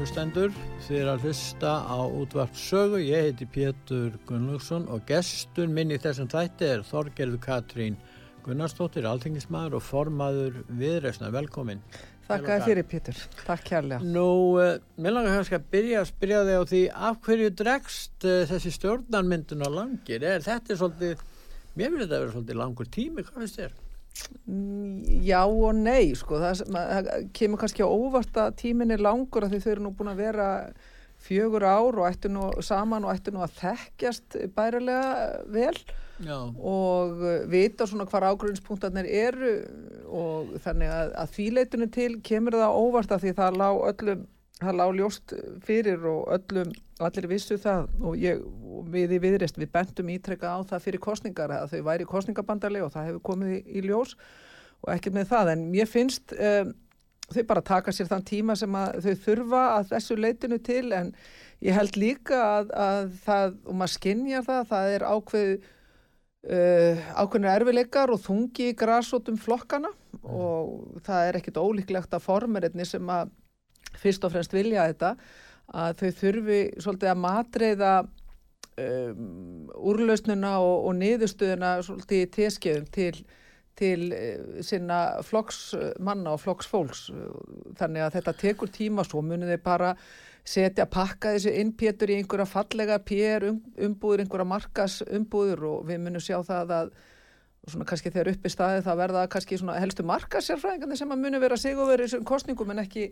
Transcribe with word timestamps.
Hlustendur, 0.00 0.52
er 0.88 1.08
að 1.12 1.26
hlusta 1.26 1.70
á 1.84 2.00
útvarp 2.08 2.54
sögu. 2.56 3.02
Ég 3.04 3.26
heiti 3.26 3.44
Pétur 3.44 4.14
Gunnlaugsson 4.28 4.86
og 4.88 5.02
gestur 5.08 5.68
minn 5.68 5.92
í 5.92 5.98
þessum 6.00 6.30
þætti 6.30 6.68
er 6.70 6.84
Þorgerður 6.88 7.42
Katrín 7.44 7.98
Gunnarsdóttir, 8.46 9.04
alþengismæður 9.10 9.76
og 9.76 9.84
formaður 9.84 10.62
viðreysna. 10.78 11.28
Velkomin. 11.34 11.82
Þakka 12.30 12.56
þér 12.56 12.66
fyrir 12.70 12.88
Pétur, 12.94 13.20
takk 13.42 13.66
kærlega. 13.68 14.00
Nú, 14.16 14.24
uh, 14.62 14.78
mér 14.96 15.16
langar 15.18 15.36
kannski 15.36 15.58
að 15.58 15.68
byrja 15.74 16.00
að 16.00 16.10
spyrja 16.14 16.40
þig 16.48 16.56
á 16.56 16.64
því 16.72 16.82
af 17.10 17.20
hverju 17.26 17.52
dregst 17.60 18.28
uh, 18.30 18.40
þessi 18.54 18.74
stjórnarmyndun 18.78 19.66
á 19.66 19.70
langir? 19.74 20.24
Er 20.24 20.46
þetta 20.46 20.72
er 20.72 20.80
svolítið, 20.80 21.28
mér 21.74 21.92
finnst 21.92 22.06
þetta 22.06 22.16
að 22.16 22.24
vera 22.24 22.36
svolítið 22.38 22.62
langur 22.62 22.92
tími, 22.96 23.26
hvað 23.28 23.42
finnst 23.44 23.60
þér? 23.60 23.78
Mm, 24.50 25.22
Já 25.24 25.42
og 25.46 25.74
nei, 25.78 26.12
sko, 26.18 26.40
það, 26.42 26.64
það 26.74 27.10
kemur 27.36 27.60
kannski 27.62 27.84
á 27.86 27.88
óvart 27.88 28.40
að 28.40 28.56
tímin 28.64 28.94
er 28.94 29.02
langur 29.04 29.46
að 29.46 29.54
því 29.54 29.60
þau 29.64 29.70
eru 29.72 29.84
nú 29.84 29.92
búin 29.96 30.12
að 30.12 30.22
vera 30.24 30.48
fjögur 31.20 31.66
ár 31.68 31.98
og 32.00 32.06
ættu 32.08 32.30
nú 32.32 32.48
saman 32.64 33.04
og 33.04 33.12
ættu 33.12 33.34
nú 33.34 33.42
að 33.44 33.58
þekkjast 33.60 34.38
bærilega 34.56 35.42
vel 35.52 35.76
Já. 36.20 36.36
og 36.36 37.22
vita 37.52 37.86
svona 37.88 38.06
hvar 38.08 38.26
ágrunspunktarnir 38.30 39.08
eru 39.08 39.52
og 40.08 40.54
þannig 40.64 40.92
að, 40.92 41.14
að 41.22 41.32
þvíleitunum 41.36 41.92
til 41.94 42.10
kemur 42.24 42.56
það 42.56 42.72
á 42.72 42.80
óvart 42.80 43.14
að 43.14 43.26
því 43.26 43.34
það 43.40 43.60
lá 43.60 43.68
öllum 43.92 44.26
það 44.60 44.76
lá 44.80 44.84
ljóst 44.98 45.34
fyrir 45.64 46.04
og 46.10 46.28
öllum 46.36 46.72
allir 47.00 47.28
vissu 47.30 47.56
það 47.60 47.88
og, 48.00 48.14
ég, 48.20 48.42
og 48.44 48.90
við 48.92 49.16
í 49.16 49.22
viðrest 49.22 49.58
við 49.60 49.72
bentum 49.72 50.12
ítrekka 50.12 50.52
á 50.52 50.58
það 50.68 50.84
fyrir 50.86 51.02
kostningar 51.02 51.54
að 51.56 51.74
þau 51.74 51.82
væri 51.88 52.08
kostningabandarlega 52.08 52.88
og 52.88 52.94
það 52.94 53.10
hefur 53.10 53.26
komið 53.30 53.56
í, 53.56 53.60
í 53.80 53.84
ljós 53.88 54.14
og 54.84 54.92
ekkert 54.94 55.16
með 55.16 55.32
það 55.32 55.52
en 55.54 55.66
mér 55.72 55.90
finnst 55.90 56.34
um, 56.36 56.72
þau 57.30 57.42
bara 57.48 57.64
taka 57.72 57.94
sér 57.94 58.10
þann 58.10 58.28
tíma 58.28 58.56
sem 58.58 58.76
að 58.76 59.00
þau 59.04 59.26
þurfa 59.26 59.64
að 59.78 59.90
þessu 59.94 60.18
leitinu 60.18 60.60
til 60.66 60.86
en 60.96 61.12
ég 61.64 61.76
held 61.76 61.98
líka 62.00 62.40
að, 62.58 62.72
að 62.74 63.12
það, 63.24 63.58
og 63.66 63.78
maður 63.80 63.96
skinnjar 63.96 64.46
það, 64.46 64.64
það 64.72 64.94
er 64.94 65.06
ákveð 65.08 65.52
uh, 65.56 67.10
ákveðnir 67.16 67.52
erfileikar 67.54 68.14
og 68.14 68.24
þungi 68.24 68.70
í 68.70 68.78
grasótum 68.78 69.40
flokkana 69.40 69.92
mm. 69.92 70.24
og 70.28 71.02
það 71.06 71.28
er 71.28 71.40
ekkit 71.40 71.60
ólíklegt 71.60 72.16
að 72.16 72.26
formerinni 72.26 72.88
sem 72.88 73.12
að 73.12 73.32
fyrst 74.00 74.24
og 74.26 74.34
fremst 74.34 74.54
vilja 74.56 74.88
þetta 74.90 75.14
að 75.70 76.00
þau 76.00 76.08
þurfi 76.20 76.62
svolítið 76.82 77.12
að 77.12 77.20
matreiða 77.24 77.92
um, 78.80 79.68
úrlausnuna 79.90 80.56
og, 80.62 80.88
og 80.88 80.96
niðurstöðuna 80.98 81.76
svolítið 81.86 82.24
í 82.24 82.30
teskjöðum 82.36 82.88
til, 82.94 83.12
til 83.78 84.00
uh, 84.08 84.56
sinna 84.66 84.98
flokksmanna 85.26 86.34
og 86.34 86.42
flokksfólks. 86.42 87.06
Þannig 87.78 88.06
að 88.06 88.18
þetta 88.18 88.36
tekur 88.42 88.74
tíma 88.74 89.06
svo 89.06 89.22
munið 89.24 89.54
þeir 89.54 89.64
bara 89.64 89.94
setja 90.50 90.88
pakka 90.90 91.36
þessu 91.36 91.52
innpétur 91.60 92.10
í 92.10 92.18
einhverja 92.18 92.48
fallega 92.48 92.98
pér 93.04 93.50
um, 93.52 93.62
umbúður, 93.86 94.24
einhverja 94.24 94.50
markas 94.56 95.00
umbúður 95.06 95.66
og 95.74 95.88
við 95.90 96.04
munum 96.06 96.24
sjá 96.24 96.40
það 96.46 96.76
að 96.80 96.94
svona 97.68 97.84
kannski 97.86 98.10
þegar 98.10 98.32
upp 98.32 98.46
í 98.46 98.50
staði 98.52 98.84
það 98.86 99.02
verða 99.02 99.26
kannski 99.30 99.58
svona 99.60 99.76
helstu 99.76 100.04
markasjárfræðingarnir 100.08 100.98
sem 100.98 101.12
að 101.12 101.20
muni 101.20 101.40
vera 101.42 101.58
sig 101.60 101.76
og 101.76 101.90
verið 101.90 102.06
í 102.06 102.08
þessum 102.08 102.24
kostningum 102.30 102.72
en 102.72 102.80
ekki 102.82 103.10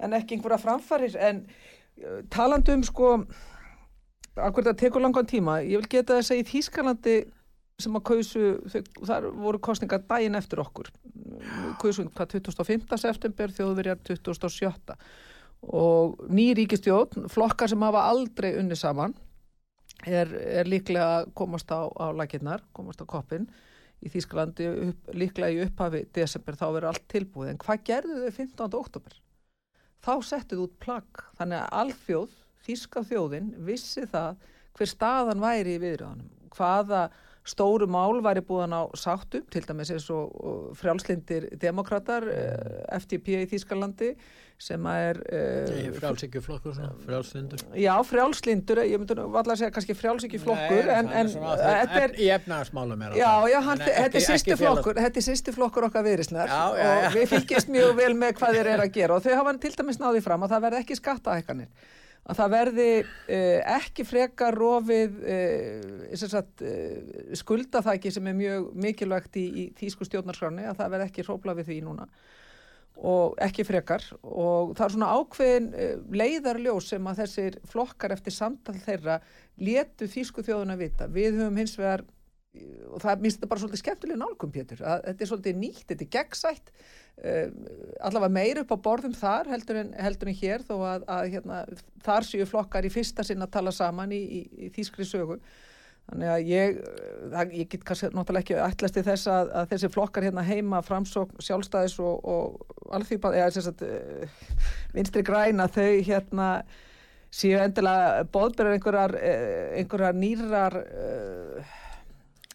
en 0.00 0.16
ekki 0.16 0.36
einhverja 0.36 0.60
framfarir 0.62 1.16
en 1.20 1.44
uh, 1.46 2.20
talandu 2.32 2.74
um 2.76 2.84
sko 2.86 3.12
akkur 4.40 4.64
þetta 4.64 4.78
tekur 4.84 5.04
langan 5.04 5.28
tíma 5.28 5.60
ég 5.64 5.82
vil 5.82 5.92
geta 5.98 6.18
þess 6.18 6.34
að 6.34 6.42
í 6.42 6.48
Þýskalandi 6.50 7.16
sem 7.80 7.96
að 7.96 8.04
kausu, 8.10 8.44
þar 9.08 9.30
voru 9.40 9.60
kostningar 9.64 10.02
daginn 10.08 10.36
eftir 10.38 10.60
okkur 10.60 10.90
kausu 11.80 12.06
hvað 12.12 12.36
25. 12.36 13.00
september 13.00 13.54
þjóðverjar 13.56 14.00
2007 14.04 14.96
og 15.60 16.20
ný 16.32 16.50
ríkistjóð, 16.56 17.26
flokkar 17.28 17.68
sem 17.68 17.82
hafa 17.84 18.06
aldrei 18.08 18.54
unni 18.56 18.76
saman 18.78 19.12
er, 20.06 20.30
er 20.32 20.68
líklega 20.68 21.20
að 21.20 21.32
komast 21.36 21.72
á, 21.72 21.84
á 21.84 22.08
laginnar, 22.16 22.64
komast 22.76 23.02
á 23.04 23.06
koppin 23.08 23.48
í 24.00 24.08
Þýskalandi 24.08 24.68
upp, 24.70 25.10
líklega 25.12 25.52
í 25.52 25.64
upphafi 25.66 26.06
desember 26.16 26.56
þá 26.56 26.66
verður 26.70 26.92
allt 26.92 27.08
tilbúið 27.12 27.52
en 27.52 27.60
hvað 27.60 27.84
gerðu 27.90 28.22
þau 28.22 28.38
15. 28.38 28.78
oktober? 28.80 29.18
Þá 30.04 30.12
settuð 30.26 30.64
út 30.66 30.76
plagg. 30.82 31.24
Þannig 31.38 31.60
að 31.60 31.74
alþjóð, 31.82 32.36
þíska 32.66 33.04
þjóðin 33.08 33.50
vissi 33.66 34.06
það 34.10 34.46
hver 34.78 34.90
staðan 34.90 35.42
væri 35.42 35.76
í 35.76 35.82
viðröðanum, 35.82 36.30
hvaða 36.56 37.02
stóru 37.50 37.88
mál 37.90 38.22
væri 38.24 38.44
búin 38.46 38.74
á 38.74 38.86
sáttum 38.98 39.46
til 39.50 39.64
dæmis 39.66 39.90
eins 39.94 40.06
og 40.14 40.70
frjálslindir 40.78 41.50
demokrater, 41.60 42.28
FTP 43.00 43.42
í 43.42 43.50
Þískalandi 43.50 44.14
sem 44.60 44.86
er 44.92 45.18
uh, 45.24 45.92
frjálsíkjuflokkur 45.96 46.74
frjálslindur 47.06 47.62
já 47.80 47.92
frjálslindur, 48.04 48.82
ég 48.84 49.00
myndi 49.00 49.16
valla 49.16 49.54
að 49.54 49.62
segja 49.62 49.72
kannski 49.72 49.96
frjálsíkjuflokkur 49.96 50.90
en, 50.96 51.08
en 51.16 51.30
þetta 51.32 52.02
er 52.02 52.14
í 52.20 52.28
efnaðarsmálum 52.34 53.06
er 53.06 53.16
já, 53.16 53.30
já, 53.48 53.56
hann, 53.70 53.80
þetta 53.86 54.20
er 54.20 54.26
sýsti 54.26 54.58
flokkur 54.60 55.00
þetta 55.00 55.22
er 55.22 55.26
sýsti 55.30 55.56
flokkur 55.56 55.88
okkar 55.88 56.04
viðrisnar 56.04 56.52
og 56.52 57.16
við 57.16 57.32
fylgjast 57.32 57.72
mjög 57.72 57.94
vel 58.02 58.12
með 58.20 58.36
hvað 58.42 58.58
þeir 58.58 58.70
eru 58.74 58.84
að 58.84 58.92
gera 58.98 59.16
og 59.16 59.24
þau 59.24 59.32
hafa 59.40 59.56
til 59.64 59.72
dæmis 59.78 60.02
náði 60.02 60.22
fram 60.28 60.44
að 60.44 60.54
það 60.54 60.66
verði 60.66 60.84
ekki 60.84 61.00
skattaækanir 61.00 61.88
að 62.30 62.38
það 62.38 62.52
verði 62.54 62.88
uh, 63.02 63.76
ekki 63.76 64.06
frekar 64.06 64.56
rofið 64.58 65.16
uh, 65.22 66.20
sagt, 66.20 66.62
uh, 66.62 67.32
skuldaþæki 67.38 68.12
sem 68.14 68.28
er 68.30 68.36
mjög 68.38 68.68
mikilvægt 68.86 69.40
í, 69.40 69.46
í 69.48 69.64
þýsku 69.78 70.06
stjórnarskráni 70.08 70.68
að 70.70 70.78
það 70.82 70.94
verði 70.94 71.08
ekki 71.10 71.26
hrópla 71.26 71.56
við 71.58 71.72
því 71.72 71.80
núna. 71.88 72.06
Og 73.00 73.38
ekki 73.40 73.64
frekar. 73.64 74.04
Og 74.20 74.74
það 74.76 74.84
er 74.84 74.92
svona 74.92 75.12
ákveðin 75.16 75.68
leiðarljós 76.20 76.90
sem 76.92 77.06
að 77.08 77.22
þessir 77.22 77.54
flokkar 77.70 78.12
eftir 78.12 78.34
samtal 78.36 78.74
þeirra 78.76 79.20
letu 79.56 80.08
þýsku 80.10 80.44
þjóðuna 80.44 80.76
vita. 80.76 81.08
Við 81.08 81.38
höfum 81.38 81.60
hins 81.62 81.78
vegar 81.80 82.04
og 82.90 82.98
það 83.00 83.22
minnst 83.22 83.38
þetta 83.38 83.50
bara 83.52 83.62
svolítið 83.62 83.80
skemmtileg 83.84 84.18
nálgum 84.18 84.52
Pétur, 84.52 84.80
að 84.82 85.04
þetta 85.06 85.22
er 85.24 85.30
svolítið 85.30 85.58
nýtt 85.60 85.84
þetta 85.86 86.04
er 86.06 86.12
gegnsætt 86.16 86.72
allavega 87.20 88.32
meir 88.32 88.60
upp 88.62 88.70
á 88.72 88.84
borðum 88.84 89.12
þar 89.16 89.50
heldur 89.52 89.80
en, 89.82 89.90
heldur 90.00 90.30
en 90.30 90.38
hér 90.38 90.62
þó 90.64 90.76
að, 90.88 91.02
að 91.12 91.26
hérna, 91.34 91.58
þar 92.04 92.26
séu 92.28 92.46
flokkar 92.48 92.86
í 92.88 92.92
fyrsta 92.92 93.26
sinna 93.26 93.48
að 93.48 93.56
tala 93.58 93.74
saman 93.76 94.14
í, 94.16 94.20
í, 94.20 94.40
í 94.66 94.70
þýskri 94.72 95.04
sögu. 95.08 95.40
Þannig 96.10 96.30
að 96.32 96.48
ég 96.48 96.78
það, 97.30 97.52
ég 97.54 97.68
get 97.70 97.84
kannski 97.86 98.08
náttúrulega 98.10 98.42
ekki 98.42 98.56
ætlasti 98.64 99.02
þess 99.06 99.30
að, 99.30 99.50
að 99.60 99.68
þessi 99.74 99.90
flokkar 99.94 100.26
hérna 100.26 100.46
heima 100.46 100.80
framsók 100.82 101.36
sjálfstæðis 101.44 101.98
og, 102.02 102.24
og 102.24 102.94
alþýpa, 102.96 103.34
eða 103.36 103.50
þess 103.54 103.70
að 103.70 103.84
uh, 103.86 104.46
vinstri 104.96 105.22
græna 105.26 105.68
þau 105.70 105.90
hérna 106.08 106.48
séu 107.30 107.60
endilega 107.62 108.24
bóðbyrjar 108.34 108.74
einhverjar, 108.74 109.14
eh, 109.20 109.68
einhverjar 109.78 110.16
nýrar 110.18 110.76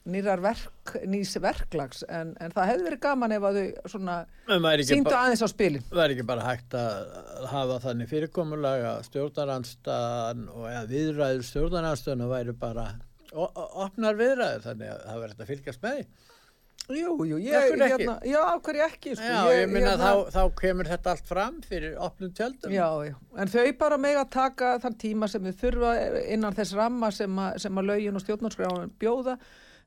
nýrar 0.09 0.41
verk, 0.43 0.93
nýs 1.09 1.33
verklags 1.41 2.03
en, 2.05 2.35
en 2.41 2.53
það 2.53 2.69
hefði 2.71 2.85
verið 2.89 3.01
gaman 3.05 3.33
ef 3.35 3.47
að 3.49 3.57
þau 3.59 3.93
svona 3.93 4.17
síndu 4.85 5.15
aðeins 5.17 5.41
á 5.41 5.49
spilin. 5.49 5.87
Það 5.89 6.03
er 6.03 6.13
ekki 6.15 6.27
bara 6.29 6.45
hægt 6.45 6.77
að 6.77 7.47
hafa 7.51 7.79
þannig 7.87 8.11
fyrirkomulega 8.11 8.93
stjórnarhansstaðan 9.09 10.45
og 10.53 10.69
eða 10.69 10.85
viðræður 10.91 11.49
stjórnarhansstaðan 11.49 12.25
og 12.27 12.33
væri 12.35 12.55
bara 12.61 12.87
opnar 13.35 14.19
viðræður 14.19 14.69
þannig 14.69 14.93
að 14.93 15.03
það 15.09 15.21
verður 15.25 15.45
að 15.45 15.53
fylgjast 15.53 15.85
með 15.85 16.05
Jú, 16.85 17.15
jú, 17.25 17.37
ég, 17.41 17.71
hérna, 17.81 18.19
já, 18.29 18.37
ákveði 18.53 18.81
ekki 18.85 19.15
sko. 19.17 19.25
Já, 19.25 19.39
ég, 19.49 19.63
ég 19.63 19.71
minna 19.71 19.95
hérna, 19.95 20.09
þá, 20.29 20.35
þá 20.35 20.59
kemur 20.59 20.89
þetta 20.91 21.13
allt 21.15 21.29
fram 21.31 21.55
fyrir 21.65 21.95
opnum 21.97 22.33
tjöldum. 22.37 22.73
Já, 22.75 22.85
já, 23.07 23.15
en 23.41 23.49
þau 23.49 23.71
bara 23.79 23.97
með 24.03 24.19
að 24.21 24.27
taka 24.35 24.73
þann 24.83 24.97
tíma 25.01 25.29
sem 25.31 25.47
þau 25.47 25.63
þurfa 25.63 25.93
innan 26.35 26.57
þess 26.59 26.75
ramma 26.77 27.09
sem 27.15 27.41
að, 27.41 27.57
sem 27.63 27.81
að 27.81 27.89
lögin 27.89 28.19
og 28.19 28.25
stjórnarskráin 28.25 28.93
bjóða 29.01 29.33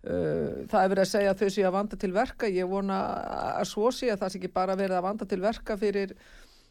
það 0.02 0.82
er 0.82 0.90
verið 0.92 1.04
að 1.04 1.10
segja 1.10 1.30
að 1.32 1.40
þau 1.40 1.54
séu 1.54 1.64
að 1.68 1.74
vanda 1.74 1.96
til 1.98 2.12
verka. 2.14 2.50
Ég 2.52 2.68
vona 2.70 2.98
að 3.58 3.70
svo 3.72 3.90
sé 3.94 4.12
að 4.12 4.20
það 4.22 4.34
sé 4.34 4.38
ekki 4.40 4.52
bara 4.54 4.76
verið 4.78 4.98
að 4.98 5.08
vanda 5.08 5.28
til 5.28 5.40
verka 5.42 5.78
fyrir 5.80 6.14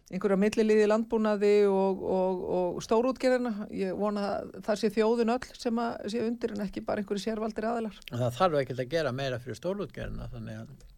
einhverja 0.07 0.39
milliliði 0.39 0.85
landbúnaði 0.87 1.53
og, 1.67 2.03
og, 2.17 2.43
og 2.57 2.77
stórútgerðina. 2.85 3.67
Ég 3.75 3.97
vona 3.99 4.27
að 4.37 4.53
það 4.69 4.81
sé 4.81 4.91
þjóðun 4.95 5.33
öll 5.35 5.49
sem 5.59 5.81
að 5.83 6.11
sé 6.13 6.21
undir 6.23 6.55
en 6.55 6.63
ekki 6.63 6.85
bara 6.87 7.03
einhverju 7.03 7.25
sérvaldir 7.25 7.67
aðilar. 7.67 7.97
Það 8.13 8.37
þarf 8.39 8.61
ekki 8.61 8.77
að 8.77 8.93
gera 8.95 9.15
meira 9.15 9.41
fyrir 9.43 9.59
stórútgerðina 9.59 10.29
þannig 10.31 10.61
að 10.61 10.93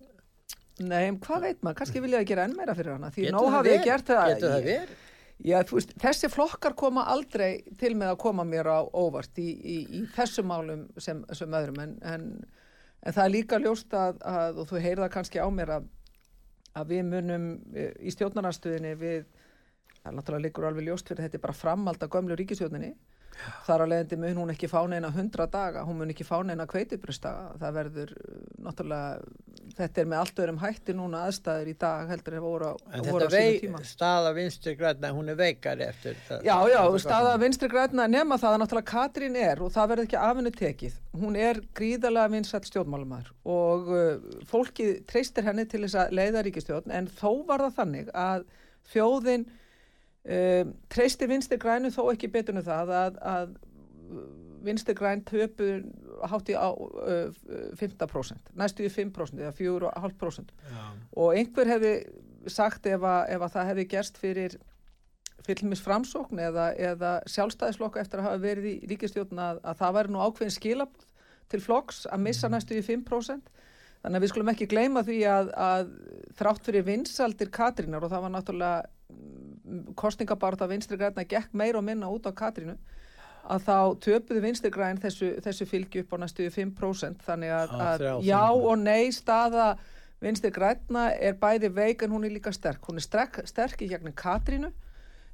Nei, 0.80 1.10
hvað 1.20 1.42
veit 1.44 1.58
maður, 1.60 1.76
kannski 1.82 2.00
vilja 2.00 2.22
að 2.22 2.30
gera 2.30 2.44
enn 2.48 2.54
meira 2.56 2.72
fyrir 2.78 2.94
hana 2.94 3.10
því 3.12 3.32
nóg 3.36 3.50
hafi 3.52 3.74
ég 3.74 3.82
gert 3.84 4.08
það 4.08 4.30
Getur 4.30 4.54
það 4.54 4.68
verið? 4.70 4.94
Já, 5.40 5.62
veist, 5.72 5.94
þessi 6.02 6.28
flokkar 6.28 6.74
koma 6.76 7.06
aldrei 7.08 7.62
til 7.80 7.94
með 7.96 8.12
að 8.12 8.18
koma 8.26 8.44
mér 8.44 8.68
á 8.68 8.80
óvart 8.84 9.40
í, 9.40 9.48
í, 9.56 9.76
í 9.96 10.02
þessum 10.12 10.50
málum 10.52 10.82
sem, 11.00 11.22
sem 11.32 11.54
öðrum 11.56 11.80
en, 11.80 11.94
en, 12.04 12.26
en 13.00 13.16
það 13.16 13.24
er 13.24 13.34
líka 13.38 13.60
ljóst 13.64 13.96
að, 13.96 14.20
að 14.28 14.60
og 14.60 14.68
þú 14.68 14.82
heyrða 14.84 15.08
kannski 15.14 15.40
á 15.40 15.48
mér 15.48 15.72
að, 15.78 15.86
að 16.76 16.92
við 16.92 17.06
munum 17.14 17.46
eh, 17.72 17.94
í 18.04 18.12
stjórnarnarstöðinni 18.12 18.92
við, 19.00 19.24
það 20.02 20.12
er 20.12 20.18
náttúrulega 20.18 20.46
líkur 20.50 20.68
alveg 20.68 20.90
ljóst 20.90 21.08
fyrir 21.08 21.24
þetta 21.30 21.40
er 21.40 21.46
bara 21.48 21.60
framald 21.62 22.04
að 22.04 22.14
gömlu 22.18 22.40
ríkisjóninni 22.42 22.92
þar 23.66 23.84
að 23.84 23.92
leiðandi 23.94 24.18
mun 24.20 24.40
hún 24.42 24.54
ekki 24.54 24.70
fá 24.72 24.80
neina 24.90 25.12
hundra 25.14 25.46
daga, 25.52 25.84
hún 25.88 26.00
mun 26.02 26.14
ekki 26.14 26.26
fá 26.28 26.38
neina 26.46 26.66
kveitibröstaga, 26.70 27.54
það 27.62 27.76
verður 27.78 28.14
uh, 28.16 28.40
náttúrulega, 28.66 29.30
þetta 29.78 30.02
er 30.02 30.10
með 30.12 30.24
allt 30.24 30.42
öðrum 30.44 30.60
hætti 30.64 30.96
núna 30.98 31.22
aðstæður 31.28 31.72
í 31.72 31.76
dag 31.84 32.12
heldur 32.14 32.38
en 32.38 32.44
voru 32.44 32.72
á, 32.72 32.74
sínu 33.00 33.62
tíma. 33.64 33.84
Staða 33.88 34.34
vinstri 34.38 34.76
græna, 34.80 35.14
hún 35.16 35.32
er 35.32 35.40
veikari 35.40 35.88
eftir 35.88 36.20
það. 36.28 36.44
Já, 36.50 36.56
já, 36.74 36.82
staða 37.06 37.38
vinstri 37.44 37.72
græna 37.72 38.08
nema 38.12 38.40
það 38.42 38.58
að 38.58 38.64
náttúrulega 38.64 38.92
Katrín 38.94 39.40
er 39.40 39.64
og 39.64 39.74
það 39.76 39.94
verður 39.94 40.10
ekki 40.10 40.22
afinu 40.30 40.54
tekið, 40.60 41.00
hún 41.24 41.40
er 41.40 41.62
gríðalega 41.78 42.34
vinsætt 42.36 42.70
stjórnmálumar 42.70 43.32
og 43.50 43.94
uh, 43.94 44.42
fólki 44.50 44.92
treystir 45.10 45.48
henni 45.48 45.68
til 45.70 45.86
þess 45.86 46.04
að 46.04 46.18
leiða 46.20 46.44
ríkistjórn 46.48 46.94
en 46.96 47.10
þó 47.20 47.46
var 47.48 47.68
það 47.68 47.80
þannig 47.80 48.14
að 48.18 48.46
þjóðin 48.90 49.48
Um, 50.28 50.74
treysti 50.92 51.30
vinstri 51.32 51.56
grænu 51.58 51.94
þó 51.96 52.10
ekki 52.12 52.28
beturnu 52.34 52.60
það 52.66 52.90
að, 52.92 53.20
að 53.24 53.54
vinstri 54.68 54.96
græn 54.98 55.22
töpu 55.24 55.70
hátti 56.28 56.58
á 56.60 56.70
uh, 56.76 57.32
15% 57.80 58.52
næstu 58.60 58.84
í 58.84 58.92
5% 58.92 59.40
eða 59.40 59.54
4,5% 59.56 60.52
og 61.16 61.38
einhver 61.38 61.72
hefði 61.72 61.94
sagt 62.52 62.90
ef 62.92 63.06
að, 63.08 63.22
ef 63.32 63.46
að 63.48 63.56
það 63.56 63.72
hefði 63.72 63.88
gerst 63.94 64.20
fyrir 64.20 64.58
fylgmis 65.48 65.82
framsókn 65.84 66.44
eða, 66.50 66.68
eða 66.76 67.14
sjálfstæðislokka 67.32 68.04
eftir 68.04 68.22
að 68.22 68.30
hafa 68.30 68.44
verið 68.44 68.70
í 68.74 68.76
ríkistjóðun 68.92 69.44
að, 69.44 69.64
að 69.64 69.82
það 69.82 69.98
væri 69.98 70.14
nú 70.14 70.24
ákveðin 70.26 70.56
skilabóð 70.60 71.08
til 71.50 71.64
flokks 71.64 72.04
að 72.12 72.26
missa 72.28 72.48
mhm. 72.50 72.58
næstu 72.58 72.78
í 72.78 72.86
5% 72.86 73.52
þannig 74.04 74.20
að 74.20 74.24
við 74.24 74.32
skulum 74.34 74.52
ekki 74.54 74.70
gleyma 74.72 75.04
því 75.08 75.20
að, 75.32 75.52
að 75.56 75.92
þrátt 76.40 76.68
fyrir 76.68 76.88
vinsaldir 76.88 77.52
Katrínar 77.56 78.06
og 78.06 78.12
það 78.14 78.26
var 78.26 78.36
náttúrulega 78.36 78.88
kostningabarta 80.00 80.68
vinstri 80.70 80.98
græna 80.98 81.26
gekk 81.28 81.54
meir 81.54 81.78
og 81.78 81.86
minna 81.86 82.10
út 82.12 82.28
á 82.28 82.34
Katrínu 82.34 82.78
að 83.50 83.64
þá 83.66 83.78
töpuðu 84.04 84.42
vinstri 84.44 84.72
græn 84.74 85.00
þessu, 85.02 85.32
þessu 85.44 85.66
fylgi 85.70 86.04
upp 86.04 86.14
á 86.14 86.18
næstu 86.22 86.50
5% 86.54 87.24
þannig 87.26 87.54
að, 87.56 87.74
að 87.82 88.04
já 88.28 88.44
og 88.52 88.76
nei 88.82 89.10
staða 89.16 89.72
vinstri 90.22 90.52
græna 90.54 91.10
er 91.16 91.38
bæði 91.40 91.72
veik 91.74 92.04
en 92.04 92.14
hún 92.14 92.28
er 92.28 92.36
líka 92.36 92.52
sterk. 92.54 92.84
Hún 92.86 93.00
er 93.00 93.06
sterk, 93.06 93.42
sterk 93.48 93.82
í 93.82 93.90
gegnum 93.90 94.16
Katrínu 94.18 94.72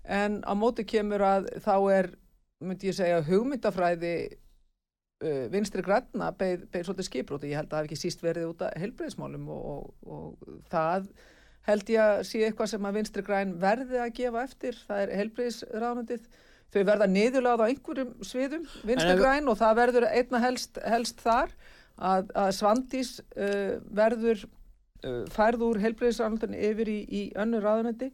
en 0.05 0.41
á 0.45 0.53
móti 0.53 0.85
kemur 0.87 1.23
að 1.25 1.49
þá 1.65 1.75
er, 1.95 2.11
myndi 2.61 2.91
ég 2.91 2.97
segja, 2.97 3.23
hugmyndafræði 3.25 4.15
uh, 5.25 5.45
vinstri 5.53 5.83
græna 5.85 6.29
beð, 6.37 6.67
beð 6.71 6.87
svolítið 6.87 7.09
skipróti, 7.09 7.51
ég 7.51 7.59
held 7.59 7.71
að 7.71 7.77
það 7.77 7.81
hef 7.81 7.89
ekki 7.89 8.01
síst 8.03 8.25
verið 8.25 8.51
út 8.51 8.61
af 8.67 8.75
helbreyðismálum 8.83 9.49
og, 9.55 9.65
og, 9.73 10.11
og 10.15 10.61
það 10.71 11.09
held 11.65 11.93
ég 11.93 12.01
að 12.01 12.23
sé 12.29 12.41
eitthvað 12.45 12.71
sem 12.73 12.89
að 12.89 12.99
vinstri 12.99 13.23
græn 13.25 13.55
verði 13.61 14.01
að 14.01 14.11
gefa 14.19 14.43
eftir, 14.45 14.77
það 14.87 15.05
er 15.05 15.13
helbriðsránundið, 15.21 16.27
þau 16.73 16.81
verða 16.91 17.07
niðurlað 17.09 17.63
á 17.63 17.69
einhverjum 17.69 18.13
sviðum 18.25 18.67
vinstri 18.85 19.15
græn 19.19 19.49
og 19.49 19.57
það 19.61 19.79
verður 19.81 20.07
einna 20.11 20.41
helst, 20.43 20.79
helst 20.85 21.23
þar 21.23 21.51
að, 21.95 22.31
að 22.35 22.53
Svandís 22.59 23.17
uh, 23.37 23.75
verður 23.95 24.45
uh, 24.45 25.25
færð 25.33 25.67
úr 25.69 25.81
helbriðsránundin 25.83 26.57
yfir 26.57 26.91
í, 26.91 26.99
í 27.07 27.21
önnu 27.39 27.61
ráðunetti. 27.63 28.11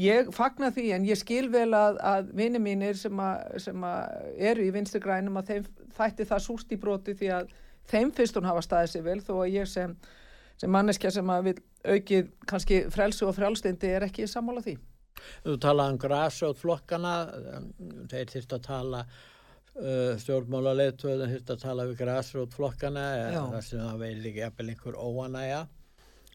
Ég 0.00 0.30
fagna 0.32 0.70
því 0.72 0.86
en 0.96 1.04
ég 1.04 1.18
skil 1.20 1.50
vel 1.52 1.68
að, 1.76 1.98
að 2.00 2.30
vini 2.36 2.60
mínir 2.62 2.96
sem, 2.96 3.18
a, 3.20 3.34
sem 3.60 3.84
a 3.84 3.92
eru 4.40 4.64
í 4.64 4.72
vinstri 4.72 5.02
grænum 5.04 5.36
að 5.36 5.50
þeim 5.50 5.66
þætti 5.98 6.26
það 6.30 6.44
súst 6.46 6.72
í 6.72 6.78
broti 6.80 7.12
því 7.18 7.28
að 7.36 7.52
þeim 7.92 8.12
fyrst 8.16 8.38
hún 8.38 8.48
hafa 8.48 8.64
staðið 8.64 8.94
sér 8.94 9.04
vel 9.04 9.18
þó 9.20 9.34
að 9.42 9.52
ég 9.52 9.68
sem 9.68 9.92
sem 10.62 10.70
manneskja 10.70 11.10
sem 11.16 11.34
að 11.34 11.50
vil 11.50 11.58
aukið 11.96 12.30
kannski 12.46 12.80
frelsu 12.94 13.26
og 13.26 13.36
frjálstindi 13.36 13.90
er 13.96 14.06
ekki 14.06 14.28
sammála 14.30 14.62
því. 14.64 14.78
Þú 15.42 15.58
talaði 15.62 15.94
um 15.94 16.00
græsjóðflokkana, 16.02 17.12
þeir 18.10 18.32
þurft 18.32 18.56
að 18.56 18.64
tala 18.66 19.02
uh, 19.02 20.14
stjórnmála 20.22 20.74
leittöðin 20.78 21.34
þurft 21.34 21.52
að 21.54 21.62
tala 21.66 21.86
við 21.90 22.00
græsjóðflokkana 22.02 23.06
það 23.36 23.60
sem 23.66 23.82
það 23.82 24.02
veil 24.06 24.30
ekki 24.30 24.44
eppil 24.48 24.68
einhver 24.72 24.98
óanæja 24.98 25.62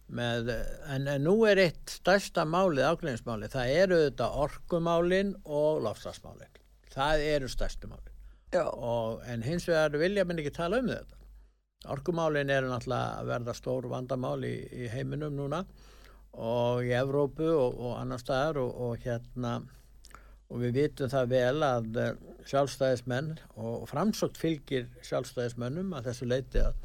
með, 0.08 0.54
en, 0.88 1.08
en 1.12 1.26
nú 1.28 1.36
er 1.50 1.60
eitt 1.66 1.98
stærsta 1.98 2.46
málið, 2.48 2.86
ákveðinsmálið, 2.94 3.52
það 3.58 3.74
eru 3.82 3.98
þetta 4.06 4.30
orkumálin 4.44 5.34
og 5.44 5.82
lofstafsmálin, 5.84 6.62
það 6.94 7.26
eru 7.34 7.50
stærstu 7.52 7.90
málin. 7.92 8.14
Og, 8.56 9.20
en 9.28 9.44
hins 9.44 9.68
vegar 9.68 9.98
vilja 10.00 10.24
minn 10.24 10.40
ekki 10.40 10.54
tala 10.56 10.80
um 10.80 10.88
þetta 10.88 11.17
Orkumálin 11.94 12.52
er 12.54 12.68
náttúrulega 12.68 13.22
að 13.22 13.32
verða 13.32 13.56
stór 13.58 13.88
vandamál 13.92 14.40
í, 14.48 14.56
í 14.72 14.90
heiminum 14.92 15.36
núna 15.38 15.64
og 16.38 16.86
í 16.86 16.94
Evrópu 16.98 17.48
og, 17.50 17.80
og 17.80 17.98
annar 18.02 18.22
staðar 18.22 18.62
og, 18.62 18.74
og 18.88 19.04
hérna 19.06 19.58
og 20.48 20.62
við 20.64 20.78
vitum 20.78 21.12
það 21.12 21.32
vel 21.34 21.66
að 21.66 22.00
eh, 22.02 22.14
sjálfstæðismenn 22.48 23.34
og 23.60 23.88
framsókt 23.90 24.40
fylgir 24.40 24.88
sjálfstæðismennum 25.06 25.96
að 25.98 26.12
þessu 26.12 26.30
leiti 26.30 26.64
að 26.64 26.78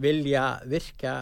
vilja 0.00 0.46
virka 0.68 1.16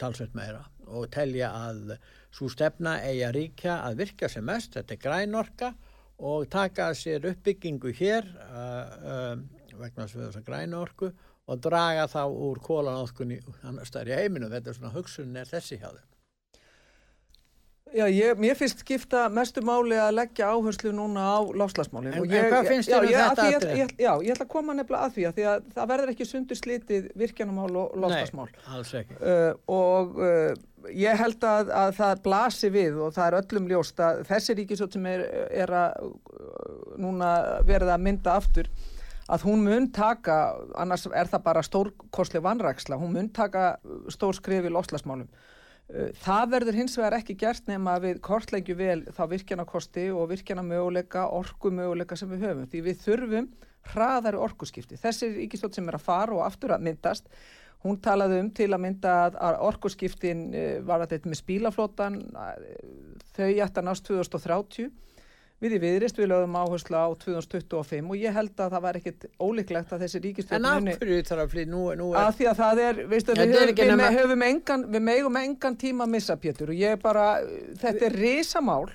talsveit 0.00 0.34
meira 0.34 0.64
og 0.90 1.06
telja 1.14 1.52
að 1.54 1.96
svo 2.34 2.48
stefna 2.50 2.96
eigi 3.04 3.22
að 3.26 3.36
ríkja 3.36 3.78
að 3.86 3.98
virka 4.02 4.28
sem 4.32 4.44
mest, 4.44 4.74
þetta 4.74 4.96
er 4.96 5.02
grænorka 5.02 5.72
og 6.22 6.48
taka 6.50 6.90
sér 6.96 7.28
uppbyggingu 7.32 7.92
hér 7.98 8.26
uh, 8.26 8.56
uh, 9.12 9.36
vegna 9.78 10.08
þess 10.08 10.40
að 10.40 10.46
grænorku 10.48 11.12
og 11.50 11.58
draga 11.64 12.06
þá 12.10 12.22
úr 12.30 12.60
kólanáðkunni 12.62 13.40
annar 13.66 13.88
staðar 13.88 14.12
í 14.14 14.18
heiminu 14.22 14.50
þetta 14.52 14.70
er 14.70 14.78
svona 14.78 14.94
hugsunin 14.94 15.40
er 15.42 15.50
þessi 15.50 15.80
hjá 15.80 15.88
þeim 15.90 16.08
Já, 17.92 18.06
ég, 18.08 18.38
mér 18.40 18.56
finnst 18.56 18.80
skipta 18.80 19.26
mestu 19.28 19.60
máli 19.68 19.98
að 20.00 20.14
leggja 20.16 20.46
áherslu 20.54 20.94
núna 20.96 21.26
á 21.36 21.38
lofslagsmálinn. 21.44 22.14
En- 22.16 22.24
ég- 22.24 22.46
hvað 22.48 22.68
finnst 22.70 22.88
þér 22.88 23.02
um 23.04 23.08
að 23.10 23.16
þetta 23.18 23.44
atriði? 23.56 23.80
ég- 23.82 23.96
Já, 24.00 24.12
ég 24.24 24.32
ætla 24.32 24.46
að 24.46 24.48
koma 24.54 24.72
nefnilega 24.78 25.04
að 25.08 25.12
því 25.12 25.26
að, 25.28 25.34
því 25.36 25.44
að 25.50 25.66
það 25.74 25.90
verður 25.92 26.12
ekki 26.14 26.26
sundur 26.30 26.56
slitið 26.56 27.10
virkjanamál 27.20 27.76
og 27.82 27.92
lofslagsmál. 28.00 28.48
Nei, 28.48 28.62
alls 28.76 28.94
ekki. 28.94 29.18
Uh, 29.20 29.52
og 29.68 30.16
uh, 30.24 30.54
ég 30.88 31.20
held 31.20 31.44
að, 31.44 31.68
að 31.82 31.92
það 32.00 32.22
blasi 32.24 32.70
við 32.72 32.96
og 32.96 33.12
það 33.12 33.26
er 33.28 33.38
öllum 33.42 33.68
ljóst 33.68 34.00
að 34.00 34.24
þessi 34.30 34.56
ríkisjótt 34.62 34.92
sem 34.96 35.06
er, 35.12 35.26
er 35.52 35.68
að 35.82 36.08
uh, 36.08 36.96
núna 36.96 37.34
verða 37.68 37.98
að 37.98 38.06
mynda 38.08 38.38
aftur 38.40 38.72
að 39.32 39.46
hún 39.48 39.64
mun 39.64 39.88
taka, 39.94 40.36
annars 40.78 41.06
er 41.08 41.30
það 41.30 41.44
bara 41.46 41.64
stórkostleg 41.64 42.44
vanræksla, 42.44 42.98
hún 43.00 43.14
mun 43.16 43.32
taka 43.32 43.76
stór 44.12 44.36
skrif 44.36 44.68
í 44.68 44.72
lofslagsmálum. 44.72 45.30
Uh, 45.92 46.10
Það 46.22 46.52
verður 46.54 46.78
hins 46.78 46.96
vegar 46.98 47.18
ekki 47.18 47.36
gert 47.40 47.66
nema 47.68 47.96
að 47.96 48.06
við 48.06 48.22
kortleggju 48.28 48.76
vel 48.78 49.00
þá 49.16 49.24
virkjanakosti 49.32 50.06
og 50.14 50.30
virkjanamöguleika, 50.30 51.26
orkumöguleika 51.40 52.16
sem 52.16 52.30
við 52.32 52.46
höfum. 52.46 52.68
Því 52.70 52.84
við 52.86 53.02
þurfum 53.06 53.50
hraðari 53.92 54.38
orkuskipti. 54.38 55.00
Þessi 55.00 55.32
ríkistótt 55.34 55.76
sem 55.76 55.88
er 55.90 55.98
að 55.98 56.06
fara 56.06 56.36
og 56.36 56.44
aftur 56.46 56.76
að 56.76 56.86
myndast, 56.86 57.26
hún 57.82 57.98
talaði 57.98 58.38
um 58.38 58.50
til 58.54 58.68
að 58.70 58.82
mynda 58.84 59.14
að, 59.32 59.58
orkuskiptin 59.68 60.44
uh, 60.52 60.74
var 60.86 61.02
að 61.02 61.16
þetta 61.16 61.32
með 61.32 61.40
spílaflótan, 61.40 62.20
uh, 62.30 62.52
þau 63.34 63.48
ætti 63.48 63.82
að 63.82 63.88
nást 63.88 64.06
2030. 64.06 64.92
Við 65.62 65.76
í 65.76 65.78
viðrist 65.78 66.16
við 66.18 66.26
lögum 66.32 66.56
áherslu 66.58 66.96
á 66.98 67.06
2025 67.22 68.08
og 68.10 68.16
ég 68.18 68.34
held 68.34 68.56
að 68.64 68.72
það 68.74 68.82
var 68.82 68.96
ekkit 68.98 69.26
ólíklegt 69.38 69.92
að 69.94 70.00
þessi 70.02 70.18
En 70.18 70.24
ríkistótt 70.24 70.66
af 70.66 70.88
hverju 70.98 71.20
þarf 71.28 71.44
að 71.44 71.52
flytja, 71.52 71.70
nú, 71.70 71.82
nú 72.00 72.08
er, 72.10 72.18
að 72.24 72.32
því 72.40 72.48
að 72.50 72.56
það 72.62 72.80
er, 72.86 72.98
veistu, 73.12 73.36
við, 73.38 73.52
höfum, 73.54 73.70
við, 73.76 73.92
nema- 73.92 74.08
höfum 74.16 74.42
engan, 74.48 74.82
við 74.96 75.04
megum 75.06 75.38
engan 75.42 75.76
tíma 75.78 76.08
að 76.08 76.12
missa 76.16 76.36
Pétur 76.42 76.72
og 76.74 76.80
ég 76.82 76.96
er 76.96 77.00
bara, 77.04 77.28
þetta 77.78 78.08
er 78.08 78.16
risamál. 78.18 78.90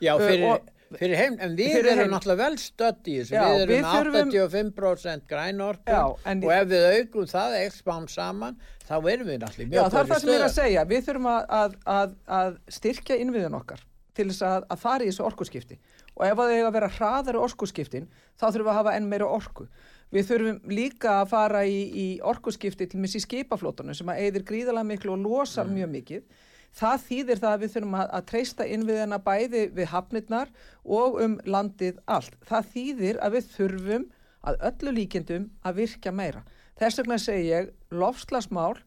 Já, 0.00 0.14
fyrir, 0.22 0.44
uh, 0.46 0.54
og- 0.54 0.96
fyrir 0.96 1.16
heim, 1.20 1.36
en 1.44 1.56
við 1.58 1.76
erum 1.82 1.98
heim. 2.00 2.10
náttúrulega 2.14 2.40
vel 2.46 2.56
stödd 2.62 3.04
í 3.12 3.18
þessu, 3.20 3.34
Já, 3.36 3.42
við 3.44 3.60
erum 3.60 3.74
við 3.74 3.84
þurfum- 3.92 4.32
85% 4.32 5.26
grænorku 5.28 5.98
en- 6.24 6.44
og 6.44 6.52
ef 6.56 6.68
við 6.72 6.86
aukum 7.02 7.26
það 7.28 7.58
ekki 7.60 7.76
spám 7.82 8.08
saman, 8.08 8.56
þá 8.88 8.96
erum 9.12 9.28
við 9.28 9.38
náttúrulega 9.44 9.68
í 9.68 9.76
Já, 9.76 9.82
mjög 9.84 9.92
það 9.92 10.00
er 10.00 10.08
það 10.14 10.20
sem 10.24 10.32
ég 10.32 10.40
er 10.40 10.46
að 10.48 10.56
segja, 10.56 10.84
við 10.88 11.04
þurfum 11.10 11.28
að, 11.34 11.44
að, 11.60 11.76
að, 11.98 12.14
að 12.40 12.58
styrkja 12.78 13.20
innviðin 13.20 13.60
okkar 13.60 13.84
til 14.18 14.26
þess 14.32 14.44
að, 14.46 14.66
að 14.74 14.82
fara 14.82 15.06
í 15.06 15.12
þessu 15.12 15.24
orkuskipti. 15.28 15.78
Og 16.18 16.24
ef 16.26 16.40
það 16.40 16.52
eiga 16.54 16.66
að 16.66 16.76
vera 16.76 16.90
hraðari 16.96 17.40
orkuskiptin 17.44 18.10
þá 18.34 18.44
þurfum 18.48 18.66
við 18.66 18.72
að 18.72 18.78
hafa 18.80 18.96
enn 18.98 19.08
meira 19.12 19.30
orku. 19.38 19.68
Við 20.14 20.28
þurfum 20.32 20.60
líka 20.72 21.14
að 21.20 21.30
fara 21.32 21.62
í, 21.68 21.78
í 21.88 22.06
orkuskipti 22.24 22.88
til 22.90 23.00
missi 23.02 23.22
skipaflótunum 23.22 23.96
sem 23.96 24.10
að 24.10 24.22
eigðir 24.24 24.46
gríðalega 24.50 24.90
miklu 24.90 25.14
og 25.14 25.24
losar 25.24 25.70
mjög 25.70 25.90
mikið. 25.94 26.44
Það 26.78 27.04
þýðir 27.06 27.42
það 27.42 27.54
að 27.54 27.62
við 27.62 27.72
þurfum 27.74 27.96
að, 27.98 28.10
að 28.18 28.26
treysta 28.28 28.68
innviðina 28.68 29.18
bæði 29.24 29.64
við 29.76 29.90
hafnirnar 29.92 30.52
og 30.84 31.18
um 31.24 31.38
landið 31.48 32.00
allt. 32.06 32.36
Það 32.48 32.70
þýðir 32.74 33.20
að 33.24 33.36
við 33.38 33.50
þurfum 33.54 34.08
að 34.48 34.60
öllu 34.70 34.94
líkindum 34.98 35.48
að 35.66 35.80
virka 35.82 36.12
meira. 36.14 36.44
Þess 36.78 37.00
vegna 37.00 37.18
segi 37.18 37.48
ég 37.50 37.72
lofslagsmál 37.90 38.78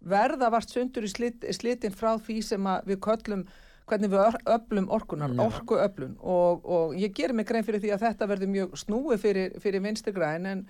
verða 0.00 0.50
vart 0.52 0.70
sundur 0.72 1.06
í 1.06 1.10
slit, 1.10 1.44
slitin 1.56 1.94
frá 1.94 2.14
því 2.22 2.40
sem 2.44 2.68
við 2.86 3.00
köllum 3.04 3.44
hvernig 3.86 4.12
við 4.12 4.40
öflum 4.56 4.90
orkunar, 4.94 5.36
Já. 5.36 5.44
orkuöflun. 5.46 6.18
Og, 6.18 6.66
og 6.66 6.98
ég 6.98 7.14
gerir 7.14 7.36
mig 7.36 7.46
grein 7.48 7.66
fyrir 7.66 7.82
því 7.84 7.94
að 7.94 8.04
þetta 8.08 8.28
verður 8.32 8.52
mjög 8.52 8.76
snúi 8.82 9.16
fyrir, 9.22 9.56
fyrir 9.62 9.82
vinstri 9.84 10.14
græn 10.16 10.48
en, 10.50 10.64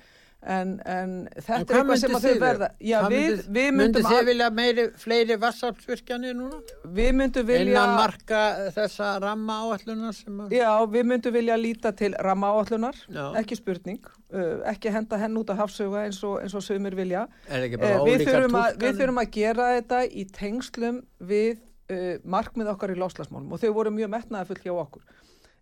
en, 0.44 0.74
en 0.84 1.14
þetta 1.32 1.56
En 1.56 1.62
er 1.62 1.70
hvað 1.70 1.78
eitthvað 1.78 2.02
sem 2.02 2.16
að 2.18 2.26
þið 2.26 2.36
þau 2.36 2.44
verða 2.44 2.68
já, 2.90 2.96
við, 3.08 3.40
við 3.56 3.70
myndum 3.78 4.04
þið 4.06 4.18
að, 4.18 4.28
vilja 4.28 4.50
meiri, 4.58 4.86
fleiri 5.00 5.38
vassafsvirkjanir 5.46 6.36
núna? 6.36 6.60
við 6.98 7.10
myndum 7.22 7.48
vilja 7.48 7.64
Innan 7.70 7.94
marka 7.96 8.42
þessa 8.76 9.10
ramma 9.24 9.58
áallunar 9.64 10.16
sem 10.18 10.44
að... 10.44 10.56
já, 10.58 10.70
við 10.92 11.10
myndum 11.14 11.36
vilja 11.38 11.58
líta 11.60 11.94
til 11.96 12.12
rammaáallunar 12.28 13.00
ekki 13.40 13.56
spurning, 13.56 14.10
uh, 14.36 14.60
ekki 14.74 14.92
henda 14.92 15.20
henn 15.24 15.40
út 15.40 15.54
af 15.54 15.64
hafsuga 15.64 16.04
eins 16.04 16.20
og, 16.20 16.36
eins 16.44 16.56
og 16.56 16.64
sömur 16.68 16.98
vilja. 16.98 17.24
Við, 17.48 18.26
þurfum 18.28 18.60
að, 18.60 18.76
við 18.84 19.00
þurfum 19.00 19.22
að 19.24 19.32
gera 19.40 19.70
þetta 19.78 20.04
í 20.04 20.26
tengslum 20.36 21.00
við 21.32 21.64
uh, 21.92 22.16
markmið 22.24 22.72
okkar 22.74 22.94
í 22.94 22.98
loslasmálum 23.00 23.54
og 23.54 23.62
þau 23.62 23.72
voru 23.76 23.94
mjög 23.94 24.12
metnaðafull 24.14 24.60
hjá 24.62 24.72
okkur 24.74 25.04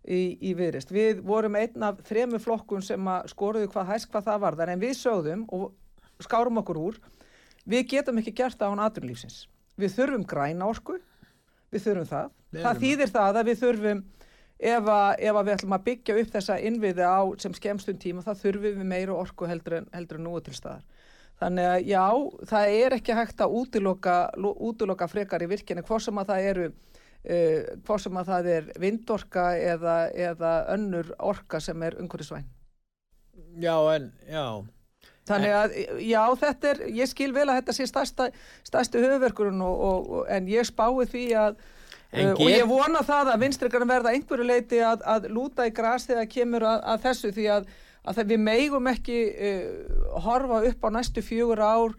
í, 0.05 0.37
í 0.41 0.53
viðrist. 0.57 0.93
Við 0.93 1.21
vorum 1.25 1.57
einn 1.59 1.87
af 1.87 2.01
þremu 2.07 2.39
flokkun 2.43 2.85
sem 2.85 3.11
skoruðu 3.31 3.71
hvað 3.73 3.91
hæst 3.93 4.11
hvað 4.11 4.29
það 4.29 4.41
varðar 4.45 4.73
en 4.73 4.83
við 4.83 4.95
sögðum 4.99 5.45
og 5.55 5.71
skárum 6.23 6.61
okkur 6.61 6.81
úr 6.81 6.99
við 7.65 7.87
getum 7.95 8.21
ekki 8.21 8.35
gert 8.37 8.59
það 8.59 8.75
án 8.75 8.85
aturlífsins. 8.87 9.45
Við 9.75 9.95
þurfum 9.97 10.25
græna 10.29 10.67
orku, 10.69 10.99
við 11.73 11.87
þurfum 11.87 12.11
það. 12.11 12.35
Við 12.53 12.67
það 12.67 12.83
þýðir 12.83 13.15
það 13.15 13.39
að 13.39 13.49
við 13.49 13.63
þurfum 13.63 14.03
ef 14.55 14.87
að, 14.87 15.09
ef 15.19 15.35
að 15.35 15.47
við 15.47 15.55
ætlum 15.55 15.75
að 15.75 15.87
byggja 15.89 16.17
upp 16.21 16.29
þessa 16.35 16.59
innviði 16.69 17.07
á 17.09 17.19
sem 17.43 17.55
skemmstun 17.57 17.99
tíma 17.99 18.23
þá 18.23 18.31
þurfum 18.39 18.79
við 18.79 18.87
meira 18.87 19.17
orku 19.17 19.49
heldur 19.49 19.81
en, 19.81 19.89
heldur 19.95 20.21
en 20.21 20.27
nú 20.29 20.37
til 20.45 20.55
staðar. 20.55 20.85
Þannig 21.41 21.65
að 21.67 21.87
já, 21.89 22.03
það 22.47 22.73
er 22.79 22.93
ekki 22.95 23.15
hægt 23.17 23.41
að 23.43 23.55
útiloka, 23.59 24.13
lo- 24.39 24.55
útiloka 24.69 25.07
frekar 25.11 25.43
í 25.43 25.49
virkinni 25.51 25.83
hvort 25.83 26.05
sem 26.05 26.21
að 26.21 26.29
það 26.31 26.45
eru 26.51 26.67
uh, 26.69 27.73
hvort 27.83 28.03
sem 28.05 28.19
að 28.21 28.29
það 28.31 28.47
er 28.53 28.69
vindorka 28.79 29.49
eða, 29.59 29.95
eða 30.29 30.53
önnur 30.77 31.11
orka 31.19 31.59
sem 31.59 31.83
er 31.83 31.97
umhverfisvæn. 31.99 32.47
Já, 33.59 33.75
en, 33.97 34.09
já. 34.31 34.47
Þannig 35.25 35.53
að, 35.57 35.75
já, 36.05 36.21
þetta 36.39 36.69
er, 36.71 36.81
ég 37.01 37.09
skil 37.09 37.31
vel 37.33 37.47
að 37.49 37.57
þetta 37.59 37.73
sé 37.73 37.87
stærsta, 37.89 38.27
stærsti 38.67 39.01
höfverkurinn 39.01 39.63
og, 39.65 39.79
og, 39.89 40.11
og, 40.19 40.27
en 40.31 40.47
ég 40.51 40.67
spái 40.69 41.07
því 41.09 41.23
að, 41.41 41.57
uh, 42.13 42.31
og 42.35 42.45
ég 42.47 42.67
vona 42.69 43.01
það 43.03 43.31
að 43.33 43.41
vinstregarinn 43.43 43.89
verða 43.91 44.13
einhverju 44.15 44.45
leiti 44.45 44.79
að, 44.85 45.01
að 45.03 45.27
lúta 45.33 45.65
í 45.67 45.73
gras 45.75 46.05
þegar 46.07 46.29
kemur 46.31 46.67
að, 46.69 46.83
að 46.93 47.03
þessu 47.09 47.33
því 47.35 47.47
að, 47.57 47.73
að 48.05 48.21
við 48.33 48.43
megum 48.45 48.91
ekki 48.91 49.19
uh, 49.33 50.19
horfa 50.25 50.61
upp 50.69 50.85
á 50.85 50.89
næstu 50.93 51.23
fjögur 51.25 51.61
ár 51.61 51.95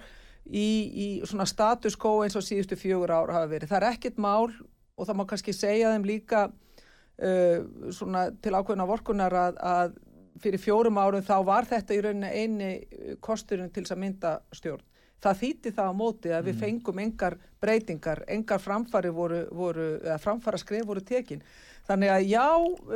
í, 0.46 0.68
í 0.86 1.06
svona 1.26 1.46
status 1.48 1.98
quo 1.98 2.20
eins 2.24 2.36
og 2.38 2.44
síðustu 2.46 2.78
fjögur 2.78 3.12
ár 3.12 3.34
hafa 3.34 3.50
verið. 3.50 3.70
Það 3.72 3.82
er 3.82 3.88
ekkit 3.92 4.20
mál 4.22 4.50
og 4.96 5.04
það 5.04 5.18
má 5.18 5.24
kannski 5.28 5.54
segja 5.56 5.92
þeim 5.94 6.08
líka 6.08 6.46
uh, 6.48 7.62
svona 7.92 8.28
til 8.42 8.54
ákveðna 8.56 8.88
vorkunar 8.88 9.36
að, 9.36 9.60
að 9.60 9.96
fyrir 10.42 10.60
fjórum 10.60 11.00
árum 11.00 11.24
þá 11.24 11.36
var 11.48 11.68
þetta 11.68 11.96
í 11.96 12.02
rauninni 12.04 12.34
eini 12.34 12.70
uh, 12.76 13.16
kosturinn 13.20 13.72
til 13.72 13.84
þess 13.84 13.96
að 13.96 14.04
mynda 14.04 14.36
stjórn. 14.54 14.84
Það 15.26 15.38
þýtti 15.40 15.70
það 15.74 15.88
á 15.90 15.94
móti 15.96 16.32
að 16.36 16.48
við 16.50 16.58
fengum 16.60 16.98
engar 17.02 17.38
breytingar, 17.62 18.20
engar 18.30 18.60
framfari 18.62 19.10
voru, 19.10 19.46
voru 19.48 19.86
eða 19.96 20.18
framfara 20.22 20.60
skref 20.60 20.84
voru 20.86 21.00
tekin. 21.02 21.40
Þannig 21.86 22.10
að 22.10 22.24
já, 22.26 22.46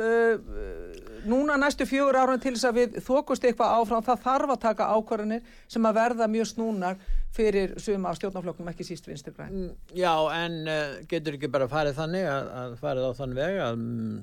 uh, 0.03 1.21
núna 1.31 1.55
næstu 1.59 1.85
fjögur 1.87 2.17
árum 2.19 2.41
til 2.41 2.55
þess 2.57 2.67
að 2.67 2.79
við 2.79 2.97
þokust 3.05 3.45
eitthvað 3.47 3.75
áfram, 3.77 4.03
það 4.03 4.25
þarf 4.25 4.53
að 4.55 4.59
taka 4.65 4.89
ákvarðanir 4.97 5.53
sem 5.71 5.87
að 5.87 5.97
verða 5.99 6.27
mjög 6.31 6.49
snúnar 6.49 6.99
fyrir 7.31 7.77
suma 7.79 8.11
af 8.11 8.19
stjórnafloknum, 8.19 8.71
ekki 8.73 8.87
síst 8.89 9.07
vinstur 9.07 9.35
græn. 9.37 9.53
Mm, 9.55 9.71
Já, 9.95 10.11
en 10.35 10.59
uh, 10.67 10.99
getur 11.07 11.39
ekki 11.39 11.51
bara 11.53 11.69
farið 11.71 12.01
þannig 12.01 12.27
að, 12.33 12.51
að 12.63 12.75
farið 12.83 13.07
á 13.07 13.11
þann 13.21 13.37
veg 13.39 13.61
að, 13.63 13.79
mm, 13.85 14.19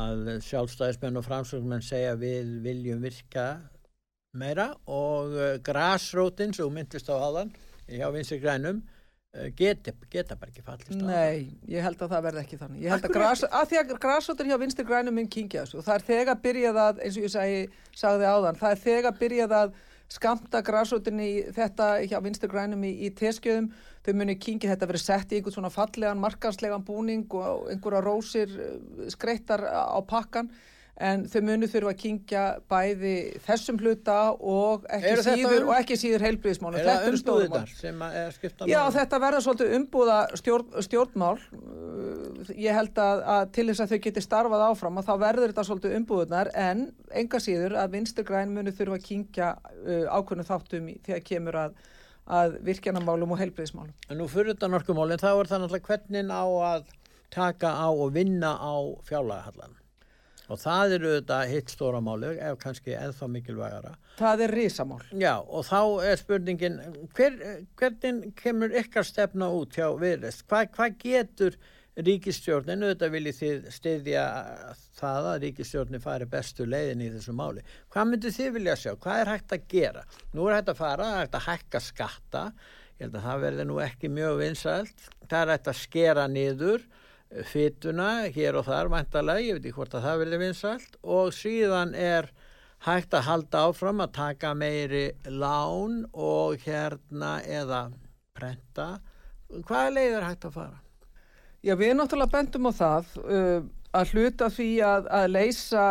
að 0.00 0.32
sjálfstæðismenn 0.48 1.20
og 1.20 1.28
framsögmenn 1.28 1.84
segja 1.84 2.16
við 2.16 2.56
viljum 2.64 3.04
virka 3.04 3.48
meira 4.34 4.70
og 4.88 5.36
uh, 5.36 5.50
grasrótin 5.66 6.56
sem 6.56 6.64
þú 6.64 6.72
myndist 6.72 7.12
á 7.12 7.20
aðan 7.20 7.52
hjá 7.84 8.08
vinstri 8.14 8.40
uh, 9.34 9.48
geti, 9.58 9.94
geta 10.12 10.36
bara 10.40 10.52
ekki 10.52 10.64
fallist 10.66 10.94
á 10.94 11.04
Nei, 11.04 11.48
ég 11.70 11.84
held 11.84 12.00
að 12.00 12.14
það 12.14 12.28
verði 12.28 12.44
ekki 12.44 12.60
þannig. 12.60 12.84
Ég 12.84 12.94
held 12.94 13.04
Af 13.04 13.10
að, 13.10 13.16
gras, 13.18 13.46
að 13.48 13.66
því 13.72 13.80
að 13.80 13.96
grasóttir 14.04 14.50
hjá 14.50 14.58
vinstri 14.62 14.86
grænum 14.88 15.18
minn 15.18 15.30
kingja 15.30 15.64
þessu 15.64 15.80
og 15.80 15.88
það 15.88 15.98
er 15.98 16.06
þegar 16.10 16.40
byrjað 16.44 16.80
að, 16.84 17.02
eins 17.06 17.18
og 17.18 17.26
ég 17.26 17.34
segi, 17.34 17.64
sagði 18.04 18.30
áðan, 18.30 18.60
það 18.62 18.76
er 18.76 18.84
þegar 18.84 19.18
byrjað 19.22 19.56
að 19.62 19.74
skamta 20.14 20.60
grasóttinni 20.64 21.26
í 21.26 21.40
þetta 21.54 21.88
hjá 22.04 22.18
vinstri 22.22 22.50
grænum 22.50 22.84
í, 22.86 22.92
í 23.06 23.10
teskjöðum, 23.16 23.70
þau 24.04 24.12
muni 24.20 24.36
kingja 24.38 24.74
þetta 24.74 24.88
verið 24.90 25.04
sett 25.04 25.32
í 25.32 25.38
einhvern 25.38 25.56
svona 25.56 25.72
fallegan, 25.72 26.20
markanslegan 26.20 26.84
búning 26.86 27.24
og 27.34 27.70
einhverja 27.72 28.04
rósir 28.04 28.52
eh, 28.52 29.08
skreittar 29.14 29.64
á 29.64 29.98
pakkan 30.06 30.50
en 31.02 31.24
þau 31.26 31.40
munu 31.42 31.66
þurfa 31.66 31.90
að 31.90 31.98
kingja 31.98 32.42
bæði 32.70 33.14
þessum 33.42 33.78
hluta 33.82 34.18
og 34.38 34.84
ekki 34.86 35.08
Eru 35.10 35.24
þetta 35.24 35.34
síður 35.40 35.64
um- 35.64 35.72
síður 36.04 36.24
heilbriðismál. 36.28 36.74
Er 36.78 36.86
það 36.86 37.06
umbúðinar 37.10 37.72
sem 37.74 37.98
að- 38.06 38.14
er 38.14 38.28
að 38.28 38.36
skipta 38.36 38.68
Já, 38.70 38.80
þetta 38.94 39.20
verða 39.24 39.40
svolítið 39.42 39.74
umbúða 39.78 40.18
stjórn, 40.38 40.68
stjórnmál. 40.86 41.38
Uh, 41.52 42.54
Ég 42.54 42.74
held 42.76 42.94
að, 42.94 43.22
að 43.24 43.52
til 43.52 43.66
þess 43.70 43.80
að 43.80 43.90
þau 43.94 44.00
geti 44.04 44.20
starfað 44.20 44.64
áfram 44.68 44.98
að 45.00 45.06
þá 45.08 45.14
verður 45.18 45.50
þetta 45.50 45.64
svolítið 45.64 45.96
umbúðunar 45.98 46.50
en 46.54 46.82
enga 47.10 47.38
síður 47.40 47.76
að 47.80 47.90
vinstur 47.96 48.24
græn 48.24 48.52
muni 48.54 48.70
þurfa 48.70 48.98
að 48.98 49.06
kingja 49.08 49.48
uh, 49.56 50.06
ákveðnu 50.12 50.44
þáttum 50.44 50.90
í, 50.92 50.98
þegar 51.06 51.24
kemur 51.24 51.58
að, 51.62 51.78
að 52.26 52.58
virkjanamálum 52.68 53.32
og 53.32 53.40
heilbriðismálum. 53.40 53.94
En 54.10 54.20
nú 54.20 54.28
fyrir 54.28 54.54
þetta 54.54 54.68
norkumálinn 54.68 55.22
þá 55.22 55.30
er 55.32 55.50
það 55.50 55.64
náttúrulega 55.64 55.88
hvernig 55.88 56.30
á 56.30 56.44
að 56.44 56.84
taka 57.34 57.72
á 57.74 57.88
og 57.90 58.12
vinna 58.14 58.54
á 58.60 58.74
fjárlagahallan 59.08 59.74
og 60.48 60.60
það 60.60 60.96
eru 60.98 61.12
þetta 61.18 61.38
hitt 61.50 61.72
stóra 61.72 62.00
máli 62.04 62.34
ef 62.36 62.58
kannski 62.62 62.96
eða 62.98 63.28
mikilvægara 63.32 63.94
Það 64.18 64.42
er 64.44 64.52
risamál. 64.54 65.00
Já, 65.18 65.34
og 65.42 65.64
þá 65.66 65.80
er 66.06 66.18
spurningin, 66.20 66.76
hver, 67.16 67.38
hvernig 67.80 68.34
kemur 68.38 68.74
ykkar 68.78 69.06
stefna 69.06 69.48
út 69.50 69.74
hjá 69.74 69.88
viðreist? 69.98 70.44
Hvað 70.46 70.68
hva 70.76 70.90
getur 71.00 71.56
ríkistjórnin, 71.94 72.82
auðvitað 72.82 73.12
viljið 73.14 73.36
þið 73.38 73.66
styðja 73.74 74.22
það 74.98 75.28
að 75.30 75.36
ríkistjórnin 75.44 76.02
fari 76.02 76.26
bestu 76.30 76.66
leiðin 76.66 77.04
í 77.04 77.10
þessu 77.14 77.34
máli. 77.38 77.62
Hvað 77.94 78.08
myndir 78.10 78.34
þið 78.34 78.50
vilja 78.56 78.76
sjá? 78.80 78.92
Hvað 79.02 79.20
er 79.20 79.30
hægt 79.30 79.54
að 79.54 79.68
gera? 79.70 80.02
Nú 80.34 80.48
er 80.48 80.58
hægt 80.58 80.72
að 80.72 80.80
fara, 80.80 81.10
hægt 81.20 81.38
að 81.38 81.46
hækka 81.46 81.82
skatta, 81.84 82.44
ég 82.98 83.06
held 83.06 83.18
að 83.18 83.28
það 83.28 83.44
verði 83.46 83.66
nú 83.70 83.78
ekki 83.84 84.10
mjög 84.10 84.40
vinsælt, 84.42 85.06
það 85.30 85.40
er 85.40 85.54
hægt 85.54 85.70
að 85.70 85.80
skera 85.82 86.26
niður 86.30 86.86
fytuna 87.50 88.28
hér 88.34 88.58
og 88.60 88.68
þar 88.68 88.90
vantalega, 88.92 89.42
ég 89.42 89.58
veit 89.58 89.64
ekki 89.64 89.78
hvort 89.78 89.96
að 89.96 90.06
það 90.06 90.20
verði 90.22 90.40
vinsælt 90.42 90.98
og 91.02 91.32
síðan 91.34 91.94
er 91.98 92.30
hægt 92.84 93.16
að 93.16 93.26
halda 93.28 93.64
áfram 93.68 94.02
að 94.04 94.14
taka 94.18 94.52
meiri 94.54 95.04
lán 95.26 96.04
og 96.12 96.60
hérna 96.64 97.38
eða 97.42 97.86
prenta. 98.36 98.88
Hvaða 99.48 99.94
leið 99.96 100.16
er 100.18 100.26
hægt 100.28 100.48
að 100.48 100.58
fara? 100.58 100.80
Já, 101.64 101.74
við 101.80 101.94
náttúrulega 101.96 102.34
bendum 102.34 102.68
á 102.68 102.72
það 102.76 103.14
uh, 103.24 103.60
að 103.94 104.12
hluta 104.12 104.50
því 104.52 104.70
að, 104.84 105.06
að 105.18 105.30
leysa 105.32 105.84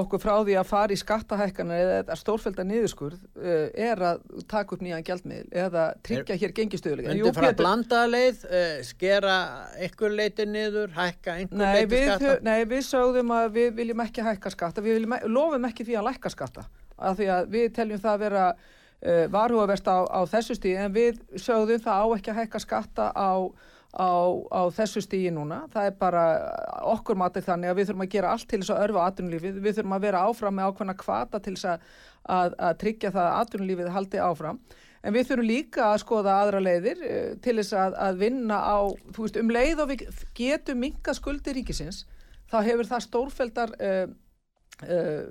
okkur 0.00 0.20
frá 0.22 0.32
því 0.40 0.56
að 0.60 0.66
fara 0.68 0.94
í 0.94 0.98
skattahækkanar 1.00 1.92
eða 2.00 2.16
stórfælda 2.18 2.64
niðurskurð 2.66 3.20
uh, 3.20 3.68
er 3.74 4.02
að 4.10 4.24
taka 4.50 4.76
upp 4.76 4.82
nýjan 4.84 5.04
gjaldmiðl 5.06 5.46
eða 5.64 5.84
tryggja 6.06 6.38
hér 6.40 6.54
gengistöðulega. 6.56 7.14
Undir 7.14 7.36
frá 7.36 7.48
að 7.50 7.56
blanda 7.60 8.02
leið, 8.10 8.42
uh, 8.48 8.74
skera 8.86 9.36
ykkur 9.86 10.16
leiti 10.16 10.46
niður, 10.48 10.92
hækka 10.96 11.38
einhver 11.38 11.62
nei, 11.62 11.80
leiti 11.80 12.02
skatta? 12.08 12.36
Nei, 12.46 12.58
við 12.72 12.84
sögðum 12.88 13.34
að 13.36 13.48
við 13.56 13.72
viljum 13.80 14.04
ekki 14.06 14.26
hækka 14.26 14.54
skatta, 14.56 14.84
við 14.84 15.00
viljum, 15.00 15.16
lofum 15.30 15.70
ekki 15.70 15.88
því 15.88 15.98
að 16.00 16.06
lækka 16.10 16.34
skatta, 16.36 16.68
af 16.98 17.18
því 17.20 17.32
að 17.38 17.50
við 17.56 17.72
teljum 17.78 18.04
það 18.04 18.14
að 18.14 18.24
vera 18.26 18.46
uh, 18.52 19.26
varhugaverst 19.34 19.90
á, 19.90 19.98
á 20.06 20.20
þessu 20.30 20.56
stíð 20.58 20.84
en 20.84 20.96
við 20.96 21.20
sögðum 21.36 21.84
það 21.84 22.00
á 22.00 22.06
ekki 22.16 22.34
að 22.34 22.40
hækka 22.44 22.64
skatta 22.66 23.12
á 23.16 23.32
á, 23.90 24.10
á 24.54 24.62
þessu 24.74 25.02
stígi 25.02 25.32
núna. 25.34 25.64
Það 25.72 25.88
er 25.88 25.96
bara 25.98 26.24
okkur 26.92 27.18
matið 27.18 27.48
þannig 27.48 27.72
að 27.72 27.80
við 27.80 27.88
þurfum 27.88 28.04
að 28.04 28.12
gera 28.14 28.34
allt 28.34 28.48
til 28.50 28.60
þess 28.60 28.74
að 28.74 28.84
örfa 28.84 29.06
atvinnulífið. 29.08 29.58
Við 29.64 29.76
þurfum 29.78 29.96
að 29.96 30.06
vera 30.06 30.22
áfram 30.28 30.56
með 30.58 30.70
ákveðna 30.70 30.96
kvata 31.00 31.42
til 31.42 31.56
þess 31.56 31.70
að, 31.72 31.90
að, 32.36 32.54
að 32.68 32.78
tryggja 32.84 33.12
það 33.16 33.26
að 33.26 33.40
atvinnulífið 33.40 33.92
haldi 33.96 34.22
áfram. 34.22 34.62
En 35.00 35.16
við 35.16 35.28
þurfum 35.30 35.48
líka 35.48 35.84
að 35.88 36.00
skoða 36.04 36.38
aðra 36.44 36.62
leiðir 36.62 37.04
uh, 37.04 37.28
til 37.42 37.56
þess 37.58 37.76
að, 37.82 38.00
að 38.06 38.24
vinna 38.24 38.58
á, 38.62 38.78
þú 39.16 39.26
veist, 39.26 39.38
um 39.40 39.54
leið 39.56 39.84
og 39.84 39.92
við 39.94 40.08
getum 40.36 40.82
minka 40.84 41.14
skuldi 41.16 41.54
ríkisins, 41.56 42.04
þá 42.52 42.58
hefur 42.70 42.92
það 42.94 43.06
stórfeldar... 43.10 43.78
Uh, 43.80 44.18
Uh, 44.80 45.28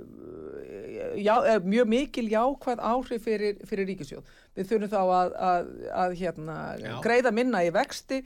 já, 1.17 1.33
mjög 1.65 1.87
mikil 1.89 2.27
jákvæð 2.29 2.83
áhrif 2.85 3.23
fyrir, 3.25 3.55
fyrir 3.65 3.87
ríkisjóð. 3.89 4.27
Við 4.53 4.67
þurfum 4.69 4.91
þá 4.91 4.99
að, 5.01 5.31
að, 5.47 5.71
að 6.03 6.13
hérna, 6.19 6.57
greiða 7.01 7.31
minna 7.33 7.63
í 7.65 7.71
vexti 7.73 8.19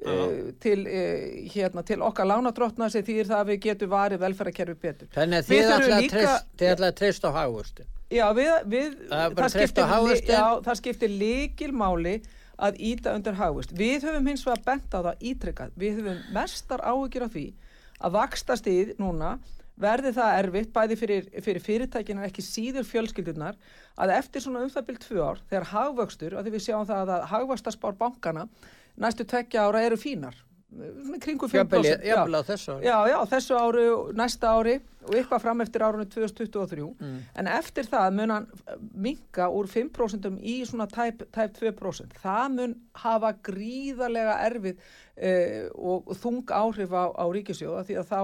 Uh, 0.00 0.52
til, 0.64 0.86
uh, 0.88 1.48
hérna, 1.52 1.82
til 1.84 2.00
okkar 2.00 2.24
lánadrottna 2.30 2.86
sem 2.88 3.04
þýðir 3.04 3.26
það 3.28 3.40
að 3.42 3.50
við 3.50 3.58
getum 3.66 3.90
varið 3.92 4.22
velferðarkerfi 4.22 4.76
betur. 4.80 5.10
Þannig 5.12 5.42
að 5.42 5.50
þið 5.50 5.72
ætlaði 5.74 5.98
líka... 6.06 6.36
að 6.88 6.94
treysta 6.96 7.28
á 7.28 7.32
hagvörstin. 7.36 7.90
Já, 8.10 8.24
við, 8.34 8.48
við, 8.72 8.94
það, 9.10 9.34
það, 9.36 9.50
skiptir, 9.54 9.90
já, 10.32 10.44
það 10.64 10.78
skiptir 10.80 11.12
líkil 11.20 11.70
máli 11.76 12.14
að 12.60 12.80
íta 12.90 13.12
undir 13.16 13.36
hagvöst. 13.38 13.74
Við 13.76 14.08
höfum 14.08 14.30
hins 14.32 14.42
vegar 14.46 14.64
bent 14.66 14.96
á 14.96 15.00
það 15.00 15.26
ítrykkað. 15.30 15.76
Við 15.80 16.00
höfum 16.00 16.24
mestar 16.34 16.82
áhugir 16.84 17.26
af 17.26 17.34
því 17.36 17.46
að 18.00 18.16
vaksta 18.16 18.56
stíð 18.58 18.94
núna 19.00 19.36
verði 19.80 20.12
það 20.16 20.36
erfitt 20.40 20.74
bæði 20.74 20.98
fyrir, 21.00 21.30
fyrir 21.44 21.64
fyrirtækina 21.64 22.26
ekki 22.28 22.44
síður 22.44 22.86
fjölskyldunar 22.88 23.58
að 24.00 24.14
eftir 24.18 24.44
svona 24.44 24.64
um 24.64 24.70
byrjum 24.70 25.02
tvö 25.06 25.24
ár 25.24 25.42
þegar 25.48 25.70
hagvöxtur, 25.72 26.36
að 26.36 26.46
því 26.46 26.54
við 26.56 26.66
sjáum 26.66 26.86
það 26.88 27.16
að 27.16 27.26
hagvöxtarspár 27.32 27.98
bankana 28.00 28.46
næstu 29.00 29.26
tvekja 29.28 29.66
ára 29.66 29.82
eru 29.86 29.98
fínar. 30.00 30.36
Kringu 31.20 31.48
5% 31.50 32.04
já, 32.06 32.20
þessu 32.46 32.76
já, 32.84 32.94
já, 33.10 33.16
þessu 33.32 33.56
ári, 33.58 33.86
næsta 34.14 34.52
ári 34.54 34.76
og 35.02 35.16
eitthvað 35.18 35.42
fram 35.42 35.64
eftir 35.64 35.82
árunni 35.82 36.06
2023 36.12 36.84
mm. 36.86 37.16
en 37.42 37.48
eftir 37.50 37.88
það 37.90 38.14
mun 38.14 38.32
hann 38.36 38.46
minka 38.94 39.48
úr 39.50 39.66
5% 39.66 40.30
í 40.38 40.54
svona 40.68 40.86
tæp, 40.92 41.24
tæp 41.34 41.58
2% 41.58 42.22
það 42.22 42.54
mun 42.54 42.76
hafa 43.02 43.32
gríðarlega 43.50 44.36
erfið 44.46 44.86
eh, 45.16 45.66
og 45.74 46.14
þung 46.22 46.54
áhrif 46.54 46.94
á, 46.94 47.18
á 47.18 47.24
ríkisjóða 47.34 47.82
því 47.90 47.98
að 48.04 48.14
þá 48.14 48.22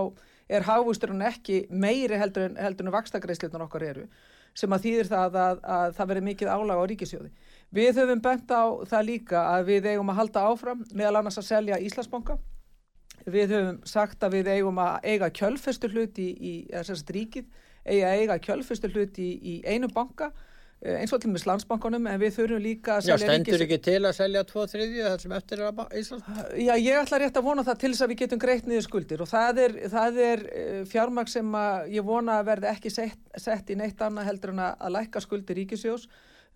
er 0.49 0.67
hafusturinn 0.67 1.27
ekki 1.27 1.67
meiri 1.71 2.19
heldur 2.21 2.51
en, 2.51 2.57
heldur 2.61 2.87
en 2.87 2.95
vakstakreislunar 2.95 3.67
okkar 3.67 3.83
eru 3.83 4.09
sem 4.57 4.73
að 4.73 4.87
þýðir 4.87 5.09
það 5.11 5.25
að, 5.27 5.37
að, 5.43 5.59
að 5.77 5.97
það 5.99 6.11
veri 6.13 6.27
mikið 6.31 6.53
álag 6.55 6.79
á 6.81 6.85
ríkisjóði 6.91 7.31
Við 7.75 7.99
höfum 7.99 8.21
bent 8.23 8.53
á 8.55 8.63
það 8.87 9.07
líka 9.09 9.41
að 9.51 9.65
við 9.73 9.89
eigum 9.91 10.11
að 10.13 10.19
halda 10.21 10.43
áfram 10.49 10.85
meðal 10.95 11.19
annars 11.19 11.39
að 11.41 11.49
selja 11.49 11.79
Íslandsbanka. 11.83 12.37
Við 13.27 13.55
höfum 13.57 13.81
sagt 13.85 14.23
að 14.23 14.37
við 14.39 14.51
eigum 14.55 14.79
að 14.79 15.09
eiga 15.11 15.31
kjölfestur 15.35 15.91
hlut 15.97 16.19
í, 16.23 16.29
í 16.31 16.53
þessast 16.71 17.11
ríkið, 17.11 17.49
eiga 17.85 18.13
eiga 18.15 18.39
kjölfestur 18.39 18.95
hlut 18.95 19.19
í, 19.19 19.31
í 19.35 19.55
einu 19.67 19.91
banka 19.91 20.31
eins 20.95 21.13
og 21.15 21.23
til 21.23 21.31
með 21.33 21.47
landsbankunum 21.49 22.07
en 22.11 22.21
við 22.21 22.35
þurfum 22.37 22.63
líka 22.63 22.97
að 22.97 23.07
selja 23.07 23.17
ríkis... 23.17 23.27
Já, 23.27 23.33
stendur 23.33 23.61
ríkis... 23.61 23.65
ekki 23.67 23.79
til 23.87 24.09
að 24.09 24.15
selja 24.19 24.43
2-3 24.51 24.87
þar 24.97 25.25
sem 25.25 25.35
eftir 25.39 25.63
er 25.63 25.71
að 25.71 25.97
Íslandsbanka? 26.01 26.45
Já, 26.63 26.73
ég 26.83 27.01
ætla 27.01 27.21
rétt 27.23 27.41
að 27.41 27.49
vona 27.49 27.67
það 27.67 27.81
til 27.83 27.91
þess 27.93 28.07
að 28.07 28.13
við 28.13 28.23
getum 28.23 28.43
greitt 28.45 28.71
niður 28.71 28.87
skuldir 28.87 29.25
og 29.25 29.31
það 29.31 29.61
er, 29.65 29.77
það 29.97 30.23
er 30.29 30.47
eh, 30.53 30.81
fjármag 30.93 31.33
sem 31.33 31.59
ég 31.93 32.07
vona 32.07 32.39
að 32.41 32.49
verði 32.53 32.71
ekki 32.73 32.95
sett, 32.95 33.21
sett 33.37 33.75
í 33.75 33.79
neitt 33.81 34.03
annað 34.07 34.31
heldur 34.31 34.55
en 34.55 34.65
að 34.69 34.97
lækka 34.99 35.23
skuldir 35.25 35.61
ríkisjós 35.63 36.09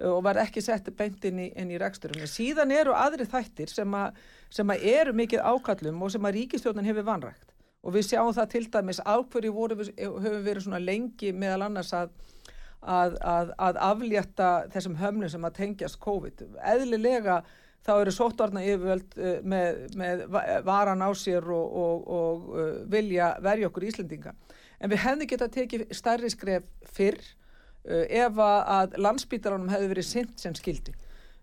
og 0.08 0.22
var 0.24 0.40
ekki 0.40 0.62
sett 0.64 0.88
beint 0.96 1.24
inn 1.28 1.42
í, 1.44 1.50
í 1.52 1.78
reksturinn. 1.80 2.24
Síðan 2.30 2.72
eru 2.72 2.94
aðri 2.96 3.26
þættir 3.28 3.72
sem, 3.72 3.94
a, 3.94 4.08
sem 4.52 4.72
að 4.72 4.86
eru 4.94 5.16
mikið 5.16 5.44
ákallum 5.44 6.00
og 6.06 6.14
sem 6.14 6.28
að 6.28 6.38
ríkistjóðan 6.38 6.88
hefur 6.88 7.08
vanrægt 7.08 7.50
og 7.80 7.94
við 7.94 8.10
sjáum 8.10 8.34
það 8.36 8.50
til 8.54 8.66
dæmis 8.74 9.00
ákverju 9.04 9.68
við, 9.72 9.92
höfum 9.96 10.42
verið 10.44 10.64
svona 10.66 10.82
lengi 10.82 11.32
meðal 11.32 11.66
annars 11.68 11.92
að, 11.96 12.12
að, 12.80 13.16
að, 13.20 13.50
að 13.58 13.80
aflétta 13.90 14.50
þessum 14.72 14.96
höfnum 15.00 15.32
sem 15.32 15.44
að 15.44 15.58
tengjast 15.58 16.00
COVID. 16.00 16.46
Eðlilega 16.72 17.40
þá 17.86 17.92
eru 17.96 18.14
sóttvarna 18.14 18.62
yfirvöld 18.64 19.18
uh, 19.18 19.34
með, 19.42 19.82
með 20.00 20.24
varan 20.68 21.04
á 21.04 21.10
sér 21.16 21.44
og, 21.44 21.76
og, 21.84 22.08
og 22.20 22.48
uh, 22.54 22.70
vilja 22.92 23.34
verja 23.44 23.68
okkur 23.68 23.88
Íslendinga. 23.90 24.34
En 24.80 24.92
við 24.92 25.04
hefðum 25.04 25.28
geta 25.28 25.52
tekið 25.52 25.86
stærri 25.96 26.32
skref 26.32 26.68
fyrr 26.88 27.20
Uh, 27.80 28.04
ef 28.12 28.36
að 28.36 28.98
landsbítalanum 29.00 29.70
hefði 29.72 29.86
verið 29.88 30.04
sint 30.04 30.42
sem 30.42 30.52
skildi 30.52 30.92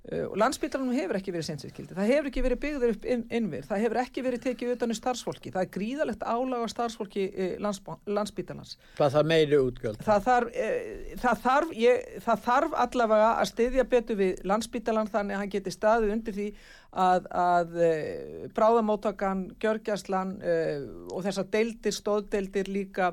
og 0.08 0.38
landsbítalanum 0.39 0.96
hefur 0.96 1.17
ekki 1.20 1.34
verið 1.36 1.48
sint 1.50 1.63
sem 1.63 1.72
skildi 1.72 1.96
það 1.98 2.12
hefur 2.13 2.30
ekki 2.30 2.43
verið 2.46 2.62
byggður 2.63 2.93
upp 2.96 3.08
inn, 3.12 3.24
innvið 3.39 3.67
það 3.67 3.84
hefur 3.84 4.00
ekki 4.04 4.24
verið 4.24 4.43
tekið 4.46 4.74
utan 4.76 4.93
í 4.93 4.98
starfsfólki 4.98 5.54
það 5.56 5.65
er 5.65 5.72
gríðalegt 5.74 6.24
álaga 6.24 6.70
starfsfólki 6.72 7.26
lands, 7.63 7.82
landsbítalans 8.08 8.76
Hvað 8.98 9.17
það 9.17 9.30
meiri 9.34 9.60
útgjöld? 9.60 10.02
Það 10.08 10.26
þarf, 10.30 10.58
það, 11.24 11.43
þarf, 11.43 11.76
ég, 11.82 12.10
það 12.26 12.43
þarf 12.48 12.78
allavega 12.86 13.30
að 13.36 13.52
styðja 13.52 13.88
betur 13.91 14.22
við 14.22 14.43
landsbítalan 14.48 15.12
þannig 15.12 15.38
að 15.38 15.43
hann 15.43 15.56
geti 15.58 15.76
staðið 15.76 16.15
undir 16.15 16.38
því 16.38 16.48
að, 16.98 17.28
að 17.38 17.76
bráðamóttakan, 18.56 19.43
gjörgjastlan 19.62 20.38
og 21.12 21.26
þessar 21.28 21.52
deildir, 21.52 21.96
stóðdeildir 22.00 22.72
líka 22.72 23.12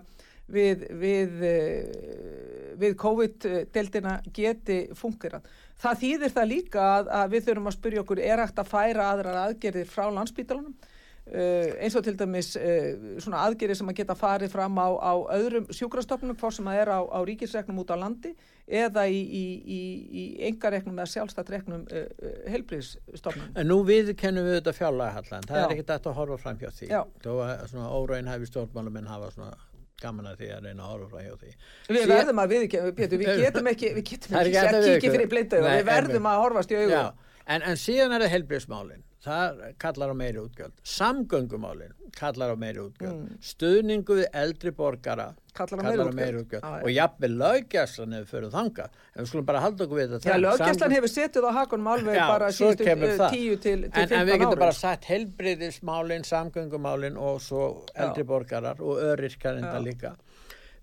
við, 0.51 0.87
við, 1.01 1.43
eh, 1.43 2.75
við 2.81 2.97
COVID-deltina 3.01 4.19
geti 4.35 4.85
fungerað. 4.97 5.47
Það 5.85 6.01
þýðir 6.01 6.35
það 6.39 6.51
líka 6.51 6.89
að, 6.95 7.13
að 7.21 7.31
við 7.35 7.47
þurfum 7.49 7.71
að 7.71 7.77
spyrja 7.79 8.03
okkur 8.05 8.25
er 8.25 8.43
hægt 8.45 8.61
að 8.63 8.73
færa 8.73 9.09
aðrar 9.13 9.41
aðgerðir 9.43 9.89
frá 9.91 10.05
landsbítalunum 10.09 10.73
uh, 10.73 11.69
eins 11.85 11.97
og 11.99 12.05
til 12.07 12.15
dæmis 12.21 12.55
uh, 12.57 12.89
svona 13.21 13.43
aðgerðir 13.45 13.79
sem 13.81 13.93
að 13.93 13.99
geta 14.01 14.17
farið 14.17 14.55
fram 14.55 14.81
á, 14.81 14.89
á 14.97 15.13
öðrum 15.37 15.69
sjúkrastofnum 15.69 16.39
hvort 16.41 16.57
sem 16.57 16.71
að 16.73 16.81
er 16.85 16.93
á, 16.97 17.01
á 17.05 17.19
ríkisregnum 17.29 17.83
út 17.85 17.93
á 17.93 18.01
landi 18.01 18.33
eða 18.65 19.05
í, 19.13 19.21
í, 19.21 19.45
í, 19.61 19.83
í 20.09 20.25
engaregnum 20.49 20.97
eða 20.97 21.11
sjálfstættregnum 21.19 21.85
uh, 21.85 22.09
helbriðsstofnum. 22.55 23.53
En 23.61 23.69
nú 23.69 23.83
við 23.85 24.15
kennum 24.21 24.49
við 24.49 24.61
þetta 24.63 24.77
fjárlægahallan, 24.79 25.49
það 25.51 25.61
Já. 25.61 25.67
er 25.67 25.77
ekkert 25.77 25.95
að 25.99 26.19
horfa 26.23 26.41
fram 26.47 26.65
hjá 26.65 26.71
því. 26.73 26.91
Já. 26.95 27.01
Þó 27.25 27.33
að 27.45 27.55
svona 27.75 27.93
óræðin 27.93 28.33
hefur 28.33 28.53
stjórnmáluminn 28.55 29.13
hafa 29.13 29.33
svona 29.37 29.53
gaman 30.03 30.27
að 30.31 30.41
því 30.43 30.51
að 30.55 30.69
reyna 30.69 30.85
að 30.85 30.93
horfa 30.95 31.23
hjá 31.25 31.35
því. 31.41 31.53
Við 31.95 32.07
verðum 32.11 32.43
að 32.43 32.55
við, 32.55 32.65
Pétur, 32.99 33.21
við 33.21 33.43
getum 33.45 33.71
ekki 33.71 33.91
við 33.95 34.07
getum 34.11 34.39
ekki 34.41 34.59
að 34.65 34.89
kíkja 34.89 35.15
fyrir 35.15 35.31
blindu 35.31 35.63
við 35.65 35.85
verðum 35.89 36.31
að 36.31 36.41
horfast 36.45 36.75
í 36.75 36.79
auðvitað 36.81 37.13
en, 37.47 37.63
en 37.63 37.81
síðan 37.81 38.17
er 38.17 38.25
það 38.25 38.35
helbriðsmálin 38.39 39.05
það 39.25 39.63
kallar 39.81 40.13
á 40.13 40.17
meiri 40.17 40.43
útgjöld. 40.43 40.75
Samgöngumálin 40.85 41.95
kallar 42.15 42.53
á 42.53 42.57
meiri 42.57 42.83
útgjöld. 42.85 43.25
Mm. 43.25 43.41
stuðningu 43.43 44.19
við 44.21 44.29
eldri 44.43 44.73
borgara 44.75 45.33
kallar 45.55 45.81
á 45.81 45.85
meiri 45.87 46.05
útgjöld, 46.05 46.43
útgjöld. 46.43 46.65
Ah, 46.65 46.83
og 46.83 46.91
jafnveg 46.93 47.37
löggjæslan 47.43 48.17
hefur 48.19 48.31
fyrir 48.33 48.53
þanga 48.55 48.89
en 48.89 49.23
við 49.23 49.31
skulum 49.31 49.49
bara 49.49 49.63
halda 49.65 49.87
okkur 49.87 50.01
við 50.01 50.15
þetta. 50.17 50.37
Löggjæslan 50.45 50.79
Samgöng... 50.81 50.97
hefur 50.99 51.15
setið 51.15 51.49
á 51.49 51.53
hakunum 51.59 51.91
alveg 51.95 52.19
já, 52.19 52.27
bara 52.29 52.51
sístu 52.59 52.91
uh, 52.91 53.25
tíu 53.35 53.57
til, 53.57 53.79
til 53.89 54.05
en, 54.05 54.13
15 54.13 54.15
ári 54.15 54.21
en 54.21 54.29
við 54.31 54.45
getum 54.45 54.63
bara 54.67 54.77
sagt 54.79 55.09
helbriðismálin 55.11 56.29
samgöngumálin 56.29 57.19
og 57.19 57.41
svo 57.43 57.65
eldri 57.95 58.27
já. 58.27 58.31
borgarar 58.35 58.83
og 58.83 59.03
öryskar 59.13 59.59
enda 59.63 59.81
líka 59.83 60.15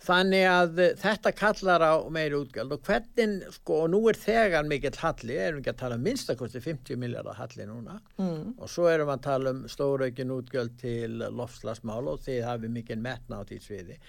Þannig 0.01 0.45
að 0.49 0.79
þetta 0.97 1.31
kallar 1.37 1.83
á 1.85 1.93
meiri 2.09 2.33
útgjöld 2.39 2.73
og 2.73 2.87
hvernig, 2.87 3.43
sko, 3.53 3.83
og 3.83 3.91
nú 3.93 3.99
er 4.09 4.17
þegar 4.17 4.65
mikill 4.65 4.95
halli, 4.97 5.35
erum 5.37 5.59
við 5.59 5.61
ekki 5.61 5.73
að 5.75 5.81
tala 5.83 5.97
um 5.99 6.07
minnstakosti 6.07 6.61
50 6.63 6.97
miljardar 7.03 7.37
halli 7.37 7.67
núna 7.69 7.99
mm. 8.17 8.55
og 8.57 8.71
svo 8.71 8.87
erum 8.89 9.11
við 9.11 9.13
að 9.13 9.27
tala 9.27 9.53
um 9.53 9.59
stóraukin 9.69 10.33
útgjöld 10.33 10.73
til 10.81 11.21
lofslagsmál 11.21 12.01
og 12.09 12.23
þið 12.25 12.39
hafið 12.47 12.73
mikið 12.79 13.03
metna 13.05 13.43
á 13.43 13.45
því 13.45 13.59
sviði. 13.61 13.99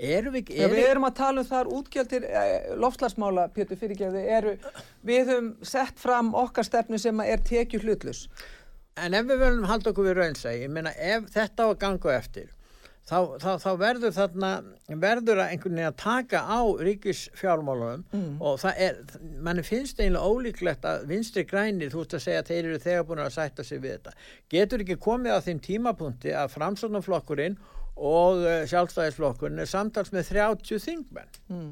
Erum 0.00 0.36
við, 0.38 0.54
er, 0.54 0.70
við 0.70 0.86
erum 0.92 1.08
að 1.10 1.18
tala 1.18 1.42
um 1.42 1.50
þar 1.50 1.72
útgjöldir 1.80 2.28
eh, 2.30 2.70
lofslagsmála, 2.80 3.48
Pétur 3.56 3.82
Fyrirgeði, 3.82 4.22
eru, 4.38 4.54
við 5.02 5.34
höfum 5.34 5.50
sett 5.66 5.98
fram 6.00 6.30
okkar 6.38 6.68
stefnu 6.68 7.02
sem 7.02 7.26
er 7.26 7.42
tekju 7.42 7.82
hlutlus. 7.82 8.28
En 9.00 9.18
ef 9.18 9.26
við 9.26 9.42
verðum 9.42 9.66
halda 9.66 9.90
okkur 9.90 10.12
við 10.12 10.18
raunsæg, 10.22 10.62
ég 10.62 10.72
meina 10.72 10.94
ef 10.94 11.26
þetta 11.34 11.66
á 11.66 11.70
að 11.72 11.78
ganga 11.82 12.14
eftir, 12.14 12.48
þá, 13.08 13.16
þá, 13.42 13.50
þá 13.62 13.70
verður 13.80 14.14
þarna, 14.16 14.50
verður 15.02 15.42
að 15.42 15.54
einhvern 15.54 15.78
veginn 15.78 15.90
að 15.90 15.98
taka 16.02 16.42
á 16.46 16.60
ríkisfjármálunum 16.86 18.04
mm. 18.12 18.30
og 18.38 18.60
það 18.62 18.84
er, 18.86 19.00
manni 19.42 19.64
finnst 19.66 20.00
eiginlega 20.00 20.30
ólíklegt 20.30 20.86
að 20.88 21.04
vinstri 21.10 21.44
grænir, 21.48 21.92
þú 21.92 22.04
veist 22.04 22.16
að 22.18 22.24
segja 22.26 22.46
þeir 22.50 22.62
eru 22.62 22.80
þegar 22.84 23.08
búin 23.08 23.24
að 23.24 23.34
sætta 23.36 23.66
sig 23.66 23.82
við 23.82 23.98
þetta. 23.98 24.16
Getur 24.54 24.84
ekki 24.86 25.00
komið 25.02 25.36
á 25.36 25.40
þeim 25.46 25.62
tímapunkti 25.66 26.34
að 26.36 26.56
framsóknarflokkurinn 26.56 27.60
og 28.00 28.42
uh, 28.44 28.64
sjálfstæðisflokkurinn 28.70 29.60
er 29.60 29.68
samtals 29.68 30.12
með 30.14 30.30
30 30.32 30.80
þingmenn 30.84 31.32
mm. 31.50 31.70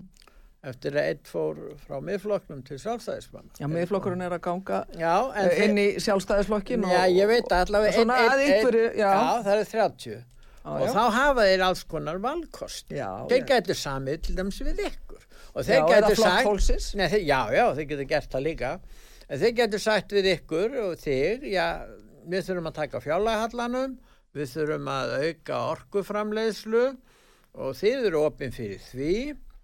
eftir 0.69 0.99
að 0.99 1.13
einn 1.13 1.23
fór 1.29 1.61
frá 1.87 2.01
miðflokknum 2.05 2.65
til 2.67 2.81
sjálfstæðismann 2.83 3.49
Já, 3.57 3.69
miðflokkurinn 3.73 4.27
er 4.27 4.37
að 4.37 4.43
ganga 4.45 4.83
já, 4.99 5.15
uh, 5.25 5.53
inn 5.65 5.81
í 5.81 5.87
sjálfstæðisflokkin 6.05 6.85
Já, 6.91 7.05
ég 7.09 7.31
veit 7.31 7.55
allavega 7.55 8.03
ein, 8.03 8.13
ein, 8.13 8.43
ein, 8.45 8.83
já. 8.99 9.07
já, 9.07 9.15
það 9.47 9.55
er 9.55 9.73
30 9.73 10.19
ah, 10.19 10.27
og 10.75 10.85
já. 10.87 10.93
þá 10.95 11.17
hafa 11.17 11.47
þeir 11.49 11.65
alls 11.69 11.85
konar 11.89 12.21
valkost. 12.23 12.93
Þeir 12.93 13.47
getur 13.49 13.79
samið 13.79 14.21
til 14.27 14.37
dæmis 14.39 14.61
við 14.67 14.85
ykkur. 14.89 15.25
Og 15.55 15.67
þeir 15.67 15.87
getur 15.89 16.21
sagt 16.21 16.95
nei, 16.99 17.09
þeir, 17.09 17.25
Já, 17.25 17.41
já, 17.55 17.65
þeir 17.79 17.89
getur 17.95 18.11
gert 18.13 18.31
það 18.35 18.47
líka. 18.47 18.75
En 19.29 19.41
þeir 19.43 19.57
getur 19.63 19.83
sagt 19.83 20.15
við 20.17 20.31
ykkur 20.35 20.79
og 20.85 20.95
þig, 21.01 21.49
já, 21.53 21.67
við 22.29 22.47
þurfum 22.47 22.71
að 22.71 22.79
taka 22.83 23.03
fjárlægahallanum 23.05 23.99
við 24.37 24.51
þurfum 24.53 24.89
að 24.93 25.13
auka 25.25 25.61
orkuframleiðslu 25.75 26.87
og 27.59 27.77
þið 27.79 28.09
eru 28.11 28.25
opinn 28.29 28.55
fyrir 28.55 28.83
því 28.91 29.15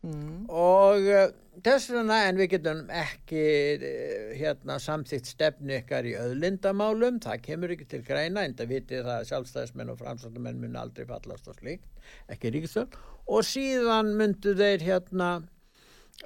mm. 0.04 0.36
og 0.52 1.08
uh, 1.08 1.24
þess 1.64 1.90
vegna 1.94 2.20
en 2.28 2.40
við 2.40 2.50
getum 2.56 2.84
ekki 2.92 3.46
uh, 3.78 4.34
hérna 4.38 4.78
samþýtt 4.82 5.32
stefnu 5.32 5.78
ykkar 5.80 6.08
í 6.10 6.14
öðlindamálum, 6.20 7.22
það 7.24 7.42
kemur 7.48 7.74
ekki 7.74 7.88
til 7.90 8.04
greina 8.06 8.44
en 8.44 8.56
það 8.58 8.76
vitið 8.76 9.08
það 9.08 9.16
að 9.16 9.26
sjálfstæðismenn 9.32 9.94
og 9.94 10.00
framsóttumenn 10.02 10.62
mun 10.62 10.78
aldrei 10.80 11.08
fallast 11.08 11.50
á 11.50 11.52
slíkt, 11.56 11.90
ekki 12.32 12.54
ríkistöld 12.54 13.00
og 13.24 13.44
síðan 13.48 14.14
myndu 14.18 14.54
þeir 14.58 14.84
hérna 14.84 15.34